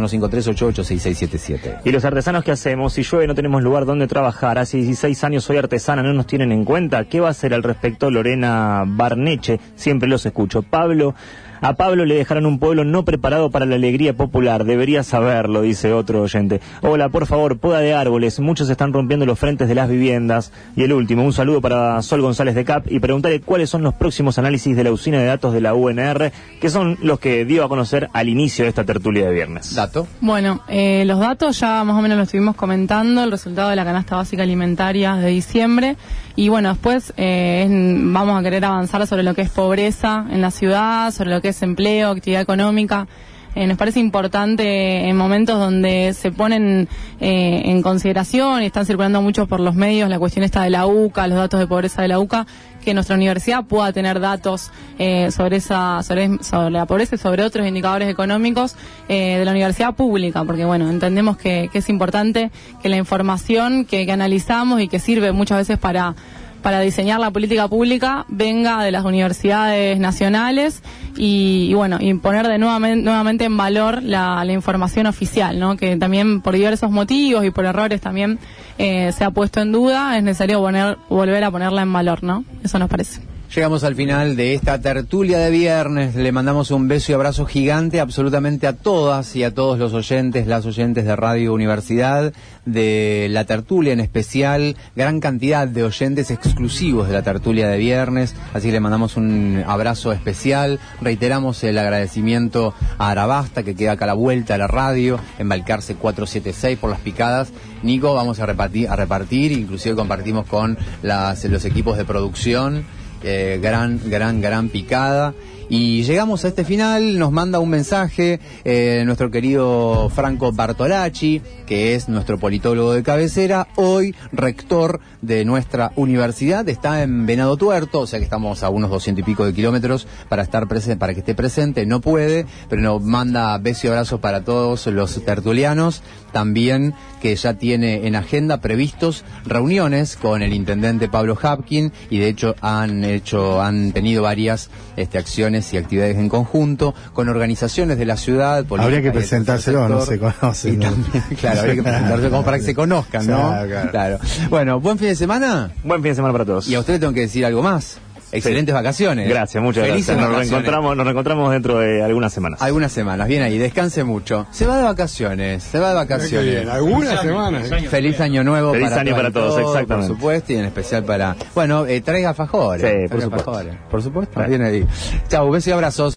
[1.32, 1.82] 153886677.
[1.86, 2.94] ¿Y los artesanos qué hacemos?
[2.94, 4.58] Si llueve no tenemos lugar donde trabajar.
[4.58, 7.06] Hace 16 años soy artesana, no nos tienen en cuenta.
[7.06, 9.60] ¿Qué va a hacer al respecto Lorena Barneche?
[9.76, 10.62] Siempre los escucho.
[10.62, 11.16] Pablo,
[11.62, 14.66] A Pablo le dejaron un pueblo no preparado para la alegría popular.
[14.66, 16.60] Debería saberlo, dice otro oyente.
[16.82, 18.40] Hola, por favor, poda de árboles.
[18.40, 20.52] Muchos están rompiendo los frentes de las viviendas.
[20.76, 23.94] Y el último, un saludo para Sol González de CAP y preguntarle cuáles son los
[23.94, 27.64] próximos análisis de la usina de datos de la UNR, que son los que dio
[27.64, 29.76] a conocer al inicio de esta tertulia de viernes.
[29.76, 30.08] Dato.
[30.20, 33.86] Bueno, eh, los datos ya más o menos lo estuvimos comentando, el resultado de la
[33.86, 35.96] canasta básica alimentaria de diciembre.
[36.36, 37.70] Y bueno, después eh, es-
[38.14, 41.50] vamos a querer avanzar sobre lo que es pobreza en la ciudad, sobre lo que
[41.50, 43.07] es empleo, actividad económica.
[43.53, 46.88] Eh, nos parece importante en momentos donde se ponen
[47.19, 50.86] eh, en consideración y están circulando mucho por los medios la cuestión esta de la
[50.86, 52.48] UCA, los datos de pobreza de la UCA,
[52.82, 56.30] que nuestra universidad pueda tener datos eh, sobre esa sobre,
[56.69, 58.76] la pobreza y sobre otros indicadores económicos
[59.10, 62.52] eh, de la universidad pública, porque bueno, entendemos que, que es importante
[62.82, 66.15] que la información que analizamos y que sirve muchas veces para
[66.62, 70.82] para diseñar la política pública venga de las universidades nacionales
[71.18, 75.78] y, y bueno, y poner de nuevamente, nuevamente en valor la, la información oficial, ¿no?
[75.78, 78.40] que también por diversos motivos y por errores también
[78.78, 82.44] eh, se ha puesto en duda, es necesario poner, volver a ponerla en valor, ¿no?
[82.64, 83.22] Eso nos parece.
[83.53, 86.15] Llegamos al final de esta tertulia de viernes.
[86.15, 90.48] Le mandamos un beso y abrazo gigante absolutamente a todas y a todos los oyentes,
[90.48, 92.32] las oyentes de Radio Universidad,
[92.65, 98.36] de la tertulia en especial, gran cantidad de oyentes exclusivos de la tertulia de viernes.
[98.53, 100.80] Así que le mandamos un abrazo especial.
[101.02, 105.49] Reiteramos el agradecimiento a Arabasta, que queda acá a la vuelta a la radio, en
[105.49, 107.52] Balcarce 476 por las picadas.
[107.84, 113.99] Nico, vamos a repartir, a repartir, inclusive compartimos con las, los equipos de producción gran,
[114.10, 115.34] gran, gran picada.
[115.73, 121.95] Y llegamos a este final, nos manda un mensaje eh, nuestro querido Franco Bartolacci, que
[121.95, 128.07] es nuestro politólogo de cabecera, hoy rector de nuestra universidad, está en Venado Tuerto, o
[128.07, 131.22] sea que estamos a unos doscientos y pico de kilómetros para estar presente, para que
[131.22, 136.03] esté presente, no puede, pero nos manda besos y abrazos para todos los tertulianos,
[136.34, 142.27] también que ya tiene en agenda previstos reuniones con el intendente Pablo Hapkin y de
[142.27, 148.06] hecho han hecho, han tenido varias este, acciones y actividades en conjunto con organizaciones de
[148.06, 148.66] la ciudad.
[148.78, 150.90] Habría que presentárselo, no se conoce, Y ¿no?
[150.92, 153.38] también, claro, habría que presentárselo como para que se conozcan, ¿no?
[153.68, 154.20] Claro, claro.
[154.50, 156.68] Bueno, buen fin de semana Buen fin de semana para todos.
[156.68, 157.98] y a usted le tengo que decir algo más.
[158.32, 159.28] Excelentes vacaciones.
[159.30, 160.18] Gracias, muchas Felices gracias.
[160.18, 160.49] Nos vacaciones.
[160.52, 162.62] reencontramos, nos reencontramos dentro de algunas semanas.
[162.62, 164.48] Algunas semanas, bien ahí, descanse mucho.
[164.52, 166.68] Se va de vacaciones, se va de vacaciones.
[166.68, 167.62] ¿Alguna semana?
[167.90, 170.08] Feliz año nuevo Feliz para año para todos, exactamente.
[170.08, 171.36] Por supuesto, y en especial para.
[171.56, 172.82] Bueno, eh, traiga fajores.
[172.82, 173.52] Sí, por traiga supuesto.
[173.52, 173.76] alfajores.
[173.90, 174.88] Por supuesto, bien ahí.
[175.30, 176.10] Chau, besos y abrazos.